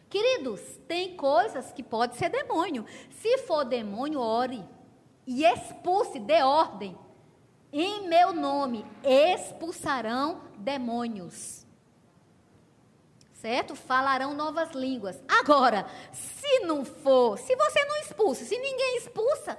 Queridos, 0.08 0.60
tem 0.88 1.16
coisas 1.16 1.70
que 1.72 1.82
pode 1.82 2.16
ser 2.16 2.30
demônio. 2.30 2.84
Se 3.10 3.38
for 3.38 3.64
demônio, 3.64 4.18
ore 4.18 4.64
e 5.24 5.44
expulse, 5.44 6.18
dê 6.18 6.42
ordem. 6.42 6.98
Em 7.72 8.08
meu 8.08 8.32
nome 8.32 8.84
expulsarão 9.04 10.40
demônios. 10.56 11.64
Certo? 13.32 13.74
Falarão 13.74 14.34
novas 14.34 14.72
línguas. 14.72 15.22
Agora, 15.26 15.86
se 16.12 16.60
não 16.60 16.84
for, 16.84 17.38
se 17.38 17.56
você 17.56 17.84
não 17.84 17.96
expulsa, 17.96 18.44
se 18.44 18.58
ninguém 18.58 18.98
expulsa, 18.98 19.56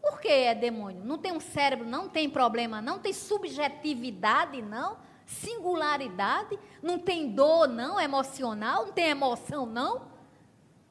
por 0.00 0.20
que 0.20 0.28
é 0.28 0.54
demônio? 0.54 1.04
Não 1.04 1.16
tem 1.16 1.32
um 1.32 1.40
cérebro, 1.40 1.86
não 1.86 2.08
tem 2.08 2.28
problema, 2.28 2.82
não 2.82 2.98
tem 2.98 3.12
subjetividade, 3.12 4.60
não? 4.60 4.98
Singularidade? 5.24 6.58
Não 6.82 6.98
tem 6.98 7.30
dor, 7.32 7.68
não? 7.68 7.98
Emocional? 7.98 8.86
Não 8.86 8.92
tem 8.92 9.08
emoção, 9.08 9.66
não? 9.66 10.02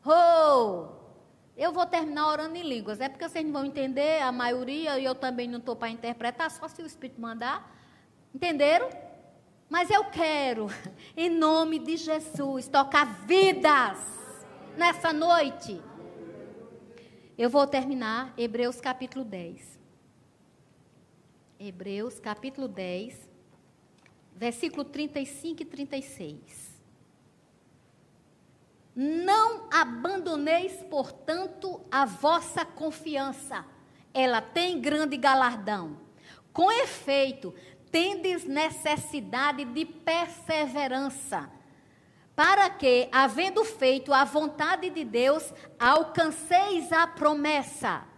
Oh! 0.06 0.95
Eu 1.58 1.72
vou 1.72 1.86
terminar 1.86 2.28
orando 2.28 2.56
em 2.58 2.64
línguas. 2.64 3.00
É 3.00 3.08
porque 3.08 3.28
vocês 3.28 3.46
não 3.46 3.54
vão 3.54 3.66
entender, 3.66 4.22
a 4.22 4.32
maioria, 4.32 5.00
e 5.00 5.06
eu 5.06 5.16
também 5.16 5.48
não 5.48 5.60
estou 5.60 5.76
para 5.76 5.90
interpretar, 5.90 6.52
só 6.52 6.68
se 6.68 6.82
o 6.82 6.86
Espírito 6.86 7.22
mandar. 7.22 7.74
Entenderam? 8.34 8.90
Mas 9.70 9.90
eu 9.90 10.04
quero, 10.06 10.68
em 11.16 11.30
nome 11.30 11.80
de 11.80 11.98
Jesus, 11.98 12.68
tocar 12.68 13.26
vidas 13.26 13.98
nessa 14.78 15.14
noite. 15.14 15.82
Eu 17.38 17.50
vou 17.50 17.66
terminar 17.66 18.34
Hebreus 18.38 18.80
capítulo 18.80 19.26
10. 19.26 19.80
Hebreus 21.58 22.20
capítulo 22.20 22.68
10, 22.68 23.30
versículo 24.36 24.84
35 24.84 25.62
e 25.62 25.66
36. 25.66 26.65
Não 28.96 29.68
abandoneis, 29.72 30.82
portanto, 30.90 31.86
a 31.92 32.06
vossa 32.06 32.64
confiança. 32.64 33.66
Ela 34.14 34.42
tem 34.42 34.80
grande 34.80 35.18
galardão. 35.18 36.00
Com 36.54 36.72
efeito, 36.72 37.54
tendes 37.92 38.46
necessidade 38.46 39.66
de 39.66 39.86
perseverança, 39.86 41.50
para 42.36 42.70
que, 42.70 43.10
havendo 43.12 43.66
feito 43.66 44.14
a 44.14 44.24
vontade 44.24 44.90
de 44.90 45.04
Deus, 45.04 45.54
alcanceis 45.78 46.92
a 46.92 47.06
promessa 47.08 48.15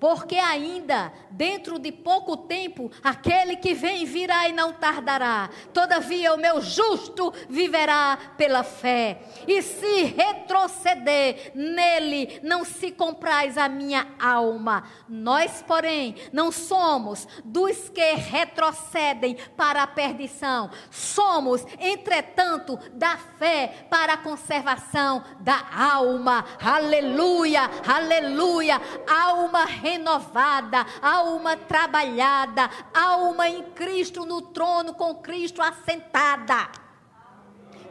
porque 0.00 0.36
ainda 0.36 1.12
dentro 1.30 1.78
de 1.78 1.92
pouco 1.92 2.36
tempo 2.36 2.90
aquele 3.04 3.56
que 3.56 3.74
vem 3.74 4.06
virá 4.06 4.48
e 4.48 4.52
não 4.52 4.72
tardará. 4.72 5.50
Todavia 5.72 6.34
o 6.34 6.38
meu 6.38 6.60
justo 6.60 7.32
viverá 7.48 8.18
pela 8.36 8.64
fé. 8.64 9.20
E 9.46 9.60
se 9.62 10.04
retroceder 10.04 11.52
nele, 11.54 12.40
não 12.42 12.64
se 12.64 12.90
comprais 12.90 13.58
a 13.58 13.68
minha 13.68 14.06
alma. 14.18 14.84
Nós, 15.08 15.62
porém, 15.66 16.16
não 16.32 16.50
somos 16.50 17.28
dos 17.44 17.90
que 17.90 18.14
retrocedem 18.14 19.36
para 19.56 19.82
a 19.82 19.86
perdição. 19.86 20.70
Somos, 20.90 21.64
entretanto, 21.78 22.78
da 22.92 23.18
fé 23.38 23.86
para 23.90 24.14
a 24.14 24.18
conservação 24.18 25.22
da 25.40 25.62
alma. 25.72 26.44
Aleluia, 26.60 27.70
aleluia. 27.86 28.80
Alma 29.06 29.64
renovada, 29.90 30.86
alma 31.02 31.56
trabalhada, 31.56 32.70
alma 32.94 33.48
em 33.48 33.62
Cristo 33.72 34.24
no 34.24 34.42
trono 34.42 34.94
com 34.94 35.14
Cristo 35.16 35.60
assentada. 35.60 36.70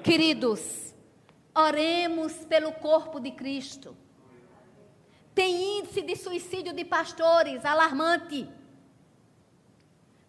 Queridos, 0.04 0.94
oremos 1.54 2.34
pelo 2.46 2.72
corpo 2.72 3.20
de 3.20 3.32
Cristo. 3.32 3.96
Tem 5.36 5.80
índice 5.80 6.02
de 6.02 6.16
suicídio 6.16 6.74
de 6.74 6.84
pastores 6.84 7.64
alarmante. 7.66 8.50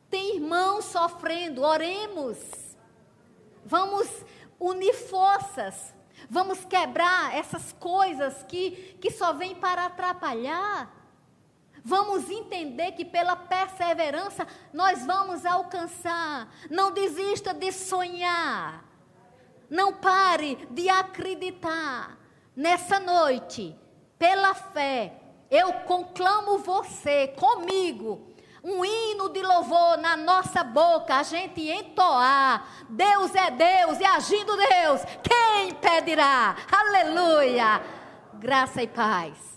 Tem 0.08 0.36
irmãos 0.36 0.84
sofrendo, 0.86 1.62
oremos. 1.62 2.38
Vamos 3.64 4.08
unir 4.58 4.94
forças. 4.94 5.94
Vamos 6.28 6.64
quebrar 6.64 7.34
essas 7.34 7.72
coisas 7.72 8.42
que, 8.44 8.96
que 9.00 9.10
só 9.10 9.32
vêm 9.32 9.54
para 9.54 9.86
atrapalhar. 9.86 10.99
Vamos 11.84 12.28
entender 12.30 12.92
que 12.92 13.04
pela 13.04 13.36
perseverança 13.36 14.46
nós 14.72 15.04
vamos 15.04 15.44
alcançar. 15.46 16.48
Não 16.70 16.90
desista 16.90 17.54
de 17.54 17.72
sonhar. 17.72 18.84
Não 19.68 19.92
pare 19.94 20.66
de 20.70 20.88
acreditar. 20.88 22.18
Nessa 22.56 22.98
noite, 22.98 23.78
pela 24.18 24.54
fé, 24.54 25.14
eu 25.50 25.72
conclamo 25.84 26.58
você 26.58 27.28
comigo. 27.28 28.28
Um 28.62 28.84
hino 28.84 29.30
de 29.30 29.40
louvor 29.40 29.96
na 29.96 30.16
nossa 30.16 30.62
boca, 30.62 31.16
a 31.16 31.22
gente 31.22 31.62
entoar. 31.62 32.84
Deus 32.90 33.34
é 33.34 33.50
Deus 33.50 33.98
e 33.98 34.04
agindo 34.04 34.54
Deus, 34.54 35.00
quem 35.22 35.70
impedirá? 35.70 36.56
Aleluia! 36.70 37.80
Graça 38.34 38.82
e 38.82 38.86
paz. 38.86 39.49